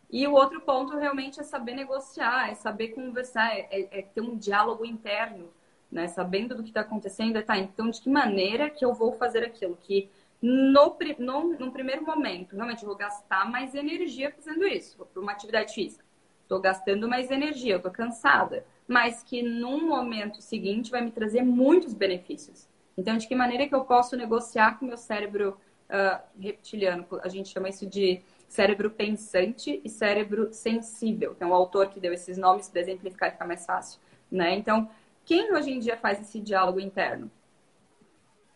E 0.10 0.26
o 0.28 0.34
outro 0.34 0.60
ponto 0.62 0.98
realmente 0.98 1.40
é 1.40 1.44
saber 1.44 1.76
negociar, 1.76 2.50
é 2.50 2.56
saber 2.56 2.88
conversar, 2.88 3.56
é, 3.56 3.68
é, 3.70 4.00
é 4.00 4.02
ter 4.02 4.22
um 4.22 4.36
diálogo 4.36 4.84
interno, 4.84 5.54
né? 5.92 6.08
Sabendo 6.08 6.56
do 6.56 6.64
que 6.64 6.70
está 6.70 6.82
acontecendo, 6.82 7.38
é, 7.38 7.44
tá, 7.44 7.56
então 7.56 7.92
de 7.92 8.02
que 8.02 8.10
maneira 8.10 8.68
que 8.68 8.84
eu 8.84 8.96
vou 8.96 9.14
fazer 9.14 9.44
aquilo? 9.44 9.78
Que 9.80 10.10
no, 10.42 10.98
no, 11.20 11.60
no 11.60 11.72
primeiro 11.72 12.06
momento, 12.06 12.56
realmente, 12.56 12.86
vou 12.86 12.96
gastar 12.96 13.50
mais 13.50 13.76
energia 13.76 14.32
fazendo 14.32 14.66
isso, 14.66 14.98
vou 14.98 15.06
para 15.06 15.22
uma 15.22 15.32
atividade 15.32 15.74
física. 15.74 16.06
Estou 16.44 16.60
gastando 16.60 17.08
mais 17.08 17.30
energia, 17.30 17.76
estou 17.76 17.92
cansada 17.92 18.66
mas 18.90 19.22
que 19.22 19.44
num 19.44 19.88
momento 19.88 20.42
seguinte 20.42 20.90
vai 20.90 21.02
me 21.02 21.12
trazer 21.12 21.44
muitos 21.44 21.94
benefícios. 21.94 22.68
Então, 22.98 23.16
de 23.18 23.28
que 23.28 23.36
maneira 23.36 23.68
que 23.68 23.76
eu 23.76 23.86
posso 23.86 24.18
negociar 24.18 24.80
com 24.80 24.86
meu 24.88 24.98
cérebro 24.98 25.56
uh, 25.88 26.20
reptiliano? 26.42 27.06
A 27.22 27.30
gente 27.30 27.50
chama 27.50 27.70
isso 27.70 27.86
de 27.86 28.20
cérebro 28.48 28.90
pensante 28.90 29.80
e 29.84 29.88
cérebro 29.88 30.52
sensível. 30.52 31.34
Então, 31.38 31.52
o 31.52 31.54
autor 31.54 31.92
que 31.92 32.00
deu 32.00 32.12
esses 32.12 32.36
nomes 32.36 32.68
para 32.68 32.82
exemplificar 32.82 33.32
fica 33.32 33.46
mais 33.46 33.64
fácil. 33.64 34.02
Né? 34.30 34.56
Então, 34.56 34.90
quem 35.24 35.54
hoje 35.54 35.70
em 35.70 35.78
dia 35.78 35.96
faz 35.96 36.20
esse 36.20 36.40
diálogo 36.40 36.80
interno? 36.80 37.30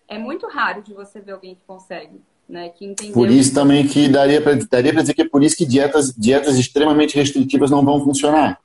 É 0.08 0.18
muito 0.18 0.48
raro 0.48 0.82
de 0.82 0.94
você 0.94 1.20
ver 1.20 1.34
alguém 1.34 1.56
que 1.56 1.62
consegue. 1.66 2.22
Né, 2.48 2.70
que. 2.70 2.94
Por 3.14 3.32
isso 3.32 3.54
também 3.54 3.88
que 3.88 4.10
daria 4.10 4.42
para 4.42 4.56
daria 4.70 4.94
dizer 4.94 5.14
que 5.14 5.22
é 5.22 5.28
por 5.28 5.42
isso 5.42 5.56
que 5.56 5.66
dietas, 5.66 6.14
dietas 6.14 6.58
extremamente 6.60 7.16
restritivas 7.16 7.72
não 7.72 7.84
vão 7.84 8.04
funcionar. 8.04 8.60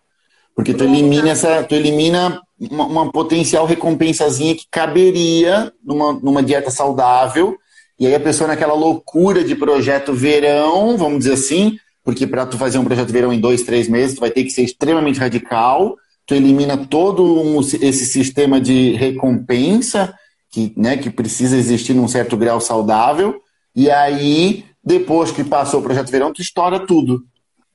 Porque 0.55 0.75
tu 0.75 0.83
elimina 0.83 1.31
essa, 1.31 1.63
tu 1.63 1.77
elimina 1.77 2.43
uma, 2.59 2.85
uma 2.87 3.13
potencial 3.13 3.65
recompensazinha 3.65 4.57
que 4.57 4.67
caberia 4.69 5.73
numa, 5.85 6.13
numa 6.15 6.43
dieta 6.43 6.69
saudável. 6.69 7.57
E 7.99 8.07
aí 8.07 8.15
a 8.15 8.21
pessoa 8.21 8.49
naquela 8.49 8.75
loucura 8.75 9.45
de 9.45 9.55
projeto 9.55 10.13
verão, 10.13 10.97
vamos 10.97 11.21
dizer 11.21 11.35
assim, 11.35 11.79
porque 12.03 12.27
para 12.27 12.45
tu 12.45 12.59
fazer 12.59 12.79
um 12.79 12.85
projeto 12.85 13.13
verão 13.13 13.33
em 13.33 13.41
dois, 13.41 13.63
três 13.63 13.89
meses, 13.89 14.17
tu 14.17 14.21
vai 14.21 14.31
ter 14.31 14.43
que 14.43 14.51
ser 14.51 14.63
extremamente 14.63 15.21
radical. 15.21 15.97
Tu 16.27 16.35
elimina 16.35 16.77
todo 16.77 17.25
um, 17.25 17.61
esse 17.61 18.07
sistema 18.07 18.61
de 18.61 18.95
recompensa 18.95 20.13
que, 20.59 20.75
né, 20.77 20.97
que 20.97 21.11
precisa 21.11 21.57
existir 21.57 21.95
num 21.95 22.09
certo 22.09 22.37
grau 22.37 22.61
saudável. 22.61 23.43
E 23.75 23.89
aí, 23.91 24.67
depois 24.83 25.31
que 25.31 25.45
passou 25.45 25.81
o 25.81 25.83
projeto 25.83 26.11
verão, 26.11 26.33
tu 26.33 26.43
estoura 26.43 26.85
tudo. 26.85 27.25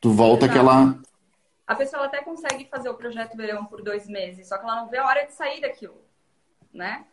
Tu 0.01 0.11
volta 0.11 0.45
aquela. 0.45 0.97
A 1.65 1.75
pessoa 1.75 2.05
até 2.05 2.21
consegue 2.21 2.67
fazer 2.69 2.89
o 2.89 2.95
projeto 2.95 3.37
verão 3.37 3.63
por 3.63 3.81
dois 3.81 4.07
meses, 4.07 4.49
só 4.49 4.57
que 4.57 4.65
ela 4.65 4.81
não 4.81 4.89
vê 4.89 4.97
a 4.97 5.05
hora 5.05 5.25
de 5.25 5.31
sair 5.31 5.61
daquilo, 5.61 5.95
né? 6.73 7.05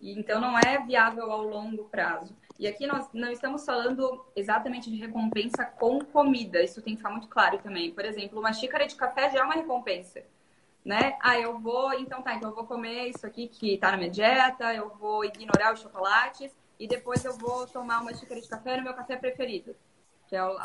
E, 0.00 0.18
então 0.18 0.40
não 0.40 0.58
é 0.58 0.78
viável 0.86 1.30
ao 1.30 1.42
longo 1.42 1.84
prazo. 1.84 2.34
E 2.58 2.66
aqui 2.66 2.86
nós 2.86 3.06
não 3.12 3.30
estamos 3.30 3.66
falando 3.66 4.24
exatamente 4.34 4.90
de 4.90 4.96
recompensa 4.96 5.64
com 5.64 6.00
comida, 6.00 6.62
isso 6.62 6.80
tem 6.80 6.94
que 6.94 6.98
ficar 6.98 7.10
muito 7.10 7.28
claro 7.28 7.58
também. 7.58 7.90
Por 7.92 8.04
exemplo, 8.04 8.38
uma 8.38 8.52
xícara 8.52 8.86
de 8.86 8.94
café 8.96 9.30
já 9.30 9.40
é 9.40 9.42
uma 9.42 9.54
recompensa, 9.54 10.22
né? 10.88 11.16
Ah, 11.20 11.38
eu 11.38 11.58
vou, 11.58 11.92
então 11.92 12.22
tá, 12.22 12.34
então 12.34 12.50
eu 12.50 12.54
vou 12.56 12.64
comer 12.64 13.08
isso 13.08 13.26
aqui 13.26 13.46
que 13.46 13.76
tá 13.76 13.90
na 13.90 13.98
minha 13.98 14.10
dieta, 14.10 14.74
eu 14.74 14.88
vou 14.96 15.24
ignorar 15.24 15.74
os 15.74 15.80
chocolates 15.80 16.50
e 16.80 16.88
depois 16.88 17.24
eu 17.24 17.34
vou 17.36 17.66
tomar 17.66 18.00
uma 18.00 18.14
xícara 18.14 18.40
de 18.40 18.48
café 18.48 18.76
no 18.76 18.84
meu 18.84 18.94
café 18.94 19.16
preferido 19.16 19.74
que 20.28 20.36
é 20.36 20.44
o, 20.44 20.56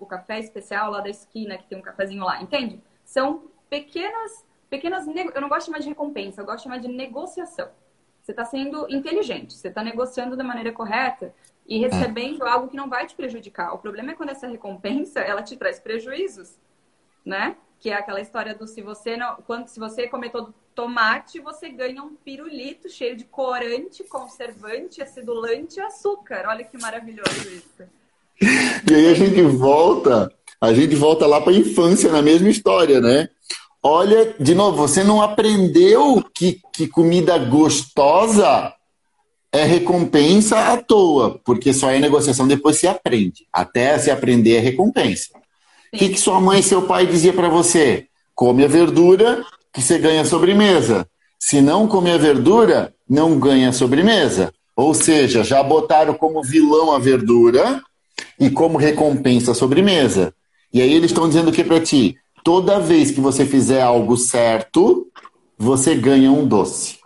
o, 0.00 0.06
café 0.06 0.40
especial 0.40 0.90
lá 0.90 1.00
da 1.00 1.10
esquina, 1.10 1.58
que 1.58 1.66
tem 1.66 1.78
um 1.78 1.82
cafezinho 1.82 2.24
lá, 2.24 2.40
entende? 2.40 2.82
São 3.04 3.44
pequenas, 3.68 4.44
pequenas, 4.70 5.06
eu 5.06 5.40
não 5.40 5.48
gosto 5.48 5.60
de 5.60 5.66
chamar 5.66 5.80
de 5.80 5.88
recompensa, 5.88 6.40
eu 6.40 6.46
gosto 6.46 6.58
de 6.58 6.62
chamar 6.64 6.78
de 6.78 6.88
negociação. 6.88 7.68
Você 8.22 8.32
está 8.32 8.44
sendo 8.44 8.86
inteligente, 8.88 9.52
você 9.52 9.68
está 9.68 9.84
negociando 9.84 10.36
da 10.36 10.42
maneira 10.42 10.72
correta 10.72 11.34
e 11.66 11.84
é. 11.84 11.88
recebendo 11.88 12.42
algo 12.44 12.68
que 12.68 12.76
não 12.76 12.88
vai 12.88 13.06
te 13.06 13.14
prejudicar. 13.14 13.74
O 13.74 13.78
problema 13.78 14.12
é 14.12 14.14
quando 14.14 14.30
essa 14.30 14.46
recompensa, 14.46 15.20
ela 15.20 15.42
te 15.42 15.56
traz 15.56 15.78
prejuízos, 15.78 16.58
né? 17.24 17.56
Que 17.82 17.90
é 17.90 17.94
aquela 17.94 18.20
história 18.20 18.54
do 18.54 18.66
se 18.66 18.80
você 18.80 19.16
não, 19.16 19.34
quando 19.44 19.66
se 19.66 19.80
você 19.80 20.06
comer 20.06 20.30
todo 20.30 20.54
tomate, 20.72 21.40
você 21.40 21.68
ganha 21.68 22.00
um 22.00 22.14
pirulito 22.14 22.88
cheio 22.88 23.16
de 23.16 23.24
corante, 23.24 24.04
conservante, 24.04 25.02
acidulante 25.02 25.78
e 25.78 25.82
açúcar. 25.82 26.44
Olha 26.46 26.64
que 26.64 26.78
maravilhoso 26.80 27.50
isso. 27.50 27.82
E 28.90 28.94
aí 28.94 29.06
a 29.08 29.14
gente 29.14 29.42
volta, 29.42 30.32
a 30.60 30.72
gente 30.72 30.94
volta 30.94 31.26
lá 31.26 31.40
para 31.40 31.52
a 31.52 31.56
infância 31.56 32.10
na 32.10 32.22
mesma 32.22 32.48
história, 32.48 33.00
né? 33.00 33.28
Olha, 33.82 34.34
de 34.38 34.54
novo, 34.54 34.76
você 34.76 35.02
não 35.02 35.20
aprendeu 35.20 36.24
que, 36.34 36.60
que 36.72 36.86
comida 36.86 37.36
gostosa 37.36 38.72
é 39.52 39.64
recompensa 39.64 40.72
à 40.72 40.76
toa, 40.76 41.40
porque 41.44 41.72
só 41.72 41.90
é 41.90 41.98
negociação 41.98 42.46
depois 42.46 42.76
se 42.76 42.86
aprende. 42.86 43.46
Até 43.52 43.98
se 43.98 44.10
aprender 44.10 44.56
é 44.56 44.60
recompensa. 44.60 45.41
O 45.92 45.98
que, 45.98 46.08
que 46.08 46.18
sua 46.18 46.40
mãe 46.40 46.60
e 46.60 46.62
seu 46.62 46.82
pai 46.82 47.06
dizia 47.06 47.34
para 47.34 47.50
você? 47.50 48.06
Come 48.34 48.64
a 48.64 48.68
verdura 48.68 49.44
que 49.70 49.82
você 49.82 49.98
ganha 49.98 50.24
sobremesa. 50.24 51.06
Se 51.38 51.60
não 51.60 51.86
comer 51.86 52.12
a 52.12 52.18
verdura, 52.18 52.94
não 53.06 53.38
ganha 53.38 53.72
sobremesa. 53.72 54.54
Ou 54.74 54.94
seja, 54.94 55.44
já 55.44 55.62
botaram 55.62 56.14
como 56.14 56.42
vilão 56.42 56.92
a 56.92 56.98
verdura 56.98 57.82
e 58.40 58.48
como 58.48 58.78
recompensa 58.78 59.52
a 59.52 59.54
sobremesa. 59.54 60.34
E 60.72 60.80
aí 60.80 60.94
eles 60.94 61.10
estão 61.10 61.28
dizendo 61.28 61.50
o 61.50 61.52
que 61.52 61.62
para 61.62 61.78
ti? 61.78 62.16
Toda 62.42 62.80
vez 62.80 63.10
que 63.10 63.20
você 63.20 63.44
fizer 63.44 63.82
algo 63.82 64.16
certo, 64.16 65.06
você 65.58 65.94
ganha 65.94 66.32
um 66.32 66.46
doce. 66.46 67.00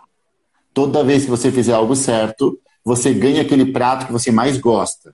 Toda 0.73 1.03
vez 1.03 1.25
que 1.25 1.29
você 1.29 1.51
fizer 1.51 1.73
algo 1.73 1.95
certo, 1.95 2.57
você 2.85 3.13
ganha 3.13 3.41
aquele 3.41 3.65
prato 3.73 4.05
que 4.05 4.13
você 4.13 4.31
mais 4.31 4.57
gosta. 4.57 5.13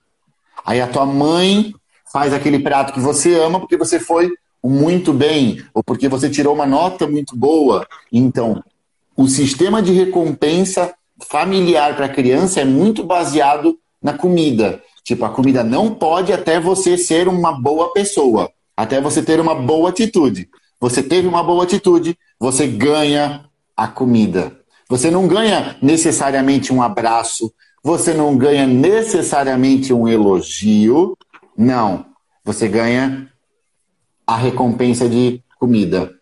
Aí 0.64 0.80
a 0.80 0.86
tua 0.86 1.04
mãe 1.04 1.74
faz 2.14 2.32
aquele 2.32 2.60
prato 2.60 2.92
que 2.92 3.00
você 3.00 3.34
ama 3.34 3.58
porque 3.58 3.76
você 3.76 3.98
foi 3.98 4.30
muito 4.62 5.12
bem 5.12 5.60
ou 5.74 5.82
porque 5.82 6.08
você 6.08 6.30
tirou 6.30 6.54
uma 6.54 6.64
nota 6.64 7.08
muito 7.08 7.36
boa. 7.36 7.84
Então, 8.12 8.62
o 9.16 9.26
sistema 9.26 9.82
de 9.82 9.90
recompensa 9.90 10.94
familiar 11.28 11.96
para 11.96 12.06
a 12.06 12.08
criança 12.08 12.60
é 12.60 12.64
muito 12.64 13.02
baseado 13.02 13.76
na 14.00 14.12
comida. 14.12 14.80
Tipo, 15.02 15.24
a 15.24 15.30
comida 15.30 15.64
não 15.64 15.92
pode 15.92 16.32
até 16.32 16.60
você 16.60 16.96
ser 16.96 17.26
uma 17.26 17.50
boa 17.50 17.92
pessoa, 17.92 18.48
até 18.76 19.00
você 19.00 19.20
ter 19.20 19.40
uma 19.40 19.56
boa 19.56 19.90
atitude. 19.90 20.48
Você 20.80 21.02
teve 21.02 21.26
uma 21.26 21.42
boa 21.42 21.64
atitude, 21.64 22.16
você 22.38 22.68
ganha 22.68 23.44
a 23.76 23.88
comida. 23.88 24.56
Você 24.88 25.10
não 25.10 25.26
ganha 25.26 25.76
necessariamente 25.82 26.72
um 26.72 26.80
abraço, 26.80 27.52
você 27.82 28.14
não 28.14 28.36
ganha 28.36 28.68
necessariamente 28.68 29.92
um 29.92 30.06
elogio. 30.06 31.18
Não. 31.56 32.14
Você 32.44 32.68
ganha 32.68 33.32
a 34.26 34.36
recompensa 34.36 35.08
de 35.08 35.42
comida. 35.58 36.18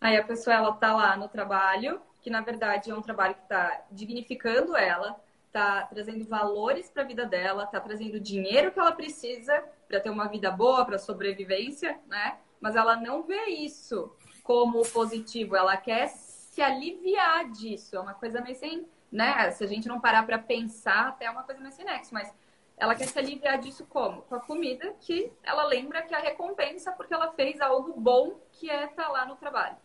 Aí 0.00 0.16
a 0.16 0.24
pessoa 0.24 0.56
ela 0.56 0.72
tá 0.72 0.94
lá 0.94 1.16
no 1.16 1.28
trabalho, 1.28 2.00
que 2.20 2.30
na 2.30 2.40
verdade 2.40 2.90
é 2.90 2.94
um 2.94 3.02
trabalho 3.02 3.34
que 3.34 3.42
está 3.42 3.82
dignificando 3.90 4.76
ela, 4.76 5.20
tá 5.52 5.82
trazendo 5.82 6.24
valores 6.24 6.88
para 6.90 7.02
a 7.02 7.06
vida 7.06 7.26
dela, 7.26 7.66
tá 7.66 7.80
trazendo 7.80 8.18
dinheiro 8.18 8.72
que 8.72 8.78
ela 8.78 8.92
precisa 8.92 9.62
para 9.88 10.00
ter 10.00 10.10
uma 10.10 10.28
vida 10.28 10.50
boa, 10.50 10.84
para 10.84 10.98
sobrevivência, 10.98 11.98
né? 12.06 12.38
Mas 12.60 12.76
ela 12.76 12.96
não 12.96 13.22
vê 13.22 13.46
isso 13.46 14.12
como 14.42 14.82
positivo, 14.86 15.56
ela 15.56 15.76
quer 15.76 16.08
se 16.08 16.62
aliviar 16.62 17.50
disso. 17.50 17.96
É 17.96 18.00
uma 18.00 18.14
coisa 18.14 18.40
meio 18.40 18.56
sem, 18.56 18.86
né? 19.10 19.50
Se 19.50 19.64
a 19.64 19.66
gente 19.66 19.88
não 19.88 20.00
parar 20.00 20.24
para 20.24 20.38
pensar, 20.38 21.08
até 21.08 21.26
é 21.26 21.30
uma 21.30 21.42
coisa 21.42 21.60
meio 21.60 21.72
sem 21.72 21.84
nexo, 21.84 22.14
mas 22.14 22.32
ela 22.80 22.94
quer 22.94 23.06
se 23.06 23.18
aliviar 23.18 23.58
disso 23.58 23.86
como? 23.88 24.22
Com 24.22 24.34
a 24.34 24.40
comida 24.40 24.94
que 25.00 25.30
ela 25.42 25.64
lembra 25.64 26.00
que 26.02 26.14
é 26.14 26.16
a 26.16 26.20
recompensa 26.20 26.90
porque 26.92 27.12
ela 27.12 27.30
fez 27.32 27.60
algo 27.60 27.92
bom 28.00 28.40
que 28.52 28.70
é 28.70 28.86
estar 28.86 29.04
tá 29.04 29.08
lá 29.10 29.26
no 29.26 29.36
trabalho. 29.36 29.76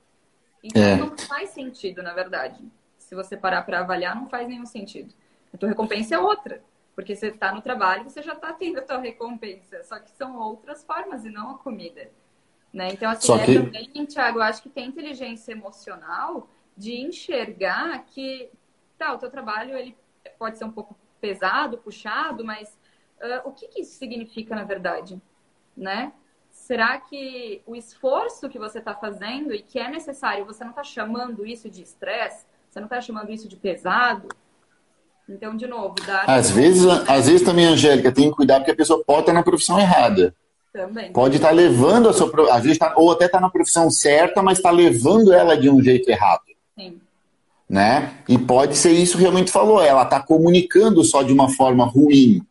Então 0.63 0.81
é. 0.81 0.95
não 0.95 1.15
faz 1.17 1.49
sentido, 1.49 2.01
na 2.01 2.13
verdade. 2.13 2.63
Se 2.97 3.13
você 3.13 3.35
parar 3.35 3.63
para 3.63 3.81
avaliar, 3.81 4.15
não 4.15 4.29
faz 4.29 4.47
nenhum 4.47 4.65
sentido. 4.65 5.13
A 5.53 5.57
tua 5.57 5.69
recompensa 5.69 6.15
é 6.15 6.17
outra. 6.19 6.63
Porque 6.95 7.13
você 7.13 7.27
está 7.27 7.51
no 7.51 7.61
trabalho, 7.61 8.05
você 8.05 8.23
já 8.23 8.31
está 8.31 8.53
tendo 8.53 8.79
a 8.79 8.81
tua 8.81 8.99
recompensa. 8.99 9.83
Só 9.83 9.99
que 9.99 10.09
são 10.11 10.39
outras 10.39 10.81
formas 10.85 11.25
e 11.25 11.29
não 11.29 11.51
a 11.51 11.57
comida. 11.57 12.09
Né? 12.71 12.93
Então, 12.93 13.11
assim, 13.11 13.27
Só 13.27 13.37
é 13.37 13.45
que... 13.45 13.59
também, 13.59 14.05
Thiago, 14.05 14.39
eu 14.39 14.43
acho 14.43 14.63
que 14.63 14.69
tem 14.69 14.87
inteligência 14.87 15.51
emocional 15.51 16.49
de 16.75 16.93
enxergar 17.01 18.05
que, 18.05 18.49
tá, 18.97 19.13
o 19.13 19.17
teu 19.17 19.29
trabalho 19.29 19.77
ele 19.77 19.95
pode 20.39 20.57
ser 20.57 20.63
um 20.63 20.71
pouco 20.71 20.95
pesado, 21.19 21.77
puxado, 21.77 22.43
mas 22.45 22.77
uh, 23.21 23.47
o 23.47 23.51
que, 23.51 23.67
que 23.67 23.81
isso 23.81 23.97
significa 23.97 24.55
na 24.55 24.63
verdade? 24.63 25.21
Né? 25.75 26.11
Será 26.51 26.97
que 26.97 27.61
o 27.65 27.75
esforço 27.75 28.49
que 28.49 28.57
você 28.57 28.79
está 28.79 28.95
fazendo 28.95 29.53
e 29.53 29.61
que 29.61 29.77
é 29.77 29.89
necessário, 29.89 30.45
você 30.45 30.63
não 30.63 30.71
está 30.71 30.83
chamando 30.83 31.45
isso 31.45 31.69
de 31.69 31.83
estresse? 31.83 32.45
Você 32.69 32.79
não 32.79 32.87
está 32.87 32.99
chamando 32.99 33.31
isso 33.31 33.47
de 33.47 33.55
pesado? 33.55 34.27
Então, 35.27 35.55
de 35.55 35.67
novo, 35.67 35.95
dá. 36.05 36.23
Às 36.23 36.51
vezes, 36.51 36.85
às 37.07 37.27
vezes 37.27 37.41
também, 37.41 37.65
Angélica, 37.65 38.11
tem 38.11 38.29
que 38.29 38.35
cuidar 38.35 38.59
porque 38.59 38.71
a 38.71 38.75
pessoa 38.75 39.03
pode 39.03 39.21
estar 39.21 39.33
na 39.33 39.43
profissão 39.43 39.79
errada. 39.79 40.35
Também. 40.71 41.11
Pode 41.11 41.37
estar 41.37 41.51
levando 41.51 42.09
a 42.09 42.13
sua. 42.13 42.29
Às 42.53 42.63
vezes 42.63 42.77
tá, 42.77 42.93
ou 42.97 43.11
até 43.11 43.25
está 43.25 43.39
na 43.39 43.49
profissão 43.49 43.89
certa, 43.89 44.43
mas 44.43 44.57
está 44.57 44.71
levando 44.71 45.33
ela 45.33 45.57
de 45.57 45.69
um 45.69 45.81
jeito 45.81 46.09
errado. 46.09 46.43
Sim. 46.77 46.99
Né? 47.67 48.13
E 48.27 48.37
pode 48.37 48.77
ser 48.77 48.91
isso 48.91 49.15
que 49.15 49.21
realmente 49.21 49.51
falou. 49.51 49.81
Ela 49.81 50.03
está 50.03 50.19
comunicando 50.19 51.03
só 51.03 51.23
de 51.23 51.33
uma 51.33 51.49
forma 51.49 51.85
ruim. 51.85 52.45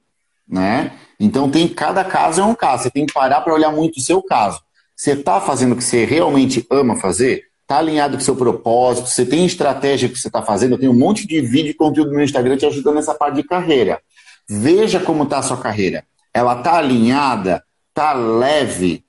Né? 0.49 0.93
Então, 1.19 1.51
tem 1.51 1.67
cada 1.67 2.05
caso 2.05 2.41
é 2.41 2.45
um 2.45 2.55
caso. 2.55 2.85
Você 2.85 2.91
tem 2.91 3.07
que 3.07 3.13
parar 3.13 3.41
para 3.41 3.55
olhar 3.55 3.73
muito 3.73 3.97
o 3.97 4.01
seu 4.01 4.23
caso. 4.23 4.61
Você 4.97 5.13
está 5.13 5.41
fazendo 5.41 5.73
o 5.73 5.77
que 5.77 5.85
você 5.85 6.05
realmente 6.05 6.65
ama 6.71 6.97
fazer? 6.97 7.45
Está 7.63 7.79
alinhado 7.79 8.17
com 8.17 8.23
o 8.23 8.25
seu 8.25 8.37
propósito? 8.37 9.09
Você 9.09 9.25
tem 9.25 9.47
estratégia 9.47 10.09
que 10.09 10.19
você 10.19 10.29
está 10.29 10.43
fazendo? 10.43 10.73
Eu 10.73 10.79
tenho 10.79 10.93
um 10.93 10.99
monte 10.99 11.27
de 11.27 11.41
vídeo 11.41 11.71
e 11.71 11.75
conteúdo 11.75 12.13
no 12.13 12.23
Instagram 12.23 12.57
te 12.57 12.67
ajudando 12.67 12.97
nessa 12.97 13.15
parte 13.15 13.37
de 13.37 13.43
carreira. 13.43 14.01
Veja 14.49 15.01
como 15.01 15.25
está 15.25 15.39
a 15.39 15.43
sua 15.43 15.57
carreira. 15.57 16.05
Ela 16.33 16.59
está 16.59 16.77
alinhada? 16.77 17.65
Está 17.89 18.13
leve? 18.13 19.05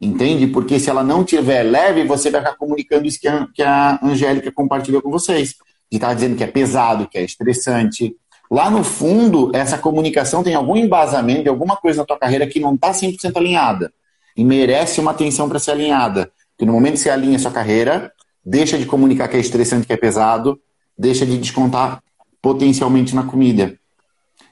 Entende? 0.00 0.46
Porque 0.46 0.78
se 0.78 0.88
ela 0.88 1.02
não 1.02 1.24
tiver 1.24 1.62
leve, 1.62 2.04
você 2.04 2.30
vai 2.30 2.40
ficar 2.40 2.56
comunicando 2.56 3.06
isso 3.06 3.20
que 3.20 3.28
a, 3.28 3.46
que 3.52 3.62
a 3.62 3.98
Angélica 4.02 4.50
compartilhou 4.52 5.02
com 5.02 5.10
vocês. 5.10 5.54
De 5.90 5.96
estar 5.96 6.08
tá 6.08 6.14
dizendo 6.14 6.36
que 6.36 6.44
é 6.44 6.46
pesado, 6.46 7.08
que 7.08 7.18
é 7.18 7.24
estressante. 7.24 8.14
Lá 8.50 8.68
no 8.68 8.82
fundo, 8.82 9.50
essa 9.54 9.78
comunicação 9.78 10.42
tem 10.42 10.54
algum 10.54 10.76
embasamento 10.76 11.48
alguma 11.48 11.76
coisa 11.76 11.98
na 11.98 12.04
tua 12.04 12.18
carreira 12.18 12.46
que 12.46 12.58
não 12.58 12.74
está 12.74 12.90
100% 12.90 13.36
alinhada. 13.36 13.92
E 14.36 14.44
merece 14.44 15.00
uma 15.00 15.12
atenção 15.12 15.48
para 15.48 15.58
ser 15.58 15.72
alinhada. 15.72 16.32
Que 16.58 16.66
no 16.66 16.72
momento 16.72 16.94
que 16.94 17.00
você 17.00 17.10
alinha 17.10 17.36
a 17.36 17.38
sua 17.38 17.50
carreira, 17.50 18.12
deixa 18.44 18.76
de 18.76 18.86
comunicar 18.86 19.28
que 19.28 19.36
é 19.36 19.40
estressante, 19.40 19.86
que 19.86 19.92
é 19.92 19.96
pesado, 19.96 20.60
deixa 20.98 21.24
de 21.24 21.38
descontar 21.38 22.02
potencialmente 22.42 23.14
na 23.14 23.22
comida. 23.22 23.78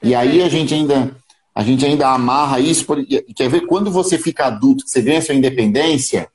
E 0.02 0.14
aí 0.14 0.42
a 0.42 0.48
gente 0.48 0.72
ainda 0.74 1.16
a 1.54 1.62
gente 1.64 1.84
ainda 1.84 2.08
amarra 2.10 2.60
isso, 2.60 2.86
quer 3.34 3.48
ver 3.48 3.62
quando 3.62 3.90
você 3.90 4.16
fica 4.16 4.46
adulto, 4.46 4.86
você 4.86 5.02
ganha 5.02 5.20
sua 5.20 5.34
independência, 5.34 6.28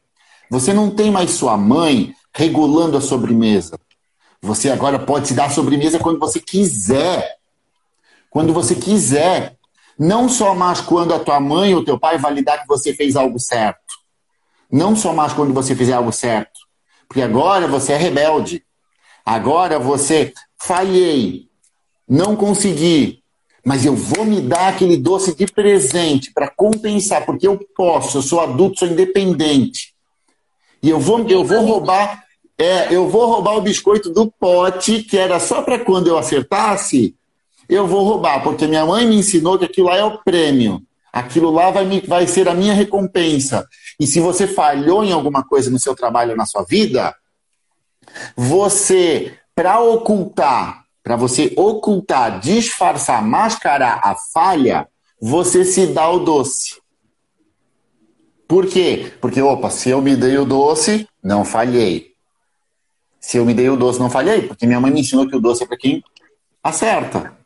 você 0.51 0.74
não 0.74 0.91
tem 0.91 1.09
mais 1.09 1.32
sua 1.32 1.55
mãe 1.55 2.14
regulando 2.36 2.97
a 2.97 3.01
sobremesa. 3.01 3.80
Você 4.41 4.70
agora 4.70 4.99
pode 4.99 5.30
se 5.30 5.34
dar 5.34 5.49
sobremesa 5.49 5.97
quando 5.97 6.20
você 6.20 6.41
quiser. 6.41 7.38
Quando 8.34 8.51
você 8.51 8.73
quiser. 8.73 9.55
Não 9.97 10.27
só 10.27 10.55
mais 10.55 10.81
quando 10.81 11.13
a 11.13 11.19
tua 11.19 11.39
mãe 11.39 11.75
ou 11.75 11.86
teu 11.86 11.99
pai 11.99 12.17
validar 12.17 12.59
que 12.59 12.67
você 12.67 12.95
fez 12.95 13.15
algo 13.15 13.39
certo. 13.39 13.93
Não 14.71 14.95
só 14.95 15.13
mais 15.13 15.34
quando 15.34 15.53
você 15.53 15.75
fizer 15.75 15.93
algo 15.93 16.11
certo. 16.11 16.61
Porque 17.07 17.21
agora 17.21 17.67
você 17.67 17.93
é 17.93 17.97
rebelde. 17.97 18.65
Agora 19.23 19.77
você 19.77 20.34
falhei, 20.57 21.47
não 22.09 22.36
consegui, 22.36 23.21
mas 23.63 23.86
eu 23.86 23.95
vou 23.95 24.25
me 24.25 24.41
dar 24.41 24.69
aquele 24.69 24.97
doce 24.97 25.36
de 25.36 25.45
presente 25.45 26.34
para 26.34 26.49
compensar, 26.49 27.25
porque 27.25 27.47
eu 27.47 27.59
posso, 27.75 28.17
eu 28.17 28.21
sou 28.23 28.41
adulto, 28.41 28.79
sou 28.79 28.88
independente. 28.88 29.93
E 30.81 30.89
eu 30.89 30.99
vou, 30.99 31.19
eu 31.29 31.45
vou 31.45 31.63
roubar, 31.63 32.23
é, 32.57 32.93
eu 32.93 33.07
vou 33.07 33.27
roubar 33.27 33.57
o 33.57 33.61
biscoito 33.61 34.09
do 34.09 34.29
pote, 34.29 35.03
que 35.03 35.17
era 35.17 35.39
só 35.39 35.61
para 35.61 35.79
quando 35.79 36.07
eu 36.07 36.17
acertasse, 36.17 37.15
eu 37.68 37.88
vou 37.88 38.03
roubar, 38.03 38.43
porque 38.43 38.68
minha 38.68 38.86
mãe 38.86 39.05
me 39.05 39.16
ensinou 39.16 39.57
que 39.57 39.66
aquilo 39.66 39.88
lá 39.88 39.97
é 39.97 40.03
o 40.03 40.18
prêmio. 40.20 40.82
Aquilo 41.11 41.51
lá 41.51 41.70
vai, 41.70 41.86
me, 41.86 42.01
vai 42.01 42.26
ser 42.26 42.49
a 42.49 42.53
minha 42.53 42.74
recompensa. 42.74 43.68
E 43.99 44.07
se 44.07 44.20
você 44.20 44.47
falhou 44.47 45.03
em 45.03 45.11
alguma 45.11 45.43
coisa 45.43 45.70
no 45.70 45.78
seu 45.78 45.95
trabalho, 45.95 46.36
na 46.36 46.45
sua 46.45 46.64
vida, 46.64 47.16
você, 48.36 49.38
para 49.55 49.80
ocultar, 49.80 50.86
para 51.03 51.16
você 51.16 51.53
ocultar, 51.55 52.39
disfarçar, 52.39 53.24
mascarar 53.24 54.01
a 54.03 54.16
falha, 54.16 54.88
você 55.22 55.64
se 55.64 55.88
dá 55.88 56.09
o 56.09 56.20
doce. 56.20 56.82
Por 58.47 58.68
quê? 58.68 59.14
Porque, 59.22 59.41
opa, 59.41 59.70
se 59.70 59.89
eu 59.89 60.01
me 60.01 60.16
dei 60.16 60.38
o 60.38 60.45
doce, 60.45 61.07
não 61.24 61.45
falhei. 61.45 62.14
Se 63.20 63.38
eu 63.38 63.45
me 63.45 63.53
dei 63.53 63.70
o 63.70 63.78
doce, 63.78 63.99
não 63.99 64.09
falhei, 64.09 64.41
porque 64.43 64.66
minha 64.66 64.80
mãe 64.80 64.91
me 64.91 65.01
ensinou 65.01 65.28
que 65.28 65.36
o 65.36 65.39
doce 65.39 65.64
é 65.64 65.68
para 65.68 65.78
quem 65.78 66.03
acerta. 66.61 67.38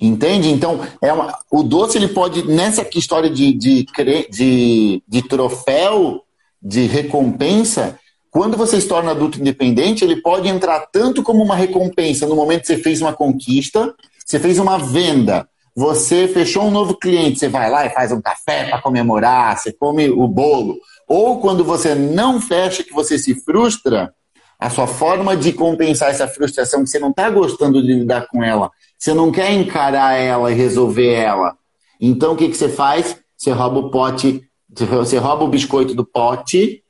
Entende? 0.00 0.48
Então, 0.48 0.80
é 1.02 1.12
uma, 1.12 1.38
o 1.50 1.62
doce 1.62 1.98
ele 1.98 2.08
pode, 2.08 2.48
nessa 2.48 2.88
história 2.94 3.28
de, 3.28 3.52
de, 3.52 3.86
de, 4.30 5.02
de 5.06 5.22
troféu, 5.28 6.22
de 6.62 6.86
recompensa, 6.86 7.98
quando 8.30 8.56
você 8.56 8.80
se 8.80 8.88
torna 8.88 9.10
adulto 9.10 9.40
independente, 9.40 10.04
ele 10.04 10.22
pode 10.22 10.48
entrar 10.48 10.86
tanto 10.92 11.22
como 11.22 11.42
uma 11.42 11.56
recompensa 11.56 12.26
no 12.26 12.36
momento 12.36 12.62
que 12.62 12.68
você 12.68 12.78
fez 12.78 13.02
uma 13.02 13.12
conquista, 13.12 13.94
você 14.24 14.38
fez 14.38 14.58
uma 14.58 14.78
venda, 14.78 15.48
você 15.74 16.28
fechou 16.28 16.64
um 16.64 16.70
novo 16.70 16.96
cliente, 16.96 17.38
você 17.38 17.48
vai 17.48 17.68
lá 17.68 17.84
e 17.84 17.90
faz 17.90 18.12
um 18.12 18.22
café 18.22 18.64
para 18.68 18.80
comemorar, 18.80 19.58
você 19.58 19.72
come 19.72 20.08
o 20.08 20.26
bolo. 20.28 20.78
Ou 21.08 21.40
quando 21.40 21.64
você 21.64 21.94
não 21.94 22.40
fecha, 22.40 22.84
que 22.84 22.92
você 22.92 23.18
se 23.18 23.34
frustra, 23.34 24.14
a 24.58 24.70
sua 24.70 24.86
forma 24.86 25.36
de 25.36 25.52
compensar 25.52 26.10
essa 26.10 26.28
frustração, 26.28 26.84
que 26.84 26.90
você 26.90 26.98
não 26.98 27.10
está 27.10 27.28
gostando 27.30 27.82
de 27.82 27.94
lidar 27.94 28.28
com 28.28 28.44
ela, 28.44 28.70
você 29.00 29.14
não 29.14 29.32
quer 29.32 29.50
encarar 29.52 30.12
ela 30.12 30.52
e 30.52 30.54
resolver 30.54 31.10
ela. 31.10 31.56
Então 31.98 32.34
o 32.34 32.36
que, 32.36 32.50
que 32.50 32.56
você 32.56 32.68
faz? 32.68 33.16
Você 33.34 33.50
rouba 33.50 33.78
o 33.78 33.90
pote, 33.90 34.42
você 34.68 35.16
rouba 35.16 35.44
o 35.44 35.48
biscoito 35.48 35.94
do 35.94 36.04
pote 36.04 36.84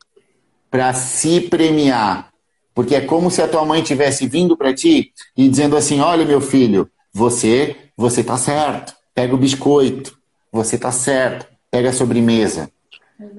para 0.68 0.92
se 0.92 1.40
premiar. 1.42 2.30
Porque 2.74 2.96
é 2.96 3.00
como 3.00 3.30
se 3.30 3.40
a 3.40 3.46
tua 3.46 3.64
mãe 3.64 3.80
tivesse 3.82 4.26
vindo 4.26 4.56
para 4.56 4.74
ti 4.74 5.12
e 5.36 5.48
dizendo 5.48 5.76
assim: 5.76 6.00
"Olha, 6.00 6.24
meu 6.24 6.40
filho, 6.40 6.90
você, 7.12 7.76
você 7.96 8.24
tá 8.24 8.36
certo. 8.36 8.92
Pega 9.14 9.34
o 9.34 9.38
biscoito. 9.38 10.16
Você 10.52 10.76
tá 10.76 10.90
certo. 10.90 11.46
Pega 11.70 11.90
a 11.90 11.92
sobremesa." 11.92 12.70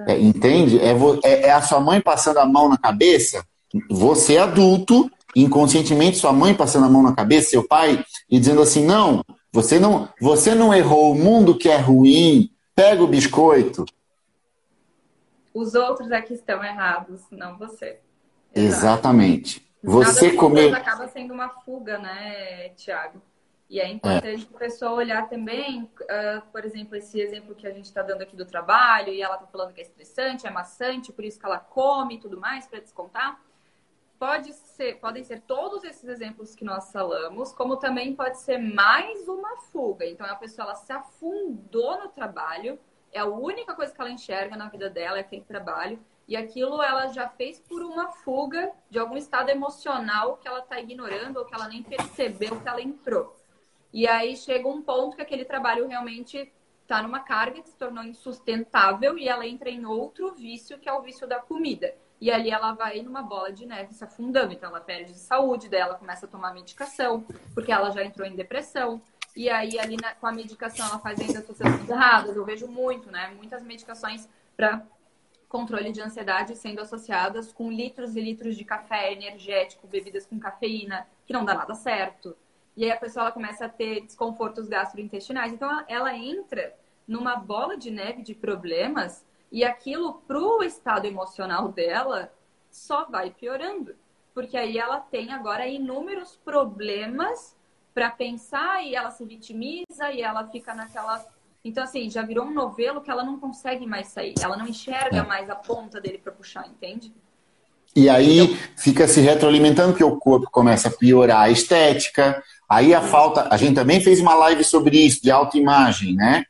É, 0.08 0.18
entende? 0.18 0.80
É, 0.80 0.96
é, 1.24 1.48
é 1.48 1.52
a 1.52 1.62
sua 1.62 1.80
mãe 1.82 2.00
passando 2.00 2.38
a 2.38 2.46
mão 2.46 2.70
na 2.70 2.78
cabeça. 2.78 3.44
Você 3.90 4.38
adulto, 4.38 5.12
inconscientemente, 5.36 6.18
sua 6.18 6.32
mãe 6.32 6.54
passando 6.54 6.86
a 6.86 6.90
mão 6.90 7.02
na 7.02 7.14
cabeça, 7.14 7.50
seu 7.50 7.68
pai 7.68 8.04
e 8.32 8.40
dizendo 8.40 8.62
assim: 8.62 8.86
"Não, 8.86 9.22
você 9.52 9.78
não, 9.78 10.10
você 10.20 10.56
não 10.56 10.74
errou. 10.74 11.12
O 11.12 11.16
mundo 11.16 11.58
que 11.58 11.70
é 11.70 11.78
ruim. 11.78 12.50
Pega 12.74 13.04
o 13.04 13.08
biscoito." 13.08 13.86
Os 15.54 15.76
outros 15.76 16.10
é 16.12 16.22
que 16.22 16.34
estão 16.34 16.64
errados, 16.64 17.22
não 17.30 17.58
você. 17.58 18.00
Exatamente. 18.56 19.70
Você 19.84 20.32
comer. 20.32 20.74
acaba 20.74 21.08
sendo 21.08 21.34
uma 21.34 21.50
fuga, 21.50 21.98
né, 21.98 22.70
Tiago? 22.70 23.22
E 23.70 23.80
é 23.80 23.90
importante 23.90 24.48
é. 24.52 24.56
a 24.56 24.60
pessoa 24.60 24.92
olhar 24.92 25.30
também, 25.30 25.84
uh, 25.84 26.42
por 26.52 26.66
exemplo, 26.66 26.96
esse 26.98 27.20
exemplo 27.22 27.56
que 27.56 27.66
a 27.66 27.72
gente 27.72 27.86
está 27.86 28.02
dando 28.02 28.22
aqui 28.22 28.36
do 28.36 28.46
trabalho, 28.46 29.14
e 29.14 29.22
ela 29.22 29.36
está 29.36 29.48
falando 29.48 29.74
que 29.74 29.80
é 29.80 29.84
estressante, 29.84 30.46
é 30.46 30.52
maçante, 30.52 31.14
por 31.14 31.24
isso 31.24 31.40
que 31.40 31.46
ela 31.46 31.58
come 31.58 32.16
e 32.16 32.20
tudo 32.20 32.38
mais 32.38 32.68
para 32.68 32.82
descontar. 32.82 33.40
Pode 34.22 34.54
ser, 34.54 35.00
podem 35.00 35.24
ser 35.24 35.40
todos 35.40 35.84
esses 35.84 36.08
exemplos 36.08 36.54
que 36.54 36.64
nós 36.64 36.92
falamos, 36.92 37.52
como 37.54 37.78
também 37.78 38.16
pode 38.16 38.40
ser 38.40 38.60
mais 38.60 39.28
uma 39.28 39.58
fuga. 39.58 40.06
Então 40.06 40.28
a 40.28 40.36
pessoa 40.36 40.68
ela 40.68 40.76
se 40.76 40.94
afundou 40.94 42.04
no 42.04 42.08
trabalho, 42.08 42.78
é 43.12 43.18
a 43.18 43.26
única 43.26 43.74
coisa 43.74 43.92
que 43.92 44.00
ela 44.00 44.12
enxerga 44.12 44.56
na 44.56 44.70
vida 44.70 44.92
dela, 44.92 45.18
é 45.18 45.22
aquele 45.22 45.42
trabalho. 45.42 46.00
E 46.28 46.38
aquilo 46.38 46.84
ela 46.84 47.08
já 47.08 47.30
fez 47.30 47.60
por 47.62 47.82
uma 47.82 48.10
fuga 48.10 48.72
de 48.92 49.00
algum 49.00 49.18
estado 49.18 49.50
emocional 49.50 50.38
que 50.38 50.48
ela 50.48 50.60
está 50.60 50.80
ignorando 50.80 51.38
ou 51.38 51.46
que 51.46 51.56
ela 51.56 51.68
nem 51.68 51.82
percebeu 51.82 52.62
que 52.62 52.70
ela 52.70 52.80
entrou. 52.80 53.36
E 53.92 54.08
aí 54.08 54.38
chega 54.38 54.68
um 54.68 54.84
ponto 54.84 55.16
que 55.16 55.24
aquele 55.24 55.46
trabalho 55.46 55.88
realmente 55.88 56.54
está 56.84 57.02
numa 57.02 57.22
carga 57.22 57.60
que 57.60 57.70
se 57.70 57.76
tornou 57.76 58.04
insustentável 58.04 59.18
e 59.18 59.28
ela 59.28 59.48
entra 59.48 59.72
em 59.72 59.84
outro 59.84 60.32
vício, 60.36 60.78
que 60.78 60.88
é 60.88 60.94
o 60.94 61.02
vício 61.02 61.26
da 61.26 61.40
comida. 61.40 61.96
E 62.22 62.30
ali 62.30 62.52
ela 62.52 62.72
vai 62.74 63.02
numa 63.02 63.24
bola 63.24 63.52
de 63.52 63.66
neve 63.66 63.94
se 63.96 64.04
afundando. 64.04 64.54
Então 64.54 64.70
ela 64.70 64.80
perde 64.80 65.18
saúde 65.18 65.68
dela, 65.68 65.96
começa 65.96 66.28
a 66.28 66.30
tomar 66.30 66.54
medicação, 66.54 67.26
porque 67.56 67.72
ela 67.72 67.90
já 67.90 68.04
entrou 68.04 68.28
em 68.28 68.36
depressão. 68.36 69.02
E 69.36 69.50
aí, 69.50 69.80
ali 69.80 69.98
na, 70.00 70.14
com 70.14 70.28
a 70.28 70.32
medicação, 70.32 70.86
ela 70.86 71.00
faz 71.00 71.20
ainda 71.20 71.40
associações 71.40 71.90
erradas. 71.90 72.36
Eu 72.36 72.46
vejo 72.46 72.68
muito, 72.68 73.10
né? 73.12 73.34
Muitas 73.36 73.64
medicações 73.64 74.30
para 74.56 74.86
controle 75.50 75.92
de 75.92 76.00
ansiedade 76.00 76.56
sendo 76.56 76.80
associadas 76.80 77.52
com 77.52 77.72
litros 77.72 78.16
e 78.16 78.22
litros 78.22 78.56
de 78.56 78.64
café 78.64 79.12
energético, 79.12 79.88
bebidas 79.88 80.26
com 80.26 80.40
cafeína, 80.40 81.08
que 81.26 81.34
não 81.34 81.44
dá 81.44 81.56
nada 81.56 81.74
certo. 81.74 82.38
E 82.78 82.86
aí 82.86 82.92
a 82.92 82.98
pessoa 82.98 83.24
ela 83.24 83.32
começa 83.32 83.66
a 83.66 83.70
ter 83.70 84.02
desconfortos 84.02 84.68
gastrointestinais. 84.68 85.52
Então, 85.52 85.70
ela, 85.70 85.86
ela 85.88 86.16
entra 86.16 86.74
numa 87.08 87.36
bola 87.36 87.76
de 87.76 87.90
neve 87.90 88.22
de 88.22 88.36
problemas 88.36 89.26
e 89.52 89.66
aquilo, 89.66 90.22
pro 90.28 90.64
estado 90.64 91.06
emocional 91.06 91.68
dela, 91.70 92.32
só 92.70 93.06
vai 93.06 93.32
piorando. 93.32 93.94
Porque 94.34 94.56
aí 94.56 94.78
ela 94.78 95.00
tem 95.00 95.34
agora 95.34 95.68
inúmeros 95.68 96.40
problemas 96.44 97.56
para 97.94 98.10
pensar 98.10 98.82
e 98.86 98.96
ela 98.96 99.12
se 99.12 99.26
vitimiza 99.26 100.10
e 100.14 100.22
ela 100.22 100.48
fica 100.48 100.74
naquela. 100.74 101.26
Então, 101.66 101.84
assim, 101.84 102.10
já 102.10 102.22
virou 102.22 102.46
um 102.46 102.54
novelo 102.54 103.02
que 103.02 103.12
ela 103.12 103.26
não 103.26 103.38
consegue 103.38 103.86
mais 103.86 104.08
sair. 104.08 104.34
Ela 104.42 104.56
não 104.56 104.66
enxerga 104.66 105.18
é. 105.18 105.26
mais 105.26 105.50
a 105.50 105.56
ponta 105.56 106.00
dele 106.00 106.18
para 106.18 106.32
puxar, 106.32 106.66
entende? 106.68 107.14
E 107.94 108.10
aí 108.10 108.40
então... 108.40 108.58
fica 108.78 109.06
se 109.06 109.20
retroalimentando, 109.20 109.94
que 109.94 110.04
o 110.04 110.16
corpo 110.16 110.50
começa 110.50 110.88
a 110.88 110.92
piorar 110.92 111.42
a 111.42 111.50
estética. 111.50 112.42
Aí 112.70 112.94
a 112.94 113.02
falta. 113.02 113.50
A 113.52 113.58
gente 113.58 113.76
também 113.76 114.00
fez 114.00 114.22
uma 114.22 114.34
live 114.34 114.64
sobre 114.64 114.98
isso, 114.98 115.22
de 115.22 115.30
autoimagem, 115.30 116.16
né? 116.16 116.46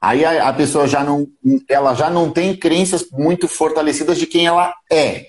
Aí 0.00 0.24
a, 0.24 0.48
a 0.48 0.52
pessoa 0.52 0.86
já 0.86 1.02
não, 1.02 1.26
ela 1.68 1.94
já 1.94 2.10
não 2.10 2.30
tem 2.30 2.56
crenças 2.56 3.06
muito 3.10 3.48
fortalecidas 3.48 4.18
de 4.18 4.26
quem 4.26 4.46
ela 4.46 4.74
é. 4.90 5.26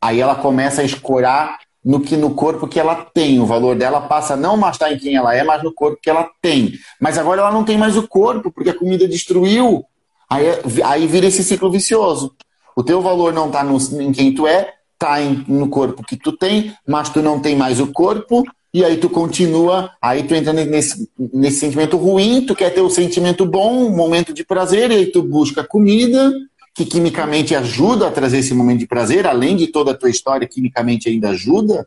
Aí 0.00 0.20
ela 0.20 0.34
começa 0.34 0.82
a 0.82 0.84
escorar 0.84 1.58
no 1.84 2.00
que 2.00 2.16
no 2.16 2.34
corpo 2.34 2.68
que 2.68 2.78
ela 2.78 2.94
tem. 2.94 3.40
O 3.40 3.46
valor 3.46 3.76
dela 3.76 4.02
passa 4.02 4.36
não 4.36 4.56
mais 4.56 4.76
estar 4.76 4.92
em 4.92 4.98
quem 4.98 5.16
ela 5.16 5.34
é, 5.34 5.42
mas 5.42 5.62
no 5.62 5.72
corpo 5.72 5.98
que 6.02 6.10
ela 6.10 6.28
tem. 6.40 6.72
Mas 7.00 7.18
agora 7.18 7.40
ela 7.40 7.52
não 7.52 7.64
tem 7.64 7.78
mais 7.78 7.96
o 7.96 8.06
corpo, 8.06 8.50
porque 8.50 8.70
a 8.70 8.78
comida 8.78 9.08
destruiu. 9.08 9.84
Aí, 10.28 10.46
aí 10.84 11.06
vira 11.06 11.26
esse 11.26 11.42
ciclo 11.42 11.70
vicioso. 11.70 12.34
O 12.76 12.82
teu 12.82 13.00
valor 13.00 13.32
não 13.32 13.46
está 13.46 13.64
em 14.00 14.12
quem 14.12 14.34
tu 14.34 14.46
é, 14.46 14.74
está 14.94 15.18
no 15.48 15.68
corpo 15.68 16.04
que 16.04 16.16
tu 16.16 16.32
tem, 16.32 16.74
mas 16.86 17.08
tu 17.08 17.20
não 17.20 17.40
tem 17.40 17.56
mais 17.56 17.80
o 17.80 17.88
corpo, 17.88 18.44
e 18.72 18.84
aí 18.84 18.96
tu 18.98 19.10
continua, 19.10 19.90
aí 20.00 20.22
tu 20.22 20.34
entra 20.34 20.52
nesse, 20.52 21.08
nesse 21.18 21.58
sentimento 21.58 21.96
ruim, 21.96 22.46
tu 22.46 22.54
quer 22.54 22.70
ter 22.70 22.80
o 22.80 22.90
sentimento 22.90 23.44
bom, 23.44 23.86
um 23.86 23.96
momento 23.96 24.32
de 24.32 24.44
prazer, 24.44 24.90
e 24.90 24.94
aí 24.94 25.06
tu 25.06 25.22
busca 25.22 25.64
comida, 25.64 26.32
que 26.74 26.84
quimicamente 26.84 27.54
ajuda 27.54 28.06
a 28.06 28.10
trazer 28.12 28.38
esse 28.38 28.54
momento 28.54 28.78
de 28.78 28.86
prazer, 28.86 29.26
além 29.26 29.56
de 29.56 29.66
toda 29.66 29.90
a 29.90 29.94
tua 29.94 30.08
história, 30.08 30.46
quimicamente 30.46 31.08
ainda 31.08 31.30
ajuda, 31.30 31.86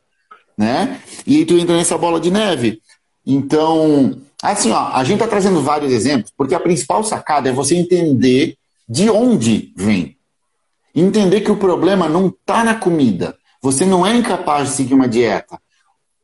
né? 0.57 0.99
E 1.25 1.38
aí 1.38 1.45
tu 1.45 1.57
entra 1.57 1.75
nessa 1.75 1.97
bola 1.97 2.19
de 2.19 2.29
neve. 2.29 2.81
Então, 3.25 4.19
assim, 4.41 4.71
ó, 4.71 4.89
a 4.93 5.03
gente 5.05 5.15
está 5.15 5.27
trazendo 5.27 5.61
vários 5.61 5.91
exemplos, 5.91 6.34
porque 6.36 6.53
a 6.53 6.59
principal 6.59 7.01
sacada 7.03 7.47
é 7.47 7.53
você 7.53 7.75
entender 7.75 8.57
de 8.88 9.09
onde 9.09 9.71
vem. 9.75 10.17
Entender 10.93 11.41
que 11.41 11.51
o 11.51 11.57
problema 11.57 12.09
não 12.09 12.27
está 12.27 12.63
na 12.63 12.75
comida. 12.75 13.36
Você 13.61 13.86
não 13.86 14.05
é 14.05 14.13
incapaz 14.13 14.69
de 14.69 14.75
seguir 14.75 14.93
uma 14.93 15.07
dieta. 15.07 15.57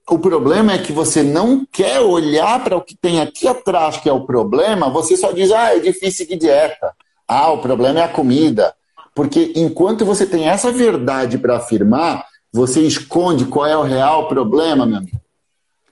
O 0.09 0.17
problema 0.17 0.73
é 0.73 0.79
que 0.79 0.91
você 0.91 1.21
não 1.21 1.63
quer 1.71 1.99
olhar 1.99 2.63
para 2.63 2.75
o 2.75 2.81
que 2.81 2.95
tem 2.95 3.21
aqui 3.21 3.47
atrás, 3.47 3.97
que 3.97 4.09
é 4.09 4.11
o 4.11 4.25
problema, 4.25 4.89
você 4.89 5.15
só 5.15 5.31
diz, 5.31 5.51
ah, 5.51 5.75
é 5.75 5.79
difícil 5.79 6.25
seguir 6.25 6.37
dieta. 6.37 6.93
Ah, 7.27 7.51
o 7.51 7.59
problema 7.59 7.99
é 7.99 8.03
a 8.03 8.07
comida. 8.07 8.73
Porque 9.13 9.53
enquanto 9.55 10.03
você 10.03 10.25
tem 10.25 10.49
essa 10.49 10.71
verdade 10.71 11.37
para 11.37 11.57
afirmar, 11.57 12.25
você 12.51 12.81
esconde 12.81 13.45
qual 13.45 13.67
é 13.67 13.77
o 13.77 13.83
real 13.83 14.27
problema, 14.27 14.83
meu 14.83 14.97
amigo. 14.97 15.21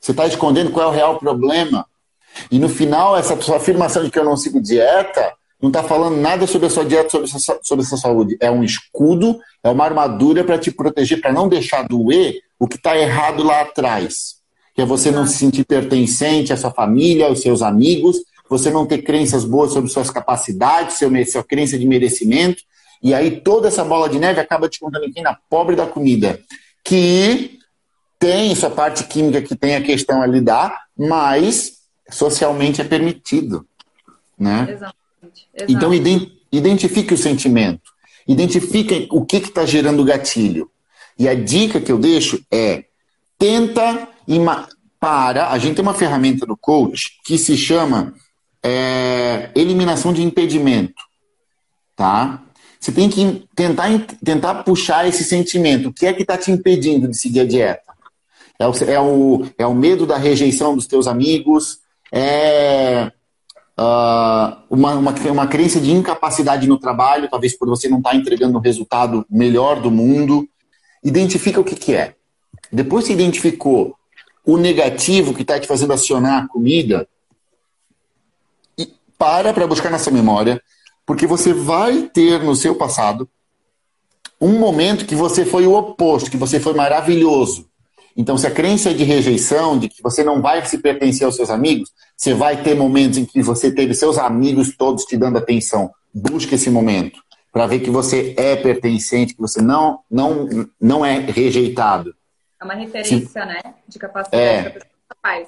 Você 0.01 0.11
está 0.11 0.26
escondendo 0.26 0.72
qual 0.72 0.88
é 0.88 0.89
o 0.89 0.95
real 0.95 1.20
problema. 1.20 1.86
E 2.49 2.57
no 2.57 2.70
final, 2.70 3.15
essa 3.15 3.39
sua 3.39 3.57
afirmação 3.57 4.03
de 4.03 4.09
que 4.09 4.18
eu 4.18 4.26
não 4.26 4.36
sigo 4.36 4.59
dieta 4.59 5.32
não 5.61 5.70
está 5.70 5.84
falando 5.84 6.18
nada 6.18 6.47
sobre 6.47 6.68
a 6.68 6.70
sua 6.72 6.86
dieta, 6.86 7.09
sobre 7.09 7.28
a 7.28 7.39
sua, 7.39 7.59
sobre 7.61 7.86
a 7.86 7.88
sua 7.88 7.97
saúde. 7.99 8.36
É 8.39 8.49
um 8.49 8.63
escudo, 8.63 9.39
é 9.63 9.70
uma 9.70 9.86
armadura 9.86 10.43
para 10.43 10.57
te 10.57 10.72
proteger, 10.72 11.22
para 11.22 11.32
não 11.32 11.47
deixar 11.47 11.88
doer 11.88 12.47
o 12.60 12.68
que 12.68 12.76
está 12.76 12.97
errado 12.97 13.43
lá 13.43 13.62
atrás. 13.62 14.38
Que 14.74 14.82
é 14.82 14.86
você 14.86 15.12
não 15.12 15.26
se 15.26 15.38
sentir 15.38 15.66
pertencente 15.66 16.53
à 16.53 16.58
sua 16.58 16.72
família, 16.72 17.28
aos 17.28 17.41
seus 17.41 17.62
amigos, 17.62 18.18
você 18.49 18.70
não 18.70 18.86
ter 18.86 18.99
crenças 18.99 19.43
boas 19.43 19.74
sobre 19.74 19.89
suas 19.89 20.10
capacidades, 20.10 20.97
seu, 20.97 21.12
sua 21.26 21.43
crença 21.43 21.78
de 21.78 21.86
merecimento. 21.86 22.62
E 23.01 23.14
aí 23.14 23.41
toda 23.41 23.68
essa 23.68 23.84
bola 23.84 24.10
de 24.10 24.20
neve 24.20 24.39
acaba 24.39 24.70
te 24.70 24.80
contando 24.80 25.12
quem 25.12 25.24
na 25.24 25.38
pobre 25.49 25.76
da 25.76 25.86
comida. 25.86 26.39
Que 26.84 27.60
tem 28.18 28.55
sua 28.55 28.70
parte 28.70 29.03
química 29.03 29.41
que 29.41 29.55
tem 29.55 29.76
a 29.76 29.82
questão 29.82 30.22
a 30.22 30.28
lidar, 30.28 30.86
mas 30.97 31.74
socialmente 32.10 32.82
é 32.82 32.84
permitido. 32.84 33.68
Né? 34.38 34.68
Exatamente. 34.70 35.47
Exato. 35.53 35.72
Então, 35.72 35.93
identifique 36.51 37.14
o 37.14 37.18
sentimento. 37.18 37.91
Identifique 38.28 39.08
o 39.12 39.26
que 39.26 39.38
está 39.38 39.66
gerando 39.66 40.01
o 40.01 40.05
gatilho. 40.05 40.70
E 41.18 41.28
a 41.28 41.36
dica 41.36 41.80
que 41.80 41.91
eu 41.91 41.97
deixo 41.97 42.43
é: 42.51 42.86
tenta 43.38 44.07
para. 44.99 45.49
A 45.49 45.57
gente 45.57 45.76
tem 45.76 45.84
uma 45.84 45.93
ferramenta 45.93 46.45
do 46.45 46.57
coach 46.57 47.20
que 47.26 47.38
se 47.38 47.57
chama 47.57 48.13
é, 48.63 49.49
eliminação 49.55 50.11
de 50.11 50.24
impedimento. 50.24 51.01
Tá? 51.95 52.43
Você 52.80 52.91
tem 52.91 53.09
que 53.09 53.47
tentar, 53.55 53.88
tentar 54.24 54.63
puxar 54.63 55.07
esse 55.07 55.24
sentimento. 55.24 55.89
O 55.89 55.93
que 55.93 56.05
é 56.05 56.13
que 56.13 56.22
está 56.22 56.38
te 56.38 56.51
impedindo 56.51 57.07
de 57.07 57.18
seguir 57.18 57.41
a 57.41 57.45
dieta? 57.45 57.88
É 58.59 58.68
o, 58.68 58.72
é, 58.86 58.99
o, 58.99 59.45
é 59.57 59.68
o 59.68 59.74
medo 59.74 60.05
da 60.05 60.18
rejeição 60.18 60.76
dos 60.76 60.88
teus 60.88 61.07
amigos? 61.07 61.80
É 62.11 63.11
uh, 63.78 64.57
uma, 64.70 64.95
uma, 64.95 65.11
uma 65.11 65.47
crença 65.47 65.80
de 65.80 65.91
incapacidade 65.91 66.68
no 66.68 66.80
trabalho, 66.80 67.30
talvez 67.30 67.57
por 67.57 67.68
você 67.68 67.88
não 67.88 67.97
estar 67.97 68.11
tá 68.11 68.15
entregando 68.15 68.57
o 68.57 68.61
resultado 68.61 69.26
melhor 69.30 69.80
do 69.80 69.91
mundo. 69.91 70.47
Identifica 71.08 71.62
o 71.62 71.64
que, 71.64 71.74
que 71.74 71.95
é. 71.95 72.16
Depois 72.70 73.08
que 73.08 73.14
identificou 73.14 73.95
o 74.45 74.58
negativo 74.58 75.34
que 75.34 75.41
está 75.41 75.58
te 75.58 75.66
fazendo 75.66 75.93
acionar 75.93 76.43
a 76.43 76.47
comida, 76.49 77.08
e 78.78 78.91
para 79.18 79.53
para 79.53 79.66
buscar 79.66 79.89
nessa 79.89 80.12
memória, 80.12 80.62
porque 81.05 81.26
você 81.26 81.53
vai 81.53 82.10
ter 82.14 82.43
no 82.43 82.58
seu 82.58 82.76
passado 82.76 83.30
um 84.39 84.60
momento 84.60 85.05
que 85.05 85.16
você 85.16 85.45
foi 85.45 85.66
o 85.66 85.76
oposto, 85.76 86.30
que 86.30 86.36
você 86.36 86.60
foi 86.60 86.74
maravilhoso. 86.74 87.70
Então, 88.14 88.38
se 88.38 88.45
a 88.45 88.51
crença 88.51 88.89
é 88.89 88.93
de 88.93 89.05
rejeição, 89.05 89.80
de 89.80 89.88
que 89.88 90.03
você 90.03 90.26
não 90.26 90.41
vai 90.41 90.66
se 90.66 90.80
pertencer 90.80 91.26
aos 91.26 91.38
seus 91.38 91.49
amigos, 91.49 91.89
você 92.18 92.34
vai 92.34 92.62
ter 92.62 92.76
momentos 92.76 93.18
em 93.18 93.24
que 93.24 93.41
você 93.41 93.72
teve 93.72 93.93
seus 93.93 94.18
amigos 94.18 94.76
todos 94.76 95.05
te 95.05 95.16
dando 95.16 95.38
atenção. 95.38 95.89
Busque 96.14 96.55
esse 96.55 96.70
momento 96.70 97.18
para 97.52 97.68
ver 97.68 97.80
que 97.80 97.89
você 97.89 98.34
é 98.38 98.56
pertencente, 98.56 99.34
que 99.34 99.41
você 99.41 99.62
não, 99.62 100.00
não, 100.10 100.48
não 100.80 101.06
é 101.06 101.20
rejeitado. 101.20 102.16
É 102.60 102.66
uma 102.66 102.74
referência, 102.74 103.28
se, 103.28 103.39
né? 103.39 103.62
De 103.88 104.00
capacidade 104.00 104.43
é, 104.43 104.70
da 104.70 104.86
capaz. 105.10 105.48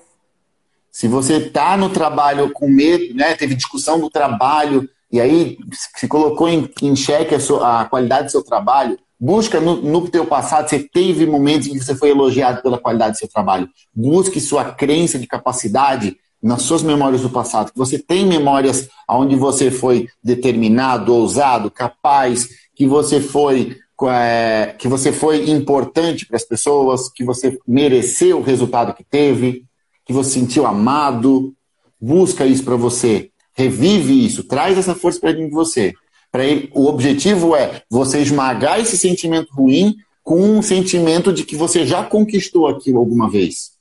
Se 0.92 1.08
você 1.08 1.38
está 1.38 1.78
no 1.78 1.90
trabalho 1.90 2.52
com 2.52 2.68
medo, 2.68 3.14
né? 3.14 3.36
Teve 3.36 3.56
discussão 3.56 4.00
do 4.00 4.10
trabalho 4.10 4.90
e 5.12 5.20
aí 5.20 5.58
se 5.72 6.08
colocou 6.08 6.48
em, 6.48 6.72
em 6.82 6.96
xeque 6.96 7.36
a, 7.36 7.40
sua, 7.40 7.82
a 7.82 7.86
qualidade 7.86 8.26
do 8.26 8.32
seu 8.32 8.44
trabalho, 8.44 8.98
Busca 9.22 9.60
no, 9.60 9.76
no 9.82 10.10
teu 10.10 10.26
passado, 10.26 10.70
você 10.70 10.80
teve 10.80 11.26
momentos 11.26 11.68
em 11.68 11.74
que 11.74 11.84
você 11.84 11.94
foi 11.94 12.12
elogiado 12.12 12.62
pela 12.62 12.80
qualidade 12.80 13.14
do 13.14 13.18
seu 13.18 13.28
trabalho. 13.28 13.70
Busque 13.94 14.40
sua 14.40 14.72
crença 14.72 15.20
de 15.20 15.28
capacidade 15.28 16.16
nas 16.42 16.62
suas 16.62 16.82
memórias 16.82 17.22
do 17.22 17.30
passado. 17.30 17.72
Que 17.72 17.78
você 17.78 18.00
tem 18.00 18.26
memórias 18.26 18.90
onde 19.10 19.36
você 19.36 19.70
foi 19.70 20.08
determinado, 20.24 21.14
ousado, 21.14 21.70
capaz, 21.70 22.50
que 22.76 22.88
você 22.88 23.20
foi 23.20 23.78
é, 24.08 24.76
que 24.78 24.88
você 24.88 25.12
foi 25.12 25.50
importante 25.50 26.26
para 26.26 26.38
as 26.38 26.46
pessoas, 26.46 27.10
que 27.10 27.24
você 27.24 27.60
mereceu 27.68 28.38
o 28.38 28.44
resultado 28.44 28.94
que 28.94 29.04
teve, 29.04 29.66
que 30.06 30.14
você 30.14 30.40
sentiu 30.40 30.66
amado. 30.66 31.54
Busca 32.00 32.46
isso 32.46 32.64
para 32.64 32.78
você. 32.78 33.30
Revive 33.54 34.26
isso. 34.26 34.44
Traz 34.46 34.78
essa 34.78 34.96
força 34.96 35.20
para 35.20 35.34
dentro 35.34 35.50
de 35.50 35.56
você. 35.56 35.94
Para 36.32 36.46
ele, 36.46 36.70
o 36.74 36.86
objetivo 36.86 37.56
é 37.56 37.82
você 37.90 38.22
esmagar 38.22 38.80
esse 38.80 38.98
sentimento 38.98 39.52
ruim 39.54 39.96
com 40.24 40.40
um 40.40 40.62
sentimento 40.62 41.34
de 41.34 41.44
que 41.44 41.56
você 41.56 41.86
já 41.86 42.04
conquistou 42.04 42.68
aquilo 42.68 43.00
alguma 43.00 43.30
vez. 43.30 43.72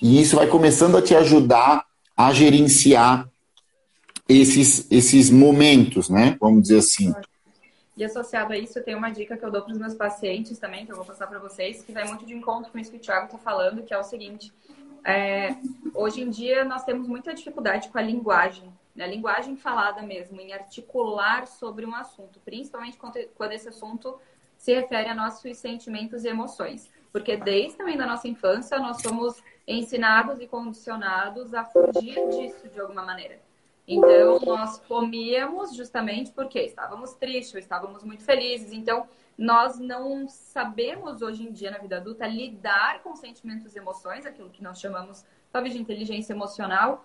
E 0.00 0.20
isso 0.20 0.36
vai 0.36 0.46
começando 0.46 0.96
a 0.96 1.02
te 1.02 1.14
ajudar 1.14 1.84
a 2.16 2.32
gerenciar 2.32 3.28
esses, 4.28 4.86
esses 4.90 5.30
momentos, 5.30 6.08
né? 6.08 6.36
Vamos 6.40 6.62
dizer 6.62 6.78
assim. 6.78 7.14
E 7.96 8.04
associado 8.04 8.52
a 8.52 8.58
isso, 8.58 8.80
tem 8.82 8.94
uma 8.94 9.10
dica 9.10 9.36
que 9.36 9.44
eu 9.44 9.50
dou 9.50 9.62
para 9.62 9.72
os 9.72 9.78
meus 9.78 9.94
pacientes 9.94 10.58
também, 10.58 10.86
que 10.86 10.92
eu 10.92 10.96
vou 10.96 11.04
passar 11.04 11.26
para 11.26 11.38
vocês, 11.38 11.82
que 11.82 11.92
vai 11.92 12.06
muito 12.06 12.24
de 12.24 12.34
encontro 12.34 12.70
com 12.70 12.78
isso 12.78 12.90
que 12.90 12.96
o 12.96 13.00
Thiago 13.00 13.26
está 13.26 13.38
falando, 13.38 13.82
que 13.82 13.92
é 13.92 13.98
o 13.98 14.04
seguinte: 14.04 14.52
é, 15.04 15.56
hoje 15.94 16.22
em 16.22 16.30
dia 16.30 16.64
nós 16.64 16.84
temos 16.84 17.08
muita 17.08 17.34
dificuldade 17.34 17.88
com 17.88 17.98
a 17.98 18.02
linguagem 18.02 18.72
na 18.98 19.06
linguagem 19.06 19.56
falada 19.56 20.02
mesmo, 20.02 20.40
em 20.40 20.52
articular 20.52 21.46
sobre 21.46 21.86
um 21.86 21.94
assunto, 21.94 22.40
principalmente 22.44 22.98
quando 23.36 23.52
esse 23.52 23.68
assunto 23.68 24.20
se 24.58 24.74
refere 24.74 25.08
a 25.08 25.14
nossos 25.14 25.56
sentimentos 25.56 26.24
e 26.24 26.28
emoções. 26.28 26.90
Porque 27.12 27.36
desde 27.36 27.78
também 27.78 27.96
da 27.96 28.04
nossa 28.04 28.26
infância 28.26 28.76
nós 28.80 29.00
somos 29.00 29.40
ensinados 29.68 30.40
e 30.40 30.46
condicionados 30.46 31.52
a 31.52 31.62
fugir 31.64 32.16
disso 32.30 32.68
de 32.68 32.80
alguma 32.80 33.02
maneira. 33.04 33.38
Então 33.86 34.38
nós 34.40 34.78
comíamos 34.78 35.74
justamente 35.74 36.32
porque 36.32 36.60
estávamos 36.60 37.12
tristes, 37.14 37.54
estávamos 37.54 38.02
muito 38.02 38.24
felizes. 38.24 38.72
Então 38.72 39.06
nós 39.36 39.78
não 39.78 40.26
sabemos 40.26 41.20
hoje 41.20 41.46
em 41.46 41.52
dia 41.52 41.70
na 41.70 41.78
vida 41.78 41.98
adulta 41.98 42.26
lidar 42.26 43.02
com 43.02 43.14
sentimentos 43.14 43.76
e 43.76 43.78
emoções, 43.78 44.24
aquilo 44.26 44.50
que 44.50 44.62
nós 44.62 44.80
chamamos 44.80 45.24
talvez 45.52 45.74
de 45.74 45.80
inteligência 45.80 46.32
emocional, 46.32 47.04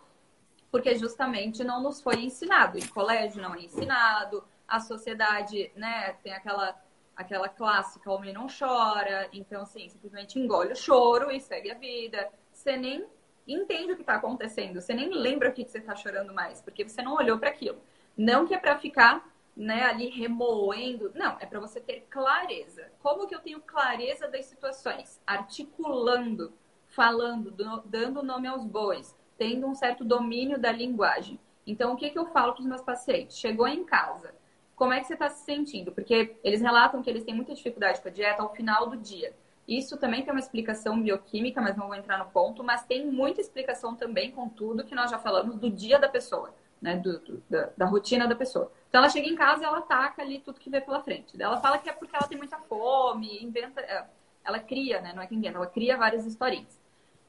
porque 0.72 0.95
justamente 0.97 1.64
não 1.64 1.82
nos 1.84 2.01
foi 2.01 2.16
ensinado. 2.16 2.78
Em 2.78 2.88
colégio 2.88 3.41
não 3.41 3.53
é 3.53 3.61
ensinado, 3.61 4.43
a 4.68 4.80
sociedade, 4.80 5.72
né, 5.76 6.14
tem 6.24 6.34
aquela 6.34 6.82
aquela 7.16 7.47
clássica 7.47 8.11
homem 8.11 8.34
não 8.34 8.47
chora, 8.47 9.30
então 9.32 9.61
assim, 9.61 9.88
simplesmente 9.88 10.39
engole 10.39 10.74
o 10.74 10.76
choro 10.76 11.30
e 11.32 11.39
segue 11.39 11.70
a 11.70 11.76
vida. 11.76 12.28
Você 12.64 12.78
nem 12.78 13.05
entende 13.45 13.91
o 13.91 13.95
que 13.97 14.03
está 14.03 14.16
acontecendo, 14.16 14.80
você 14.80 14.93
nem 14.93 15.09
lembra 15.09 15.49
o 15.49 15.51
que, 15.51 15.66
você 15.66 15.80
está 15.80 15.97
chorando 15.97 16.34
mais, 16.34 16.61
porque 16.61 16.88
você 16.88 17.01
não 17.01 17.16
olhou 17.16 17.38
para 17.38 17.49
aquilo. 17.49 17.78
Não 18.16 18.47
que 18.47 18.55
é 18.55 18.57
para 18.57 18.80
ficar 18.80 19.30
né, 19.53 19.84
ali 19.84 20.07
remoendo, 20.07 21.11
não, 21.14 21.38
é 21.41 21.45
para 21.45 21.59
você 21.59 21.82
ter 21.82 22.07
clareza. 22.09 22.89
Como 23.01 23.28
que 23.28 23.36
eu 23.36 23.41
tenho 23.41 23.59
clareza 23.59 24.30
das 24.30 24.45
situações? 24.45 25.22
Articulando, 25.28 26.53
falando, 26.88 27.51
dando 27.84 28.24
nome 28.24 28.47
aos 28.47 28.66
bois 28.66 29.14
tendo 29.38 29.68
um 29.68 29.76
certo 29.76 30.05
domínio 30.05 30.57
da 30.57 30.72
linguagem. 30.72 31.38
Então, 31.68 31.91
o 31.91 31.97
que, 31.97 32.11
que 32.11 32.18
eu 32.18 32.28
falo 32.28 32.53
para 32.53 32.61
os 32.61 32.68
meus 32.68 32.82
pacientes? 32.82 33.38
Chegou 33.38 33.68
em 33.68 33.84
casa, 33.84 34.34
como 34.74 34.93
é 34.93 35.01
que 35.01 35.07
você 35.07 35.16
está 35.16 35.30
se 35.30 35.43
sentindo? 35.43 35.91
Porque 35.91 36.38
eles 36.41 36.61
relatam 36.61 37.01
que 37.01 37.09
eles 37.09 37.26
têm 37.26 37.36
muita 37.36 37.53
dificuldade 37.53 37.99
com 37.99 38.07
a 38.07 38.11
dieta 38.11 38.41
ao 38.41 38.55
final 38.55 38.89
do 38.89 38.95
dia. 38.95 39.36
Isso 39.68 39.97
também 39.97 40.24
tem 40.24 40.34
uma 40.34 40.39
explicação 40.39 41.01
bioquímica, 41.01 41.61
mas 41.61 41.78
não 41.78 41.88
vou 41.88 41.95
entrar 41.95 42.18
no 42.18 42.26
ponto, 42.26 42.64
mas 42.64 42.86
tem 42.86 43.05
muita 43.05 43.39
explicação 43.39 43.95
também 43.95 44.32
com 44.32 44.49
tudo 44.49 44.84
que 44.84 44.93
nós 44.93 45.09
já 45.09 45.18
falamos 45.18 45.55
do 45.55 45.70
dia 45.70 45.97
da 45.97 46.09
pessoa, 46.09 46.53
né? 46.82 46.97
Do, 46.97 47.20
do, 47.20 47.43
da, 47.49 47.70
da, 47.78 47.86
rotina 47.86 48.28
da 48.28 48.36
pessoa. 48.36 48.72
Então 48.89 48.99
ela 48.99 49.09
chega 49.09 49.28
em 49.28 49.36
casa 49.36 49.64
e 49.64 49.66
ela 49.66 49.78
ataca 49.78 50.22
ali 50.22 50.39
tudo 50.39 50.59
que 50.59 50.70
vê 50.70 50.82
pela 50.82 51.01
frente. 51.01 51.41
Ela 51.41 51.61
fala 51.61 51.78
que 51.78 51.89
é 51.89 51.93
porque 51.93 52.16
ela 52.16 52.28
tem 52.28 52.38
muita 52.38 52.57
fome, 52.59 53.41
inventa. 53.41 53.80
É, 53.80 54.05
ela 54.43 54.59
cria, 54.59 54.99
né? 54.99 55.14
Não 55.16 55.24
é 55.24 55.28
que 55.28 55.36
inventa, 55.36 55.57
ela 55.57 55.68
cria 55.68 55.97
várias 55.97 56.26
historinhas. 56.26 56.82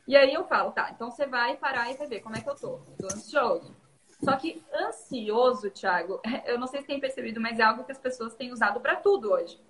E 0.07 0.17
aí 0.17 0.35
eu 0.35 0.45
falo, 0.45 0.73
tá, 0.73 0.91
então 0.91 1.11
você 1.11 1.27
vai 1.27 1.57
parar 1.57 1.91
e 1.91 1.97
vai 1.97 2.07
ver 2.07 2.21
como 2.21 2.37
é 2.37 2.41
que 2.41 2.49
eu 2.49 2.57
tô. 2.57 2.81
Tô 2.99 3.07
ansioso. 3.07 3.75
Só 4.23 4.37
que 4.37 4.63
ansioso, 4.75 5.71
Thiago, 5.71 6.21
eu 6.47 6.59
não 6.59 6.67
sei 6.67 6.81
se 6.81 6.87
tem 6.87 6.99
percebido, 6.99 7.41
mas 7.41 7.59
é 7.59 7.63
algo 7.63 7.85
que 7.85 7.93
as 7.93 7.99
pessoas 7.99 8.35
têm 8.35 8.53
usado 8.53 8.81
para 8.81 8.97
tudo 8.97 9.33
hoje. 9.33 9.61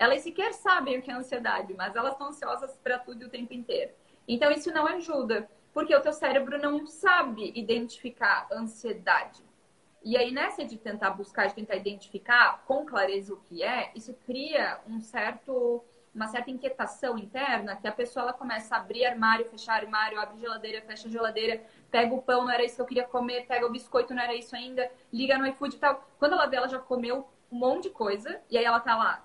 Elas 0.00 0.22
sequer 0.22 0.54
sabem 0.54 0.98
o 0.98 1.02
que 1.02 1.10
é 1.10 1.14
ansiedade, 1.14 1.74
mas 1.74 1.94
elas 1.94 2.12
estão 2.12 2.28
ansiosas 2.28 2.74
para 2.82 2.98
tudo 2.98 3.26
o 3.26 3.28
tempo 3.28 3.52
inteiro. 3.52 3.92
Então 4.26 4.50
isso 4.50 4.72
não 4.72 4.86
ajuda, 4.86 5.46
porque 5.74 5.94
o 5.94 6.00
teu 6.00 6.14
cérebro 6.14 6.58
não 6.58 6.86
sabe 6.86 7.52
identificar 7.54 8.48
ansiedade. 8.50 9.44
E 10.02 10.16
aí 10.16 10.30
nessa 10.30 10.64
de 10.64 10.78
tentar 10.78 11.10
buscar, 11.10 11.48
de 11.48 11.54
tentar 11.54 11.76
identificar 11.76 12.64
com 12.64 12.86
clareza 12.86 13.34
o 13.34 13.36
que 13.42 13.62
é, 13.62 13.92
isso 13.94 14.14
cria 14.24 14.80
um 14.88 15.02
certo 15.02 15.84
uma 16.14 16.26
certa 16.26 16.50
inquietação 16.50 17.16
interna, 17.16 17.76
que 17.76 17.86
a 17.86 17.92
pessoa 17.92 18.24
ela 18.24 18.32
começa 18.32 18.74
a 18.74 18.78
abrir 18.78 19.04
armário, 19.04 19.48
fechar 19.48 19.74
armário, 19.74 20.18
abre 20.18 20.40
geladeira, 20.40 20.82
fecha 20.82 21.08
geladeira, 21.08 21.62
pega 21.88 22.12
o 22.12 22.20
pão, 22.20 22.42
não 22.42 22.50
era 22.50 22.64
isso 22.64 22.74
que 22.74 22.82
eu 22.82 22.86
queria 22.86 23.06
comer, 23.06 23.46
pega 23.46 23.64
o 23.64 23.70
biscoito, 23.70 24.12
não 24.12 24.20
era 24.20 24.34
isso 24.34 24.56
ainda, 24.56 24.90
liga 25.12 25.38
no 25.38 25.46
iFood 25.46 25.76
e 25.76 25.78
tal. 25.78 26.04
Quando 26.18 26.32
ela 26.32 26.46
vê, 26.46 26.56
ela 26.56 26.66
já 26.66 26.80
comeu 26.80 27.28
um 27.52 27.58
monte 27.58 27.84
de 27.84 27.90
coisa, 27.90 28.40
e 28.50 28.58
aí 28.58 28.64
ela 28.64 28.80
tá 28.80 28.96
lá, 28.96 29.24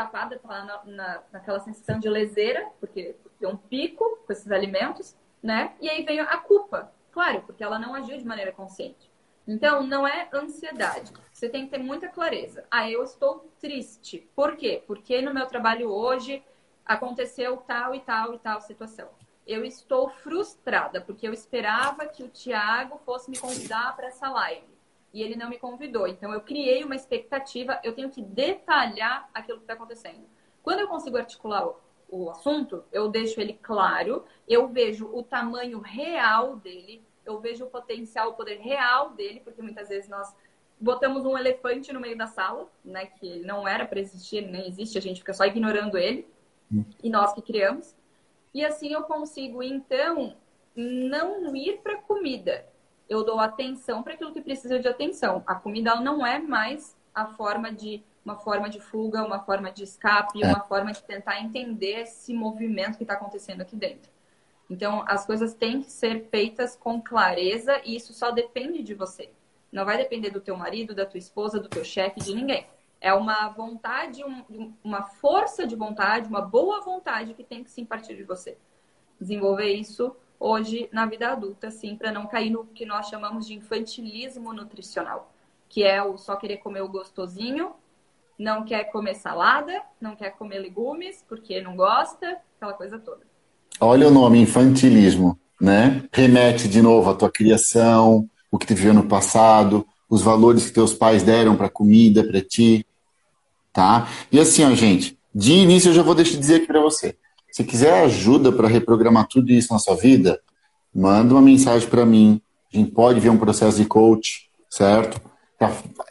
destapada, 0.00 0.38
tá 0.38 0.64
na, 0.64 0.84
na, 0.84 1.22
naquela 1.32 1.60
sensação 1.60 1.98
de 1.98 2.08
leseira, 2.08 2.70
porque 2.80 3.14
tem 3.38 3.48
um 3.48 3.56
pico 3.56 4.18
com 4.26 4.32
esses 4.32 4.50
alimentos, 4.50 5.16
né? 5.42 5.74
E 5.80 5.88
aí 5.88 6.04
vem 6.04 6.20
a 6.20 6.36
culpa, 6.38 6.92
claro, 7.12 7.42
porque 7.42 7.62
ela 7.62 7.78
não 7.78 7.94
agiu 7.94 8.16
de 8.16 8.26
maneira 8.26 8.52
consciente. 8.52 9.10
Então, 9.46 9.82
não 9.82 10.06
é 10.06 10.28
ansiedade. 10.32 11.12
Você 11.32 11.48
tem 11.48 11.64
que 11.64 11.70
ter 11.70 11.78
muita 11.78 12.08
clareza. 12.08 12.64
Ah, 12.70 12.88
eu 12.88 13.02
estou 13.02 13.50
triste. 13.58 14.28
Por 14.36 14.56
quê? 14.56 14.84
Porque 14.86 15.20
no 15.22 15.34
meu 15.34 15.46
trabalho 15.46 15.90
hoje 15.90 16.42
aconteceu 16.84 17.56
tal 17.56 17.94
e 17.94 18.00
tal 18.00 18.34
e 18.34 18.38
tal 18.38 18.60
situação. 18.60 19.08
Eu 19.46 19.64
estou 19.64 20.08
frustrada, 20.08 21.00
porque 21.00 21.26
eu 21.26 21.32
esperava 21.32 22.06
que 22.06 22.22
o 22.22 22.28
Tiago 22.28 23.00
fosse 23.04 23.30
me 23.30 23.38
convidar 23.38 23.96
para 23.96 24.08
essa 24.08 24.30
live 24.30 24.79
e 25.12 25.22
ele 25.22 25.36
não 25.36 25.48
me 25.48 25.58
convidou. 25.58 26.06
Então, 26.06 26.32
eu 26.32 26.40
criei 26.40 26.84
uma 26.84 26.94
expectativa, 26.94 27.80
eu 27.82 27.92
tenho 27.92 28.10
que 28.10 28.22
detalhar 28.22 29.28
aquilo 29.34 29.58
que 29.58 29.64
está 29.64 29.74
acontecendo. 29.74 30.24
Quando 30.62 30.80
eu 30.80 30.88
consigo 30.88 31.16
articular 31.16 31.68
o, 32.08 32.30
assunto, 32.30 32.84
eu 32.92 33.08
deixo 33.08 33.40
ele 33.40 33.58
claro, 33.62 34.24
eu 34.48 34.68
vejo 34.68 35.06
o 35.12 35.22
tamanho 35.22 35.80
real 35.80 36.56
dele, 36.56 37.02
eu 37.24 37.40
vejo 37.40 37.64
o 37.64 37.70
potencial, 37.70 38.30
o 38.30 38.34
poder 38.34 38.58
real 38.58 39.10
dele, 39.10 39.40
porque 39.40 39.62
muitas 39.62 39.88
vezes 39.88 40.08
nós 40.08 40.34
botamos 40.78 41.24
um 41.24 41.36
elefante 41.36 41.92
no 41.92 42.00
meio 42.00 42.16
da 42.16 42.26
sala, 42.26 42.68
né, 42.84 43.06
que 43.06 43.40
não 43.40 43.66
era 43.66 43.86
para 43.86 44.00
existir, 44.00 44.42
nem 44.42 44.66
existe, 44.66 44.98
a 44.98 45.00
gente 45.00 45.20
fica 45.20 45.32
só 45.32 45.44
ignorando 45.44 45.96
ele, 45.96 46.26
hum. 46.72 46.84
e 47.02 47.08
nós 47.10 47.32
que 47.32 47.42
criamos. 47.42 47.94
E 48.52 48.64
assim 48.64 48.92
eu 48.92 49.02
consigo, 49.02 49.62
então, 49.62 50.34
não 50.74 51.54
ir 51.54 51.78
para 51.78 51.96
comida, 51.96 52.66
eu 53.10 53.24
dou 53.24 53.40
atenção 53.40 54.04
para 54.04 54.14
aquilo 54.14 54.32
que 54.32 54.40
precisa 54.40 54.78
de 54.78 54.86
atenção. 54.86 55.42
A 55.44 55.56
comida 55.56 55.96
não 55.96 56.24
é 56.24 56.38
mais 56.38 56.96
a 57.12 57.26
forma 57.26 57.72
de 57.72 58.02
uma 58.24 58.36
forma 58.36 58.68
de 58.68 58.78
fuga, 58.78 59.24
uma 59.24 59.40
forma 59.40 59.72
de 59.72 59.82
escape, 59.82 60.42
é. 60.42 60.46
uma 60.46 60.60
forma 60.60 60.92
de 60.92 61.02
tentar 61.02 61.40
entender 61.40 62.02
esse 62.02 62.32
movimento 62.32 62.96
que 62.96 63.02
está 63.02 63.14
acontecendo 63.14 63.62
aqui 63.62 63.74
dentro. 63.74 64.10
Então, 64.68 65.02
as 65.08 65.26
coisas 65.26 65.52
têm 65.52 65.82
que 65.82 65.90
ser 65.90 66.28
feitas 66.30 66.76
com 66.76 67.02
clareza 67.02 67.80
e 67.84 67.96
isso 67.96 68.12
só 68.12 68.30
depende 68.30 68.82
de 68.84 68.94
você. 68.94 69.32
Não 69.72 69.84
vai 69.84 69.96
depender 69.96 70.30
do 70.30 70.40
teu 70.40 70.56
marido, 70.56 70.94
da 70.94 71.04
tua 71.04 71.18
esposa, 71.18 71.58
do 71.58 71.68
teu 71.68 71.84
chefe, 71.84 72.20
de 72.20 72.32
ninguém. 72.32 72.66
É 73.00 73.12
uma 73.12 73.48
vontade, 73.48 74.22
um, 74.22 74.72
uma 74.84 75.02
força 75.02 75.66
de 75.66 75.74
vontade, 75.74 76.28
uma 76.28 76.42
boa 76.42 76.80
vontade 76.82 77.34
que 77.34 77.42
tem 77.42 77.64
que 77.64 77.70
sim 77.70 77.84
partir 77.84 78.14
de 78.14 78.22
você. 78.22 78.56
Desenvolver 79.18 79.72
isso 79.72 80.14
hoje 80.40 80.88
na 80.90 81.04
vida 81.04 81.28
adulta, 81.28 81.68
assim, 81.68 81.94
para 81.94 82.10
não 82.10 82.26
cair 82.26 82.50
no 82.50 82.64
que 82.64 82.86
nós 82.86 83.08
chamamos 83.08 83.46
de 83.46 83.54
infantilismo 83.54 84.54
nutricional, 84.54 85.30
que 85.68 85.84
é 85.84 86.02
o 86.02 86.16
só 86.16 86.34
querer 86.34 86.56
comer 86.56 86.80
o 86.80 86.88
gostosinho, 86.88 87.72
não 88.38 88.64
quer 88.64 88.84
comer 88.84 89.14
salada, 89.14 89.82
não 90.00 90.16
quer 90.16 90.30
comer 90.30 90.58
legumes 90.58 91.22
porque 91.28 91.60
não 91.60 91.76
gosta, 91.76 92.38
aquela 92.56 92.72
coisa 92.72 92.98
toda. 92.98 93.20
Olha 93.78 94.08
o 94.08 94.10
nome, 94.10 94.40
infantilismo, 94.40 95.38
né? 95.60 96.02
Remete 96.10 96.66
de 96.66 96.80
novo 96.80 97.10
à 97.10 97.14
tua 97.14 97.30
criação, 97.30 98.28
o 98.50 98.58
que 98.58 98.66
te 98.66 98.74
viveu 98.74 98.94
no 98.94 99.06
passado, 99.06 99.86
os 100.08 100.22
valores 100.22 100.66
que 100.66 100.72
teus 100.72 100.94
pais 100.94 101.22
deram 101.22 101.54
para 101.54 101.68
comida, 101.68 102.24
para 102.24 102.40
ti, 102.40 102.84
tá? 103.72 104.08
E 104.32 104.40
assim, 104.40 104.64
ó, 104.64 104.74
gente, 104.74 105.18
de 105.34 105.52
início 105.52 105.90
eu 105.90 105.94
já 105.94 106.02
vou 106.02 106.14
deixar 106.14 106.32
de 106.32 106.38
dizer 106.38 106.56
aqui 106.56 106.66
para 106.66 106.80
você. 106.80 107.16
Se 107.52 107.64
quiser 107.64 108.04
ajuda 108.04 108.52
para 108.52 108.68
reprogramar 108.68 109.26
tudo 109.26 109.50
isso 109.50 109.72
na 109.72 109.78
sua 109.78 109.96
vida, 109.96 110.40
manda 110.94 111.34
uma 111.34 111.42
mensagem 111.42 111.88
para 111.88 112.06
mim. 112.06 112.40
A 112.72 112.76
gente 112.76 112.92
pode 112.92 113.18
ver 113.18 113.30
um 113.30 113.38
processo 113.38 113.76
de 113.76 113.84
coach, 113.84 114.48
certo? 114.68 115.20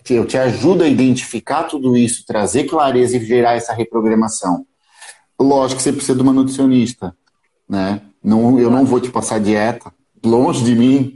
Eu 0.10 0.26
te 0.26 0.38
ajudo 0.38 0.84
a 0.84 0.88
identificar 0.88 1.64
tudo 1.64 1.96
isso, 1.96 2.26
trazer 2.26 2.66
clareza 2.66 3.18
e 3.18 3.26
gerar 3.26 3.54
essa 3.54 3.74
reprogramação. 3.74 4.66
Lógico 5.40 5.78
que 5.78 5.84
você 5.84 5.94
precisa 5.94 6.16
de 6.16 6.22
uma 6.22 6.34
nutricionista, 6.34 7.16
né? 7.68 8.02
Não, 8.22 8.60
eu 8.60 8.70
não 8.70 8.86
vou 8.86 9.00
te 9.00 9.10
passar 9.10 9.40
dieta, 9.40 9.92
longe 10.24 10.64
de 10.64 10.76
mim. 10.76 11.16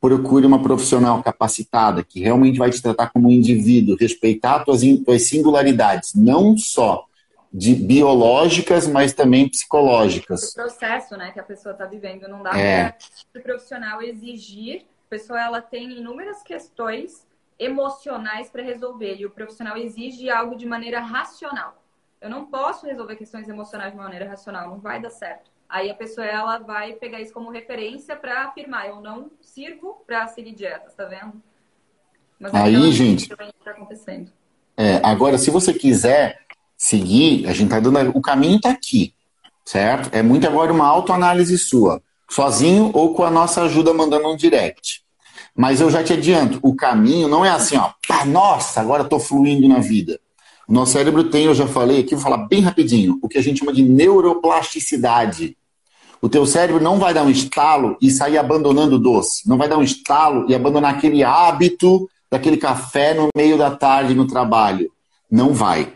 Procure 0.00 0.44
uma 0.44 0.60
profissional 0.60 1.22
capacitada 1.22 2.02
que 2.02 2.20
realmente 2.20 2.58
vai 2.58 2.70
te 2.70 2.82
tratar 2.82 3.10
como 3.10 3.28
um 3.28 3.32
indivíduo, 3.32 3.96
respeitar 3.98 4.64
tuas, 4.64 4.80
tuas 5.04 5.28
singularidades, 5.28 6.12
não 6.16 6.58
só 6.58 7.04
de 7.52 7.74
biológicas, 7.74 8.86
mas 8.86 9.12
também 9.12 9.48
psicológicas. 9.48 10.52
O 10.52 10.54
processo, 10.54 11.16
né, 11.16 11.32
que 11.32 11.40
a 11.40 11.42
pessoa 11.42 11.72
está 11.72 11.84
vivendo, 11.84 12.26
não 12.26 12.42
dá 12.42 12.58
é. 12.58 12.96
para 13.30 13.40
o 13.40 13.42
profissional 13.42 14.00
exigir. 14.00 14.86
A 15.06 15.10
pessoa 15.10 15.38
ela 15.38 15.60
tem 15.60 15.92
inúmeras 15.98 16.42
questões 16.42 17.26
emocionais 17.58 18.48
para 18.48 18.62
resolver 18.62 19.16
e 19.16 19.26
o 19.26 19.30
profissional 19.30 19.76
exige 19.76 20.30
algo 20.30 20.56
de 20.56 20.66
maneira 20.66 21.00
racional. 21.00 21.76
Eu 22.20 22.30
não 22.30 22.46
posso 22.46 22.86
resolver 22.86 23.16
questões 23.16 23.48
emocionais 23.48 23.92
de 23.92 23.98
maneira 23.98 24.26
racional, 24.26 24.70
não 24.70 24.78
vai 24.78 25.00
dar 25.00 25.10
certo. 25.10 25.50
Aí 25.68 25.90
a 25.90 25.94
pessoa 25.94 26.26
ela 26.26 26.58
vai 26.58 26.94
pegar 26.94 27.20
isso 27.20 27.32
como 27.32 27.50
referência 27.50 28.16
para 28.16 28.44
afirmar, 28.44 28.88
eu 28.88 29.00
não 29.00 29.30
sirvo 29.40 30.02
para 30.06 30.26
seguir 30.28 30.54
dietas, 30.54 30.94
tá 30.94 31.04
vendo? 31.04 31.42
Mas 32.38 32.54
aí, 32.54 32.92
gente, 32.92 33.28
tá 33.28 33.70
acontecendo. 33.70 34.32
É, 34.76 35.00
agora, 35.02 35.38
se 35.38 35.50
você 35.50 35.72
quiser 35.72 36.42
seguir, 36.82 37.46
a 37.46 37.52
gente 37.52 37.70
tá 37.70 37.78
dando. 37.78 38.10
O 38.12 38.20
caminho 38.20 38.56
está 38.56 38.70
aqui, 38.70 39.14
certo? 39.64 40.12
É 40.12 40.20
muito 40.20 40.44
agora 40.48 40.72
uma 40.72 40.86
autoanálise 40.86 41.56
sua, 41.56 42.02
sozinho 42.28 42.90
ou 42.92 43.14
com 43.14 43.22
a 43.22 43.30
nossa 43.30 43.62
ajuda 43.62 43.94
mandando 43.94 44.28
um 44.28 44.36
direct. 44.36 45.00
Mas 45.54 45.80
eu 45.80 45.88
já 45.88 46.02
te 46.02 46.12
adianto, 46.12 46.58
o 46.60 46.74
caminho 46.74 47.28
não 47.28 47.44
é 47.44 47.50
assim, 47.50 47.76
ó, 47.76 47.92
pá, 48.08 48.24
nossa, 48.24 48.80
agora 48.80 49.04
estou 49.04 49.20
fluindo 49.20 49.68
na 49.68 49.78
vida. 49.78 50.18
O 50.66 50.72
nosso 50.72 50.92
cérebro 50.92 51.24
tem, 51.24 51.44
eu 51.44 51.54
já 51.54 51.68
falei 51.68 52.00
aqui, 52.00 52.16
vou 52.16 52.24
falar 52.24 52.48
bem 52.48 52.60
rapidinho, 52.60 53.16
o 53.22 53.28
que 53.28 53.38
a 53.38 53.42
gente 53.42 53.60
chama 53.60 53.72
de 53.72 53.82
neuroplasticidade. 53.84 55.56
O 56.20 56.28
teu 56.28 56.44
cérebro 56.46 56.82
não 56.82 56.98
vai 56.98 57.14
dar 57.14 57.22
um 57.22 57.30
estalo 57.30 57.96
e 58.00 58.10
sair 58.10 58.38
abandonando 58.38 58.96
o 58.96 58.98
doce. 58.98 59.48
Não 59.48 59.56
vai 59.56 59.68
dar 59.68 59.76
um 59.76 59.82
estalo 59.82 60.46
e 60.48 60.54
abandonar 60.54 60.94
aquele 60.94 61.22
hábito 61.22 62.08
daquele 62.30 62.56
café 62.56 63.12
no 63.12 63.28
meio 63.36 63.58
da 63.58 63.70
tarde 63.70 64.14
no 64.14 64.26
trabalho. 64.26 64.90
Não 65.30 65.52
vai 65.52 65.92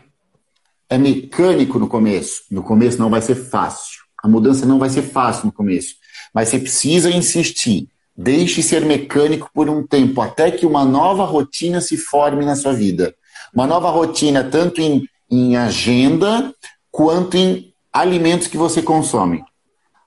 é 0.89 0.97
mecânico 0.97 1.79
no 1.79 1.87
começo. 1.87 2.43
No 2.49 2.63
começo 2.63 2.97
não 2.97 3.09
vai 3.09 3.21
ser 3.21 3.35
fácil. 3.35 4.01
A 4.23 4.27
mudança 4.27 4.65
não 4.65 4.79
vai 4.79 4.89
ser 4.89 5.03
fácil 5.03 5.45
no 5.45 5.51
começo. 5.51 5.95
Mas 6.33 6.49
você 6.49 6.59
precisa 6.59 7.09
insistir. 7.09 7.89
Deixe 8.15 8.63
ser 8.63 8.83
mecânico 8.83 9.49
por 9.53 9.69
um 9.69 9.85
tempo, 9.85 10.21
até 10.21 10.49
que 10.49 10.65
uma 10.65 10.83
nova 10.83 11.23
rotina 11.23 11.79
se 11.79 11.97
forme 11.97 12.43
na 12.43 12.55
sua 12.55 12.73
vida. 12.73 13.13
Uma 13.53 13.67
nova 13.67 13.91
rotina, 13.91 14.43
tanto 14.43 14.81
em, 14.81 15.07
em 15.29 15.55
agenda, 15.55 16.51
quanto 16.89 17.37
em 17.37 17.71
alimentos 17.93 18.47
que 18.47 18.57
você 18.57 18.81
consome. 18.81 19.43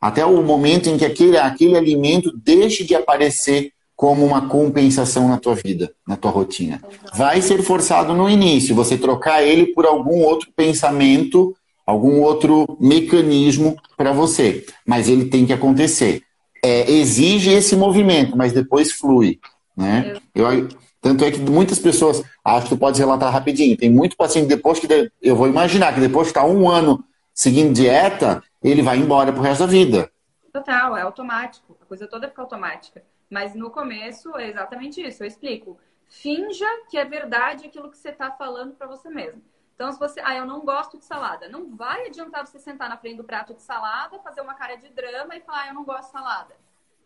Até 0.00 0.24
o 0.24 0.42
momento 0.42 0.88
em 0.88 0.98
que 0.98 1.04
aquele, 1.04 1.36
aquele 1.36 1.76
alimento 1.76 2.32
deixe 2.36 2.82
de 2.84 2.96
aparecer 2.96 3.72
como 4.00 4.24
uma 4.24 4.48
compensação 4.48 5.28
na 5.28 5.36
tua 5.36 5.54
vida, 5.54 5.92
na 6.08 6.16
tua 6.16 6.30
rotina. 6.30 6.80
Vai 7.14 7.42
ser 7.42 7.62
forçado 7.62 8.14
no 8.14 8.30
início, 8.30 8.74
você 8.74 8.96
trocar 8.96 9.42
ele 9.42 9.74
por 9.74 9.84
algum 9.84 10.22
outro 10.22 10.50
pensamento, 10.56 11.54
algum 11.84 12.22
outro 12.22 12.78
mecanismo 12.80 13.76
para 13.98 14.10
você, 14.10 14.64
mas 14.86 15.06
ele 15.06 15.26
tem 15.26 15.44
que 15.44 15.52
acontecer. 15.52 16.22
É, 16.64 16.90
exige 16.90 17.52
esse 17.52 17.76
movimento, 17.76 18.38
mas 18.38 18.54
depois 18.54 18.90
flui, 18.90 19.38
né? 19.76 20.14
Eu, 20.34 20.66
tanto 21.02 21.22
é 21.22 21.30
que 21.30 21.38
muitas 21.38 21.78
pessoas, 21.78 22.22
acho 22.42 22.68
que 22.68 22.74
tu 22.74 22.78
pode 22.78 22.98
relatar 22.98 23.30
rapidinho, 23.30 23.76
tem 23.76 23.90
muito 23.90 24.16
paciente 24.16 24.48
depois 24.48 24.78
que 24.78 25.10
eu 25.20 25.36
vou 25.36 25.46
imaginar 25.46 25.92
que 25.92 26.00
depois 26.00 26.28
que 26.28 26.30
está 26.30 26.42
um 26.42 26.70
ano 26.70 27.04
seguindo 27.34 27.74
dieta, 27.74 28.42
ele 28.64 28.80
vai 28.80 28.96
embora 28.96 29.30
pro 29.30 29.42
resto 29.42 29.60
da 29.60 29.66
vida. 29.66 30.10
Total, 30.50 30.96
é 30.96 31.02
automático, 31.02 31.76
a 31.82 31.84
coisa 31.84 32.06
toda 32.06 32.28
fica 32.28 32.40
automática. 32.40 33.02
Mas 33.30 33.54
no 33.54 33.70
começo 33.70 34.36
é 34.36 34.48
exatamente 34.48 35.00
isso. 35.00 35.22
Eu 35.22 35.28
explico. 35.28 35.78
Finja 36.08 36.66
que 36.90 36.98
é 36.98 37.04
verdade 37.04 37.66
aquilo 37.66 37.90
que 37.90 37.96
você 37.96 38.10
está 38.10 38.32
falando 38.32 38.74
para 38.74 38.88
você 38.88 39.08
mesmo. 39.08 39.40
Então, 39.74 39.90
se 39.92 39.98
você, 39.98 40.20
ah, 40.20 40.34
eu 40.34 40.44
não 40.44 40.60
gosto 40.60 40.98
de 40.98 41.04
salada, 41.04 41.48
não 41.48 41.74
vai 41.74 42.08
adiantar 42.08 42.46
você 42.46 42.58
sentar 42.58 42.88
na 42.88 42.98
frente 42.98 43.16
do 43.16 43.24
prato 43.24 43.54
de 43.54 43.62
salada, 43.62 44.18
fazer 44.18 44.42
uma 44.42 44.52
cara 44.52 44.74
de 44.76 44.90
drama 44.90 45.34
e 45.34 45.40
falar, 45.40 45.62
ah, 45.62 45.68
eu 45.68 45.74
não 45.74 45.84
gosto 45.84 46.06
de 46.06 46.12
salada. 46.12 46.56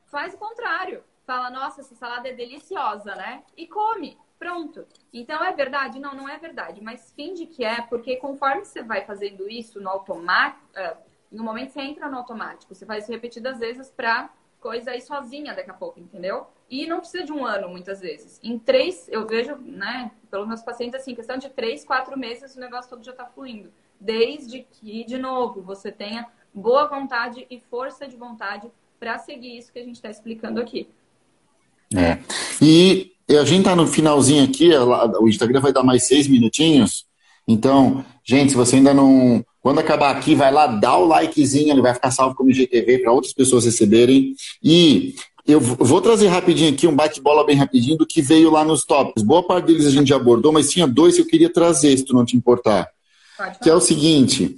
Faz 0.07 0.35
o 0.35 0.39
contrário. 0.39 1.05
Fala, 1.27 1.51
nossa, 1.51 1.83
essa 1.83 1.95
salada 1.95 2.29
é 2.29 2.33
deliciosa, 2.33 3.15
né? 3.15 3.45
E 3.57 3.67
come. 3.69 4.19
Pronto. 4.39 4.87
Então 5.13 5.43
é 5.45 5.53
verdade? 5.53 6.01
Não, 6.01 6.15
não 6.15 6.29
é 6.29 6.37
verdade. 6.37 6.83
Mas 6.83 7.13
finge 7.13 7.47
que 7.47 7.65
é, 7.65 7.81
porque 7.83 8.17
conforme 8.17 8.65
você 8.65 8.83
vai 8.83 9.05
fazendo 9.05 9.49
isso 9.49 9.81
no 9.81 9.89
automático, 9.89 10.67
uh, 10.77 10.97
no 11.31 11.45
momento 11.45 11.71
você 11.71 11.81
entra 11.81 12.09
no 12.09 12.19
automático, 12.19 12.75
você 12.75 12.85
faz 12.85 13.05
isso 13.05 13.13
repetidas 13.13 13.59
vezes 13.59 13.91
para 13.91 14.31
coisa 14.65 14.93
aí 14.93 15.03
sozinha 15.03 15.55
daqui 15.55 15.71
a 15.71 15.75
pouco, 15.75 16.01
entendeu? 16.01 16.47
E 16.71 16.87
não 16.87 17.01
precisa 17.01 17.23
de 17.23 17.33
um 17.33 17.45
ano, 17.45 17.69
muitas 17.69 18.01
vezes. 18.01 18.41
Em 18.43 18.59
três, 18.59 19.07
eu 19.11 19.27
vejo, 19.27 19.57
né, 19.57 20.11
pelos 20.31 20.49
meus 20.49 20.63
pacientes, 20.63 20.99
assim, 20.99 21.15
questão 21.15 21.37
de 21.37 21.51
três, 21.51 21.85
quatro 21.85 22.19
meses, 22.19 22.57
o 22.57 22.61
negócio 22.61 22.89
todo 22.89 23.05
já 23.05 23.13
está 23.13 23.27
fluindo. 23.27 23.69
Desde 24.01 24.67
que, 24.73 25.05
de 25.05 25.19
novo, 25.19 25.61
você 25.61 25.93
tenha 25.93 26.27
boa 26.55 26.89
vontade 26.89 27.47
e 27.51 27.61
força 27.69 28.09
de 28.09 28.17
vontade 28.17 28.71
para 28.99 29.19
seguir 29.19 29.59
isso 29.59 29.71
que 29.71 29.79
a 29.79 29.85
gente 29.85 29.97
está 29.97 30.09
explicando 30.09 30.59
aqui. 30.59 30.89
É. 31.95 32.19
E 32.63 33.13
a 33.29 33.45
gente 33.45 33.59
está 33.59 33.77
no 33.77 33.87
finalzinho 33.87 34.45
aqui, 34.45 34.71
o 35.21 35.29
Instagram 35.29 35.61
vai 35.61 35.75
dar 35.75 35.83
mais 35.83 36.07
seis 36.07 36.27
minutinhos. 36.27 37.07
Então, 37.47 38.03
Gente, 38.25 38.51
se 38.51 38.57
você 38.57 38.77
ainda 38.77 38.95
não. 38.95 39.45
Quando 39.65 39.79
acabar 39.79 40.15
aqui, 40.15 40.35
vai 40.35 40.53
lá, 40.53 40.67
dá 40.67 40.95
o 40.95 41.07
likezinho, 41.07 41.73
ele 41.73 41.81
vai 41.81 41.95
ficar 41.95 42.11
salvo 42.11 42.35
como 42.35 42.51
IGTV 42.51 42.99
para 42.99 43.11
outras 43.11 43.33
pessoas 43.33 43.65
receberem. 43.65 44.35
E 44.63 45.15
eu 45.47 45.59
vou 45.59 46.03
trazer 46.03 46.29
rapidinho 46.29 46.71
aqui 46.71 46.87
um 46.87 46.95
bate-bola 46.95 47.47
bem 47.47 47.57
rapidinho 47.57 47.97
do 47.97 48.07
que 48.07 48.21
veio 48.21 48.51
lá 48.51 48.63
nos 48.63 48.85
tópicos. 48.85 49.23
Boa 49.23 49.43
parte 49.43 49.65
deles 49.65 49.87
a 49.87 49.91
gente 49.91 50.09
já 50.09 50.17
abordou, 50.17 50.53
mas 50.53 50.71
tinha 50.71 50.87
dois 50.87 51.15
que 51.15 51.23
eu 51.23 51.27
queria 51.27 51.51
trazer, 51.51 51.97
se 51.97 52.05
tu 52.05 52.13
não 52.13 52.27
te 52.27 52.37
importar. 52.37 52.87
Que 53.63 53.71
é 53.71 53.75
o 53.75 53.81
seguinte: 53.81 54.55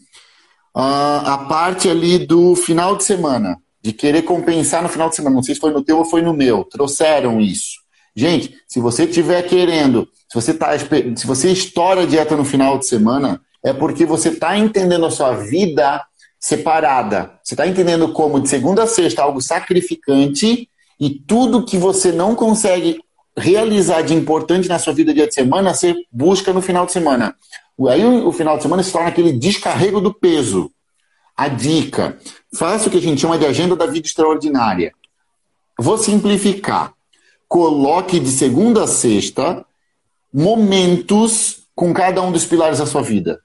a 0.74 1.38
parte 1.48 1.88
ali 1.88 2.18
do 2.18 2.56
final 2.56 2.96
de 2.96 3.04
semana, 3.04 3.58
de 3.80 3.92
querer 3.92 4.22
compensar 4.22 4.82
no 4.82 4.88
final 4.88 5.08
de 5.08 5.14
semana. 5.14 5.36
Não 5.36 5.42
sei 5.44 5.54
se 5.54 5.60
foi 5.60 5.70
no 5.70 5.84
teu 5.84 5.98
ou 5.98 6.04
foi 6.04 6.20
no 6.20 6.34
meu. 6.34 6.64
Trouxeram 6.64 7.40
isso. 7.40 7.76
Gente, 8.16 8.56
se 8.66 8.80
você 8.80 9.04
estiver 9.04 9.40
querendo, 9.42 10.08
se 10.28 10.34
você, 10.34 10.52
tá, 10.52 10.76
se 10.76 11.24
você 11.24 11.52
estoura 11.52 12.02
a 12.02 12.06
dieta 12.06 12.36
no 12.36 12.44
final 12.44 12.76
de 12.76 12.86
semana, 12.86 13.40
é 13.66 13.72
porque 13.72 14.06
você 14.06 14.28
está 14.28 14.56
entendendo 14.56 15.06
a 15.06 15.10
sua 15.10 15.32
vida 15.32 16.00
separada. 16.38 17.32
Você 17.42 17.54
está 17.54 17.66
entendendo 17.66 18.12
como 18.12 18.38
de 18.38 18.48
segunda 18.48 18.84
a 18.84 18.86
sexta 18.86 19.24
algo 19.24 19.40
sacrificante 19.40 20.70
e 21.00 21.10
tudo 21.10 21.64
que 21.64 21.76
você 21.76 22.12
não 22.12 22.36
consegue 22.36 23.00
realizar 23.36 24.02
de 24.02 24.14
importante 24.14 24.68
na 24.68 24.78
sua 24.78 24.92
vida 24.92 25.12
dia 25.12 25.26
de 25.26 25.34
semana, 25.34 25.74
você 25.74 25.96
busca 26.12 26.52
no 26.52 26.62
final 26.62 26.86
de 26.86 26.92
semana. 26.92 27.34
Aí 27.88 28.04
o 28.04 28.30
final 28.30 28.56
de 28.56 28.62
semana 28.62 28.84
se 28.84 28.92
torna 28.92 29.08
aquele 29.08 29.32
descarrego 29.32 30.00
do 30.00 30.14
peso. 30.14 30.70
A 31.36 31.48
dica: 31.48 32.16
faça 32.54 32.86
o 32.86 32.90
que 32.90 32.98
a 32.98 33.02
gente 33.02 33.20
chama 33.20 33.36
de 33.36 33.46
agenda 33.46 33.74
da 33.74 33.86
vida 33.86 34.06
extraordinária. 34.06 34.92
Vou 35.76 35.98
simplificar. 35.98 36.94
Coloque 37.48 38.20
de 38.20 38.30
segunda 38.30 38.84
a 38.84 38.86
sexta 38.86 39.66
momentos 40.32 41.64
com 41.74 41.92
cada 41.92 42.22
um 42.22 42.30
dos 42.30 42.44
pilares 42.44 42.78
da 42.78 42.86
sua 42.86 43.02
vida. 43.02 43.40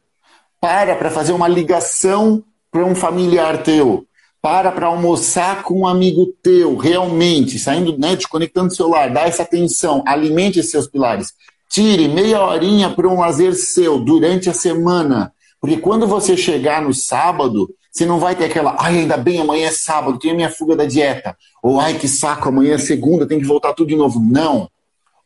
Para 0.62 0.96
para 0.96 1.10
fazer 1.10 1.34
uma 1.34 1.48
ligação 1.48 2.44
para 2.72 2.86
um 2.86 2.94
familiar 2.94 3.64
teu. 3.64 4.06
Para 4.40 4.72
para 4.72 4.86
almoçar 4.86 5.64
com 5.64 5.80
um 5.82 5.88
amigo 5.88 6.28
teu, 6.44 6.78
realmente, 6.78 7.58
saindo, 7.58 7.98
né, 7.98 8.16
desconectando 8.16 8.68
o 8.68 8.76
celular, 8.76 9.10
dá 9.10 9.22
essa 9.22 9.42
atenção, 9.42 10.04
alimente 10.06 10.60
esses 10.60 10.72
seus 10.72 10.88
pilares. 10.88 11.34
Tire 11.68 12.08
meia 12.08 12.44
horinha 12.44 12.92
para 12.92 13.08
um 13.08 13.20
lazer 13.20 13.56
seu 13.56 14.00
durante 14.00 14.52
a 14.52 14.54
semana. 14.54 15.34
Porque 15.60 15.78
quando 15.78 16.06
você 16.06 16.38
chegar 16.38 16.82
no 16.82 16.94
sábado, 16.94 17.68
você 17.92 18.06
não 18.06 18.20
vai 18.20 18.36
ter 18.36 18.46
aquela, 18.46 18.76
ai, 18.80 19.00
ainda 19.00 19.18
bem, 19.18 19.42
amanhã 19.42 19.68
é 19.68 19.72
sábado, 19.72 20.20
tenho 20.20 20.34
a 20.34 20.38
minha 20.38 20.50
fuga 20.50 20.76
da 20.76 20.86
dieta. 20.86 21.36
Ou, 21.62 21.80
ai, 21.80 21.98
que 21.98 22.08
saco, 22.08 22.50
amanhã 22.50 22.76
é 22.76 22.78
segunda, 22.78 23.28
tem 23.28 23.40
que 23.40 23.46
voltar 23.46 23.74
tudo 23.74 23.90
de 23.90 23.96
novo. 23.96 24.20
Não. 24.20 24.70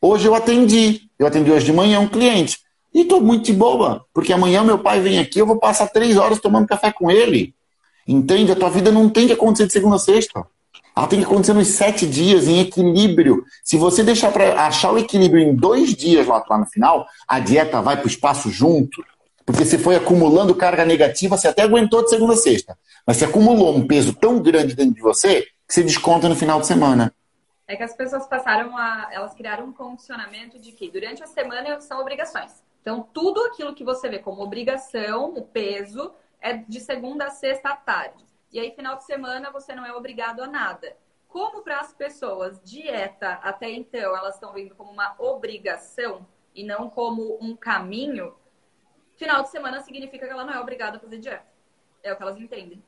Hoje 0.00 0.26
eu 0.26 0.34
atendi. 0.34 1.02
Eu 1.18 1.26
atendi 1.26 1.50
hoje 1.50 1.66
de 1.66 1.72
manhã 1.72 2.00
um 2.00 2.08
cliente. 2.08 2.58
E 2.96 3.02
estou 3.02 3.20
muito 3.20 3.44
de 3.44 3.52
boa, 3.52 4.06
porque 4.14 4.32
amanhã 4.32 4.64
meu 4.64 4.78
pai 4.78 5.00
vem 5.00 5.18
aqui, 5.18 5.38
eu 5.38 5.46
vou 5.46 5.58
passar 5.58 5.86
três 5.86 6.16
horas 6.16 6.40
tomando 6.40 6.66
café 6.66 6.90
com 6.90 7.10
ele. 7.10 7.54
Entende? 8.08 8.50
A 8.50 8.56
tua 8.56 8.70
vida 8.70 8.90
não 8.90 9.10
tem 9.10 9.26
que 9.26 9.34
acontecer 9.34 9.66
de 9.66 9.74
segunda 9.74 9.96
a 9.96 9.98
sexta. 9.98 10.46
Ela 10.96 11.06
tem 11.06 11.18
que 11.18 11.26
acontecer 11.26 11.52
nos 11.52 11.68
sete 11.68 12.06
dias, 12.06 12.48
em 12.48 12.58
equilíbrio. 12.58 13.44
Se 13.62 13.76
você 13.76 14.02
deixar 14.02 14.32
para 14.32 14.62
achar 14.62 14.92
o 14.92 14.98
equilíbrio 14.98 15.42
em 15.42 15.54
dois 15.54 15.94
dias 15.94 16.26
lá, 16.26 16.42
lá 16.48 16.56
no 16.56 16.64
final, 16.64 17.06
a 17.28 17.38
dieta 17.38 17.82
vai 17.82 17.98
para 17.98 18.06
o 18.06 18.08
espaço 18.08 18.48
junto. 18.48 19.04
Porque 19.44 19.62
você 19.62 19.76
foi 19.76 19.96
acumulando 19.96 20.54
carga 20.54 20.86
negativa, 20.86 21.36
você 21.36 21.48
até 21.48 21.64
aguentou 21.64 22.02
de 22.02 22.08
segunda 22.08 22.32
a 22.32 22.38
sexta. 22.38 22.78
Mas 23.06 23.18
você 23.18 23.26
acumulou 23.26 23.76
um 23.76 23.86
peso 23.86 24.14
tão 24.14 24.40
grande 24.40 24.74
dentro 24.74 24.94
de 24.94 25.02
você 25.02 25.42
que 25.68 25.74
você 25.74 25.82
desconta 25.82 26.30
no 26.30 26.34
final 26.34 26.62
de 26.62 26.66
semana. 26.66 27.12
É 27.68 27.76
que 27.76 27.82
as 27.82 27.94
pessoas 27.94 28.26
passaram 28.26 28.74
a. 28.74 29.10
Elas 29.12 29.34
criaram 29.34 29.66
um 29.66 29.72
condicionamento 29.72 30.58
de 30.58 30.72
que 30.72 30.90
durante 30.90 31.22
a 31.22 31.26
semana 31.26 31.78
são 31.82 32.00
obrigações. 32.00 32.64
Então, 32.86 33.02
tudo 33.02 33.42
aquilo 33.42 33.74
que 33.74 33.82
você 33.82 34.08
vê 34.08 34.20
como 34.20 34.44
obrigação, 34.44 35.34
o 35.34 35.42
peso, 35.42 36.14
é 36.40 36.52
de 36.52 36.78
segunda 36.78 37.24
a 37.24 37.30
sexta 37.30 37.70
à 37.70 37.76
tarde. 37.76 38.24
E 38.52 38.60
aí, 38.60 38.70
final 38.70 38.94
de 38.94 39.02
semana, 39.02 39.50
você 39.50 39.74
não 39.74 39.84
é 39.84 39.92
obrigado 39.92 40.40
a 40.40 40.46
nada. 40.46 40.96
Como 41.26 41.62
para 41.62 41.80
as 41.80 41.92
pessoas, 41.92 42.62
dieta 42.62 43.40
até 43.42 43.68
então, 43.68 44.16
elas 44.16 44.36
estão 44.36 44.52
vendo 44.52 44.76
como 44.76 44.92
uma 44.92 45.16
obrigação 45.18 46.24
e 46.54 46.62
não 46.62 46.88
como 46.88 47.36
um 47.40 47.56
caminho, 47.56 48.36
final 49.16 49.42
de 49.42 49.48
semana 49.48 49.80
significa 49.80 50.24
que 50.24 50.32
ela 50.32 50.44
não 50.44 50.54
é 50.54 50.60
obrigada 50.60 50.96
a 50.96 51.00
fazer 51.00 51.18
dieta. 51.18 51.44
É 52.04 52.12
o 52.12 52.16
que 52.16 52.22
elas 52.22 52.38
entendem. 52.38 52.80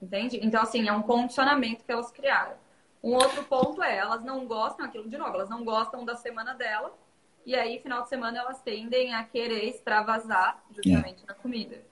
Entende? 0.00 0.38
Então, 0.46 0.62
assim, 0.62 0.88
é 0.88 0.92
um 0.92 1.02
condicionamento 1.02 1.84
que 1.84 1.90
elas 1.90 2.12
criaram. 2.12 2.54
Um 3.02 3.14
outro 3.14 3.42
ponto 3.46 3.82
é, 3.82 3.96
elas 3.96 4.22
não 4.22 4.46
gostam, 4.46 4.86
aquilo 4.86 5.08
de 5.08 5.18
novo, 5.18 5.34
elas 5.34 5.50
não 5.50 5.64
gostam 5.64 6.04
da 6.04 6.14
semana 6.14 6.54
dela. 6.54 6.96
E 7.44 7.54
aí, 7.54 7.80
final 7.80 8.02
de 8.02 8.08
semana, 8.08 8.38
elas 8.38 8.60
tendem 8.62 9.14
a 9.14 9.24
querer 9.24 9.64
extravasar 9.64 10.62
justamente 10.70 11.24
é. 11.24 11.26
na 11.26 11.34
comida. 11.34 11.82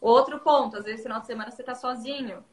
Outro 0.00 0.38
ponto, 0.40 0.76
às 0.76 0.84
vezes, 0.84 1.02
final 1.02 1.20
de 1.20 1.26
semana 1.26 1.50
você 1.50 1.62
tá 1.62 1.74
sozinho. 1.74 2.44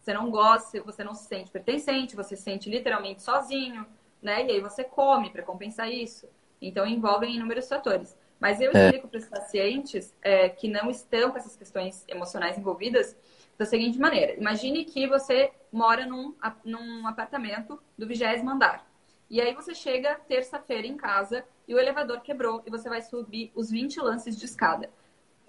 Você 0.00 0.12
não 0.12 0.30
gosta, 0.30 0.80
você 0.82 1.02
não 1.02 1.14
se 1.14 1.26
sente 1.26 1.50
pertencente, 1.50 2.14
você 2.14 2.36
se 2.36 2.42
sente 2.42 2.70
literalmente 2.70 3.22
sozinho, 3.22 3.86
né? 4.22 4.46
E 4.46 4.52
aí 4.52 4.60
você 4.60 4.84
come 4.84 5.30
para 5.30 5.42
compensar 5.42 5.90
isso. 5.90 6.28
Então, 6.60 6.86
envolvem 6.86 7.34
inúmeros 7.36 7.68
fatores. 7.68 8.16
Mas 8.38 8.60
eu 8.60 8.70
é. 8.72 8.84
explico 8.84 9.08
para 9.08 9.18
os 9.18 9.26
pacientes 9.26 10.14
é, 10.22 10.48
que 10.48 10.68
não 10.68 10.90
estão 10.90 11.30
com 11.30 11.38
essas 11.38 11.56
questões 11.56 12.04
emocionais 12.06 12.58
envolvidas 12.58 13.16
da 13.56 13.64
seguinte 13.64 13.98
maneira: 13.98 14.34
imagine 14.34 14.84
que 14.84 15.06
você 15.06 15.50
mora 15.72 16.06
num, 16.06 16.34
num 16.64 17.06
apartamento 17.06 17.80
do 17.96 18.06
vigésimo 18.06 18.50
andar. 18.50 18.86
E 19.28 19.40
aí 19.40 19.54
você 19.54 19.74
chega 19.74 20.14
terça-feira 20.28 20.86
em 20.86 20.96
casa 20.96 21.44
e 21.66 21.74
o 21.74 21.78
elevador 21.78 22.20
quebrou 22.20 22.62
e 22.66 22.70
você 22.70 22.88
vai 22.88 23.02
subir 23.02 23.52
os 23.54 23.70
20 23.70 24.00
lances 24.00 24.38
de 24.38 24.44
escada. 24.44 24.90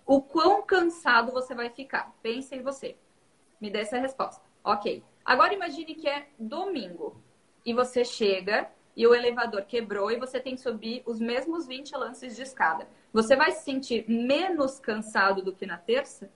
O 0.06 0.22
quão 0.22 0.62
cansado 0.62 1.32
você 1.32 1.54
vai 1.54 1.70
ficar? 1.70 2.16
Pense 2.22 2.56
em 2.56 2.62
você. 2.62 2.98
Me 3.60 3.70
dê 3.70 3.80
essa 3.80 3.98
resposta. 3.98 4.42
Ok. 4.64 5.04
Agora 5.24 5.54
imagine 5.54 5.96
que 5.96 6.08
é 6.08 6.30
domingo 6.40 7.22
e 7.66 7.74
você 7.74 8.06
chega 8.06 8.70
e 8.96 9.06
o 9.06 9.14
elevador 9.14 9.64
quebrou 9.66 10.10
e 10.10 10.18
você 10.18 10.40
tem 10.40 10.56
que 10.56 10.62
subir 10.62 11.04
os 11.06 11.20
mesmos 11.20 11.68
20 11.68 11.96
lances 11.96 12.36
de 12.36 12.42
escada. 12.42 12.88
Você 13.14 13.36
vai 13.36 13.52
se 13.52 13.64
sentir 13.64 14.10
menos 14.10 14.80
cansado 14.80 15.42
do 15.42 15.54
que 15.54 15.66
na 15.66 15.78
terça? 15.78 16.32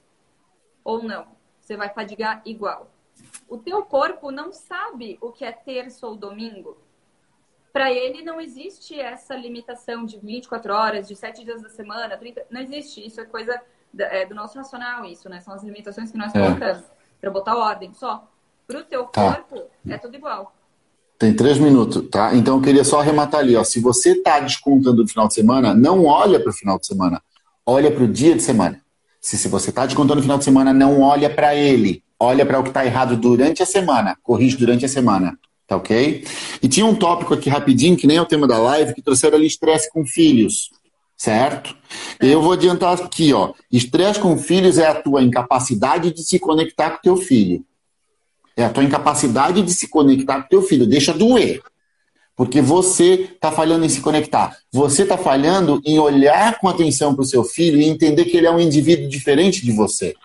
Ou 0.84 1.02
não? 1.02 1.28
Você 1.60 1.78
vai 1.78 1.90
fadigar 1.90 2.42
igual. 2.46 2.92
O 3.48 3.58
teu 3.58 3.84
corpo 3.84 4.32
não 4.32 4.52
sabe 4.52 5.18
o 5.22 5.32
que 5.32 5.46
é 5.46 5.52
terça 5.52 6.06
ou 6.06 6.16
domingo. 6.16 6.78
Para 7.74 7.92
ele 7.92 8.22
não 8.22 8.42
existe 8.42 9.00
essa 9.00 9.36
limitação 9.36 10.06
de 10.06 10.18
24 10.20 10.74
horas, 10.74 11.08
de 11.08 11.16
7 11.16 11.44
dias 11.44 11.62
da 11.62 11.70
semana, 11.70 12.18
30... 12.18 12.46
não 12.50 12.62
existe. 12.62 13.06
Isso 13.06 13.22
é 13.22 13.26
coisa 13.26 13.62
é, 13.98 14.26
do 14.26 14.36
nosso 14.36 14.58
racional, 14.58 15.06
isso, 15.06 15.30
né? 15.30 15.40
São 15.40 15.54
as 15.54 15.64
limitações 15.64 16.12
que 16.12 16.18
nós 16.18 16.34
é. 16.36 16.40
colocamos 16.40 16.84
para 17.20 17.32
botar 17.32 17.56
ordem 17.56 17.94
só. 17.94 18.28
Para 18.68 18.80
o 18.80 18.84
teu 18.84 19.06
tá. 19.06 19.36
corpo, 19.36 19.70
é 19.88 19.98
tudo 19.98 20.16
igual. 20.16 20.54
Tem 21.18 21.34
três 21.36 21.60
minutos, 21.60 22.10
tá? 22.10 22.34
Então 22.36 22.56
eu 22.56 22.62
queria 22.62 22.84
só 22.84 23.00
arrematar 23.00 23.42
ali, 23.42 23.56
ó. 23.56 23.64
Se 23.64 23.80
você 23.80 24.14
está 24.14 24.40
descontando 24.40 25.04
o 25.04 25.08
final 25.08 25.28
de 25.28 25.36
semana, 25.36 25.74
não 25.74 26.06
olha 26.06 26.40
para 26.40 26.50
o 26.50 26.54
final 26.54 26.80
de 26.80 26.88
semana, 26.88 27.22
olha 27.66 27.92
para 27.92 28.04
o 28.04 28.08
dia 28.08 28.36
de 28.36 28.42
semana. 28.42 28.82
Se, 29.20 29.38
se 29.38 29.48
você 29.48 29.70
está 29.70 29.86
descontando 29.86 30.20
o 30.20 30.24
final 30.24 30.40
de 30.40 30.44
semana, 30.44 30.74
não 30.74 31.02
olha 31.02 31.30
para 31.30 31.54
ele, 31.56 32.04
olha 32.20 32.44
para 32.44 32.60
o 32.60 32.64
que 32.64 32.70
está 32.70 32.84
errado 32.84 33.16
durante 33.16 33.62
a 33.62 33.66
semana, 33.68 34.18
corrige 34.24 34.58
durante 34.58 34.84
a 34.84 34.90
semana, 34.90 35.38
tá 35.72 35.78
ok? 35.78 36.26
E 36.62 36.68
tinha 36.68 36.86
um 36.86 36.94
tópico 36.94 37.34
aqui 37.34 37.50
rapidinho, 37.50 37.96
que 37.96 38.06
nem 38.06 38.18
é 38.18 38.22
o 38.22 38.26
tema 38.26 38.46
da 38.46 38.58
live, 38.58 38.94
que 38.94 39.02
trouxeram 39.02 39.38
ali 39.38 39.48
estresse 39.48 39.90
com 39.90 40.06
filhos, 40.06 40.70
certo? 41.16 41.74
Eu 42.20 42.42
vou 42.42 42.52
adiantar 42.52 43.00
aqui, 43.00 43.32
ó. 43.34 43.54
Estresse 43.72 44.20
com 44.20 44.38
filhos 44.38 44.78
é 44.78 44.88
a 44.88 44.96
tua 44.96 45.22
incapacidade 45.22 46.12
de 46.12 46.24
se 46.24 46.38
conectar 46.40 46.92
com 46.92 47.02
teu 47.02 47.16
filho. 47.16 47.64
É 48.58 48.66
a 48.66 48.70
tua 48.70 48.84
incapacidade 48.84 49.62
de 49.62 49.72
se 49.72 49.88
conectar 49.88 50.42
com 50.42 50.50
teu 50.50 50.62
filho. 50.62 50.86
Deixa 50.86 51.14
doer. 51.14 51.62
Porque 52.36 52.62
você 52.62 53.30
está 53.34 53.50
falhando 53.50 53.86
em 53.86 53.90
se 53.90 54.02
conectar. 54.02 54.58
Você 54.74 55.04
está 55.04 55.18
falhando 55.18 55.82
em 55.86 56.00
olhar 56.00 56.60
com 56.60 56.68
atenção 56.68 57.16
para 57.16 57.24
o 57.24 57.26
seu 57.26 57.46
filho 57.46 57.80
e 57.80 57.86
entender 57.86 58.26
que 58.26 58.36
ele 58.36 58.48
é 58.48 58.52
um 58.52 58.60
indivíduo 58.60 59.08
diferente 59.08 59.64
de 59.64 59.72
você. 59.72 60.16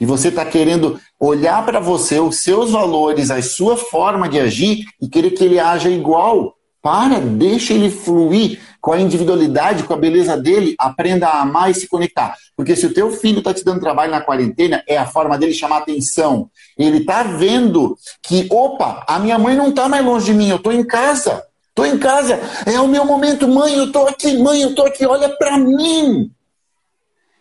E 0.00 0.06
você 0.06 0.28
está 0.28 0.44
querendo 0.44 1.00
olhar 1.18 1.64
para 1.64 1.80
você, 1.80 2.20
os 2.20 2.36
seus 2.36 2.70
valores, 2.70 3.30
a 3.30 3.42
sua 3.42 3.76
forma 3.76 4.28
de 4.28 4.38
agir 4.38 4.84
e 5.00 5.08
querer 5.08 5.30
que 5.32 5.44
ele 5.44 5.58
haja 5.58 5.90
igual. 5.90 6.54
Para, 6.80 7.18
deixa 7.18 7.74
ele 7.74 7.90
fluir 7.90 8.60
com 8.80 8.92
a 8.92 9.00
individualidade, 9.00 9.82
com 9.82 9.92
a 9.92 9.96
beleza 9.96 10.36
dele, 10.36 10.76
aprenda 10.78 11.26
a 11.26 11.42
amar 11.42 11.70
e 11.70 11.74
se 11.74 11.88
conectar. 11.88 12.36
Porque 12.56 12.76
se 12.76 12.86
o 12.86 12.94
teu 12.94 13.10
filho 13.10 13.38
está 13.38 13.52
te 13.52 13.64
dando 13.64 13.80
trabalho 13.80 14.12
na 14.12 14.20
quarentena, 14.20 14.82
é 14.86 14.96
a 14.96 15.04
forma 15.04 15.36
dele 15.36 15.52
chamar 15.52 15.78
atenção. 15.78 16.48
Ele 16.78 16.98
está 16.98 17.24
vendo 17.24 17.96
que, 18.22 18.46
opa, 18.50 19.04
a 19.08 19.18
minha 19.18 19.38
mãe 19.38 19.56
não 19.56 19.70
está 19.70 19.88
mais 19.88 20.04
longe 20.04 20.26
de 20.26 20.34
mim, 20.34 20.48
eu 20.48 20.56
estou 20.56 20.72
em 20.72 20.84
casa. 20.84 21.42
Estou 21.68 21.86
em 21.86 21.98
casa, 21.98 22.40
é 22.66 22.80
o 22.80 22.88
meu 22.88 23.04
momento, 23.04 23.46
mãe, 23.46 23.74
eu 23.74 23.84
estou 23.84 24.08
aqui, 24.08 24.36
mãe, 24.36 24.62
eu 24.62 24.70
estou 24.70 24.86
aqui, 24.86 25.06
olha 25.06 25.28
para 25.28 25.58
mim. 25.58 26.28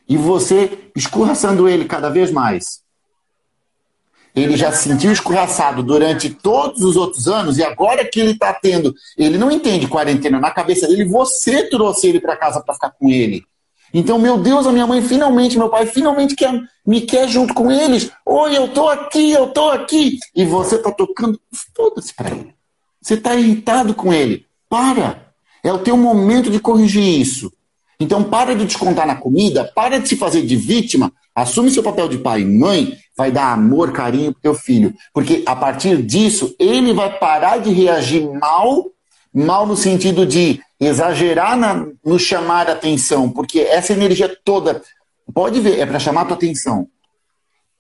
E 0.07 0.15
você 0.15 0.89
escorraçando 0.95 1.67
ele 1.67 1.85
cada 1.85 2.09
vez 2.09 2.31
mais. 2.31 2.81
Ele 4.35 4.55
já 4.55 4.71
se 4.71 4.87
sentiu 4.87 5.11
escorraçado 5.11 5.81
durante 5.81 6.29
todos 6.29 6.83
os 6.83 6.95
outros 6.95 7.27
anos 7.27 7.57
e 7.57 7.63
agora 7.63 8.05
que 8.05 8.19
ele 8.19 8.31
está 8.31 8.53
tendo, 8.53 8.93
ele 9.17 9.37
não 9.37 9.51
entende 9.51 9.87
quarentena 9.87 10.39
na 10.39 10.51
cabeça 10.51 10.87
dele, 10.87 11.05
você 11.05 11.67
trouxe 11.69 12.07
ele 12.07 12.19
para 12.19 12.37
casa 12.37 12.61
para 12.61 12.75
ficar 12.75 12.91
com 12.91 13.09
ele. 13.09 13.43
Então, 13.93 14.19
meu 14.19 14.37
Deus, 14.37 14.67
a 14.67 14.71
minha 14.71 14.85
mãe 14.85 15.01
finalmente, 15.01 15.57
meu 15.57 15.69
pai 15.69 15.85
finalmente 15.87 16.35
quer, 16.35 16.61
me 16.85 17.01
quer 17.01 17.27
junto 17.27 17.53
com 17.53 17.71
eles. 17.71 18.11
Oi, 18.25 18.55
eu 18.55 18.67
tô 18.67 18.89
aqui, 18.89 19.31
eu 19.31 19.47
tô 19.47 19.69
aqui. 19.69 20.19
E 20.35 20.45
você 20.45 20.77
tá 20.77 20.91
tocando, 20.91 21.39
foda-se 21.75 22.13
pra 22.13 22.29
ele. 22.29 22.53
Você 23.01 23.17
tá 23.17 23.35
irritado 23.35 23.93
com 23.95 24.13
ele. 24.13 24.45
Para. 24.69 25.25
É 25.63 25.71
o 25.71 25.79
teu 25.79 25.97
momento 25.97 26.51
de 26.51 26.59
corrigir 26.59 27.19
isso. 27.19 27.51
Então, 27.99 28.23
para 28.23 28.55
de 28.55 28.65
descontar 28.65 29.07
na 29.07 29.15
comida, 29.15 29.71
para 29.75 29.99
de 29.99 30.07
se 30.07 30.15
fazer 30.15 30.43
de 30.43 30.55
vítima, 30.55 31.11
assume 31.33 31.71
seu 31.71 31.81
papel 31.81 32.07
de 32.07 32.19
pai 32.19 32.41
e 32.41 32.45
mãe, 32.45 32.95
vai 33.17 33.31
dar 33.31 33.51
amor, 33.51 33.91
carinho 33.91 34.31
pro 34.31 34.41
teu 34.41 34.53
filho. 34.53 34.93
Porque 35.11 35.43
a 35.45 35.55
partir 35.55 36.03
disso, 36.03 36.55
ele 36.59 36.93
vai 36.93 37.17
parar 37.17 37.57
de 37.57 37.71
reagir 37.71 38.21
mal, 38.39 38.85
mal 39.33 39.65
no 39.65 39.75
sentido 39.75 40.25
de 40.27 40.61
exagerar 40.79 41.57
na, 41.57 41.87
no 42.05 42.19
chamar 42.19 42.69
atenção, 42.69 43.29
porque 43.31 43.59
essa 43.59 43.93
energia 43.93 44.35
toda, 44.45 44.81
pode 45.33 45.59
ver, 45.59 45.79
é 45.79 45.85
para 45.85 45.99
chamar 45.99 46.25
tua 46.25 46.37
atenção. 46.37 46.87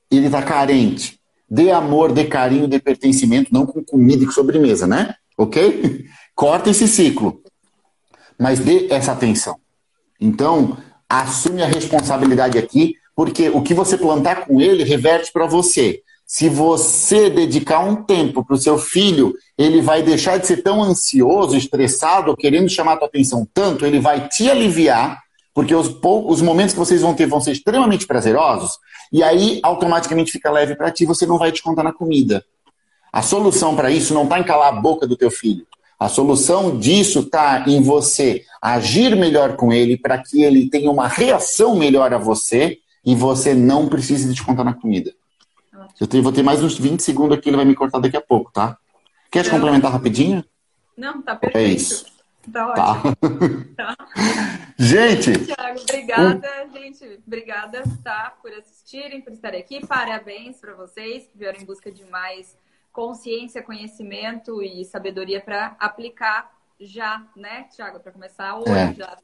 Ele 0.09 0.25
está 0.25 0.41
carente. 0.41 1.19
Dê 1.49 1.71
amor, 1.71 2.11
dê 2.11 2.25
carinho, 2.25 2.67
dê 2.67 2.79
pertencimento, 2.79 3.53
não 3.53 3.65
com 3.67 3.83
comida 3.83 4.23
e 4.23 4.25
com 4.25 4.33
sobremesa, 4.33 4.87
né? 4.87 5.13
Ok? 5.37 6.05
Corta 6.33 6.71
esse 6.71 6.87
ciclo. 6.87 7.41
Mas 8.37 8.59
dê 8.59 8.87
essa 8.89 9.11
atenção. 9.11 9.57
Então, 10.19 10.77
assume 11.09 11.61
a 11.61 11.67
responsabilidade 11.67 12.57
aqui, 12.57 12.95
porque 13.15 13.49
o 13.49 13.61
que 13.61 13.73
você 13.73 13.97
plantar 13.97 14.45
com 14.45 14.61
ele 14.61 14.83
reverte 14.83 15.31
para 15.31 15.45
você. 15.45 16.01
Se 16.25 16.49
você 16.49 17.29
dedicar 17.29 17.79
um 17.79 17.95
tempo 18.03 18.43
para 18.43 18.55
o 18.55 18.59
seu 18.59 18.77
filho, 18.77 19.33
ele 19.57 19.81
vai 19.81 20.03
deixar 20.03 20.37
de 20.37 20.45
ser 20.45 20.57
tão 20.57 20.83
ansioso, 20.83 21.55
estressado, 21.55 22.35
querendo 22.35 22.69
chamar 22.69 22.93
a 22.93 22.97
tua 22.97 23.07
atenção 23.07 23.47
tanto, 23.53 23.85
ele 23.85 23.99
vai 23.99 24.27
te 24.27 24.49
aliviar, 24.49 25.21
porque 25.53 25.73
os, 25.73 25.89
os 26.03 26.41
momentos 26.41 26.73
que 26.73 26.79
vocês 26.79 27.01
vão 27.01 27.13
ter 27.13 27.27
vão 27.27 27.39
ser 27.39 27.53
extremamente 27.53 28.05
prazerosos, 28.05 28.77
e 29.11 29.23
aí 29.23 29.61
automaticamente 29.63 30.31
fica 30.31 30.51
leve 30.51 30.75
para 30.75 30.91
ti, 30.91 31.05
você 31.05 31.25
não 31.25 31.37
vai 31.37 31.51
te 31.51 31.63
contar 31.63 31.83
na 31.83 31.93
comida. 31.93 32.43
A 33.11 33.21
solução 33.21 33.73
para 33.73 33.89
isso 33.89 34.13
não 34.13 34.25
está 34.25 34.37
em 34.37 34.43
calar 34.43 34.67
a 34.67 34.81
boca 34.81 35.07
do 35.07 35.15
teu 35.15 35.31
filho. 35.31 35.65
A 35.99 36.07
solução 36.07 36.77
disso 36.77 37.21
está 37.21 37.65
em 37.67 37.81
você 37.81 38.45
agir 38.61 39.15
melhor 39.15 39.55
com 39.55 39.73
ele 39.73 39.97
para 39.97 40.17
que 40.17 40.43
ele 40.43 40.69
tenha 40.69 40.91
uma 40.91 41.07
reação 41.07 41.75
melhor 41.75 42.13
a 42.13 42.17
você 42.17 42.79
e 43.03 43.15
você 43.15 43.53
não 43.53 43.87
precise 43.87 44.33
te 44.33 44.43
contar 44.43 44.63
na 44.63 44.73
comida. 44.73 45.11
Eu 45.99 46.05
tenho, 46.05 46.21
vou 46.21 46.31
ter 46.31 46.43
mais 46.43 46.63
uns 46.63 46.77
20 46.77 47.01
segundos 47.01 47.37
aqui, 47.37 47.49
ele 47.49 47.55
vai 47.55 47.65
me 47.65 47.73
cortar 47.73 47.99
daqui 47.99 48.15
a 48.15 48.21
pouco, 48.21 48.51
tá? 48.51 48.77
Quer 49.31 49.45
não. 49.45 49.51
complementar 49.51 49.91
rapidinho? 49.91 50.45
Não, 50.95 51.21
tá 51.21 51.35
perfeito. 51.35 51.67
É 51.67 51.73
isso. 51.73 52.05
Tá, 52.51 52.73
tá. 52.73 52.91
ótimo. 52.91 53.65
Tá. 53.75 53.95
tá. 53.97 54.07
gente! 54.77 55.45
Tiago, 55.45 55.81
obrigada, 55.81 56.49
um... 56.65 56.73
gente. 56.73 57.19
Obrigada, 57.25 57.83
tá? 58.03 58.33
Por 58.41 58.51
assistirem, 58.53 59.21
por 59.21 59.33
estarem 59.33 59.59
aqui. 59.59 59.85
Parabéns 59.85 60.57
para 60.57 60.75
vocês 60.75 61.23
que 61.27 61.37
vieram 61.37 61.59
em 61.59 61.65
busca 61.65 61.91
de 61.91 62.05
mais 62.05 62.55
consciência, 62.97 63.61
conhecimimento 63.61 64.63
e 64.63 64.83
sabedoria 64.83 65.39
para 65.39 65.75
aplicar 65.79 66.51
já, 66.79 67.23
né, 67.35 67.67
Tiago? 67.71 67.99
Para 67.99 68.11
começar 68.11 68.57
hoje 68.57 68.71
é. 68.71 68.93
já. 68.95 69.17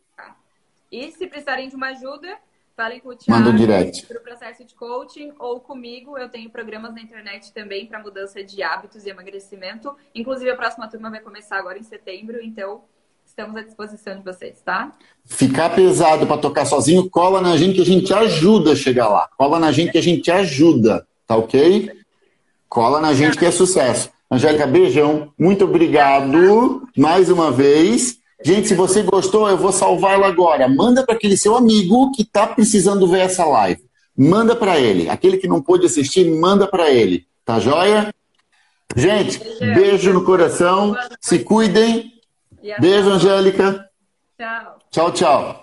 E 0.91 1.11
se 1.11 1.25
precisarem 1.25 1.69
de 1.69 1.75
uma 1.75 1.87
ajuda, 1.87 2.37
falem 2.77 2.99
com 2.99 3.09
o 3.09 3.15
direct. 3.15 4.05
para 4.05 4.19
o 4.19 4.21
processo 4.21 4.63
de 4.63 4.75
coaching 4.75 5.33
ou 5.39 5.59
comigo. 5.59 6.15
Eu 6.19 6.29
tenho 6.29 6.51
programas 6.51 6.93
na 6.93 7.01
internet 7.01 7.51
também 7.51 7.87
para 7.87 7.97
mudança 7.97 8.43
de 8.43 8.61
hábitos 8.61 9.07
e 9.07 9.09
emagrecimento. 9.09 9.95
Inclusive, 10.13 10.51
a 10.51 10.55
próxima 10.55 10.87
turma 10.87 11.09
vai 11.09 11.21
começar 11.21 11.57
agora 11.57 11.79
em 11.79 11.83
setembro, 11.83 12.43
então 12.43 12.83
estamos 13.25 13.55
à 13.55 13.63
disposição 13.63 14.15
de 14.15 14.23
vocês, 14.23 14.61
tá? 14.61 14.91
Ficar 15.25 15.71
pesado 15.71 16.27
para 16.27 16.37
tocar 16.37 16.65
sozinho, 16.65 17.09
cola 17.09 17.41
na 17.41 17.57
gente 17.57 17.73
que 17.73 17.81
a 17.81 17.85
gente 17.85 18.13
ajuda 18.13 18.73
a 18.73 18.75
chegar 18.75 19.07
lá. 19.07 19.27
Cola 19.35 19.59
na 19.59 19.71
gente 19.71 19.91
que 19.91 19.97
a 19.97 20.03
gente 20.03 20.29
ajuda, 20.29 21.07
tá 21.25 21.35
ok? 21.35 22.02
Cola 22.73 22.99
na 22.99 23.13
gente 23.13 23.37
que 23.37 23.45
é 23.45 23.51
sucesso. 23.51 24.09
Angélica, 24.31 24.65
beijão. 24.65 25.31
Muito 25.37 25.63
obrigado 25.63 26.81
mais 26.97 27.29
uma 27.29 27.51
vez. 27.51 28.17
Gente, 28.43 28.67
se 28.67 28.73
você 28.73 29.03
gostou, 29.03 29.47
eu 29.47 29.55
vou 29.55 29.71
salvar 29.71 30.13
ela 30.15 30.25
agora. 30.25 30.67
Manda 30.67 31.05
para 31.05 31.13
aquele 31.13 31.37
seu 31.37 31.55
amigo 31.55 32.11
que 32.13 32.23
está 32.23 32.47
precisando 32.47 33.07
ver 33.07 33.19
essa 33.19 33.45
live. 33.45 33.79
Manda 34.17 34.55
para 34.55 34.79
ele. 34.79 35.07
Aquele 35.07 35.37
que 35.37 35.47
não 35.47 35.61
pôde 35.61 35.85
assistir, 35.85 36.27
manda 36.31 36.65
para 36.65 36.89
ele. 36.89 37.27
Tá 37.45 37.59
joia? 37.59 38.11
Gente, 38.95 39.39
beijo 39.59 40.11
no 40.11 40.25
coração. 40.25 40.97
Se 41.21 41.37
cuidem. 41.37 42.11
Beijo, 42.79 43.11
Angélica. 43.11 43.87
Tchau. 44.35 44.79
Tchau, 44.89 45.11
tchau. 45.11 45.62